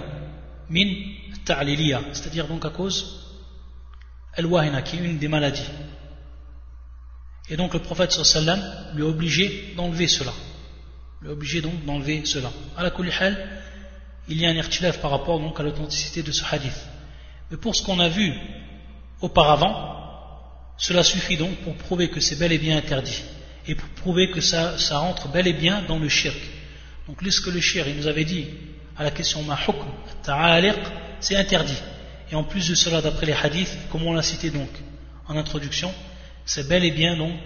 min 0.70 0.88
ta'liliya, 1.46 2.02
c'est-à-dire 2.14 2.48
donc 2.48 2.64
à 2.66 2.70
cause 2.70 2.98
al-wahina, 4.36 4.84
qui 4.84 4.98
est 4.98 5.00
une 5.00 5.18
des 5.18 5.30
maladies. 5.30 5.72
Et 7.50 7.58
donc 7.58 7.74
le 7.74 7.80
prophète 7.80 8.12
sallam 8.12 8.62
lui 8.94 9.04
a 9.04 9.08
obligé 9.08 9.74
d'enlever 9.76 10.08
cela. 10.08 10.34
Lui 11.22 11.30
a 11.30 11.34
obligé 11.34 11.62
donc 11.62 11.86
d'enlever 11.86 12.26
cela. 12.26 12.52
À 12.76 12.84
la 12.84 12.92
hal, 13.20 13.50
il 14.28 14.40
y 14.40 14.46
a 14.46 14.50
un 14.50 14.56
irtilaf 14.56 15.00
par 15.00 15.12
rapport 15.12 15.40
donc 15.40 15.60
à 15.60 15.64
l'authenticité 15.64 16.24
de 16.24 16.32
ce 16.32 16.44
hadith. 16.50 16.88
Mais 17.50 17.58
pour 17.58 17.76
ce 17.76 17.84
qu'on 17.84 18.00
a 18.00 18.10
vu 18.10 18.34
auparavant, 19.20 19.98
cela 20.78 21.04
suffit 21.04 21.38
donc 21.38 21.56
pour 21.58 21.76
prouver 21.76 22.10
que 22.10 22.20
c'est 22.20 22.38
bel 22.38 22.52
et 22.52 22.58
bien 22.58 22.78
interdit 22.78 23.24
et 23.68 23.76
pour 23.76 23.88
prouver 23.90 24.32
que 24.32 24.42
ça, 24.42 24.78
ça 24.80 25.00
entre 25.02 25.28
bel 25.28 25.48
et 25.48 25.54
bien 25.54 25.84
dans 25.84 26.00
le 26.00 26.10
shirk. 26.10 26.40
Donc 27.08 27.22
lorsque 27.22 27.48
le 27.48 27.60
shirk, 27.60 27.88
il 27.88 27.98
nous 27.98 28.08
avait 28.08 28.26
dit 28.26 28.48
à 28.98 29.04
la 29.04 29.12
question 29.12 29.44
ma 29.44 29.60
c'est 31.20 31.36
interdit. 31.36 31.78
Et 32.32 32.36
en 32.36 32.44
plus 32.44 32.68
de 32.70 32.76
cela, 32.76 33.02
d'après 33.02 33.28
les 33.28 33.34
hadiths, 33.34 33.78
comme 33.92 34.04
on 34.04 34.14
l'a 34.14 34.24
cité 34.24 34.50
donc 34.50 34.70
en 35.28 35.36
introduction, 35.36 35.94
c'est 36.46 36.68
bel 36.68 36.84
et 36.84 36.92
bien 36.92 37.16
donc 37.16 37.40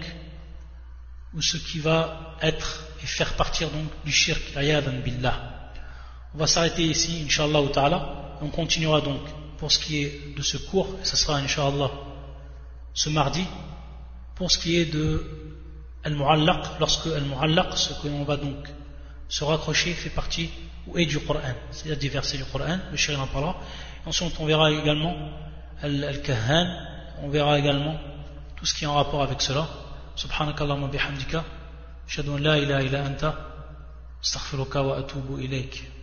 ce 1.40 1.58
qui 1.58 1.80
va 1.80 2.36
être 2.40 2.85
et 3.06 3.08
faire 3.08 3.34
partir 3.34 3.70
donc 3.70 3.88
du 4.04 4.10
shirk, 4.10 4.42
billah. 5.04 5.36
On 6.34 6.38
va 6.38 6.48
s'arrêter 6.48 6.82
ici, 6.82 7.22
Inch'Allah 7.24 7.62
ta'ala. 7.72 7.98
On 8.42 8.48
continuera 8.48 9.00
donc 9.00 9.20
pour 9.58 9.70
ce 9.70 9.78
qui 9.78 10.02
est 10.02 10.36
de 10.36 10.42
ce 10.42 10.56
cours, 10.56 10.88
ce 11.04 11.16
sera 11.16 11.36
Inch'Allah 11.36 11.90
ce 12.92 13.10
mardi, 13.10 13.44
pour 14.34 14.50
ce 14.50 14.58
qui 14.58 14.78
est 14.78 14.86
de 14.86 15.22
Al-Mu'allaq, 16.02 16.80
lorsque 16.80 17.06
Al-Mu'allaq, 17.08 17.76
ce 17.76 17.92
que 18.00 18.08
l'on 18.08 18.24
va 18.24 18.38
donc 18.38 18.66
se 19.28 19.44
raccrocher, 19.44 19.92
fait 19.92 20.10
partie 20.10 20.50
ou 20.86 20.96
est 20.98 21.04
du 21.04 21.20
Coran, 21.20 21.40
c'est-à-dire 21.70 21.98
des 21.98 22.08
versets 22.08 22.38
du 22.38 22.44
Coran, 22.46 22.78
le 22.90 22.96
shir 22.96 23.20
en 23.20 23.26
parlera. 23.26 23.56
Ensuite, 24.06 24.34
on 24.38 24.46
verra 24.46 24.72
également 24.72 25.14
Al-Kahan, 25.82 26.66
on 27.22 27.28
verra 27.28 27.58
également 27.58 27.96
tout 28.56 28.64
ce 28.64 28.74
qui 28.74 28.84
est 28.84 28.86
en 28.86 28.94
rapport 28.94 29.22
avec 29.22 29.42
cela. 29.42 29.68
Subhanakallahumma 30.14 30.88
bihamdika, 30.88 31.44
أشهد 32.06 32.28
أن 32.28 32.42
لا 32.42 32.56
إله 32.56 32.80
إلا 32.80 33.06
أنت 33.06 33.34
أستغفرك 34.24 34.76
وأتوب 34.76 35.38
إليك. 35.38 35.95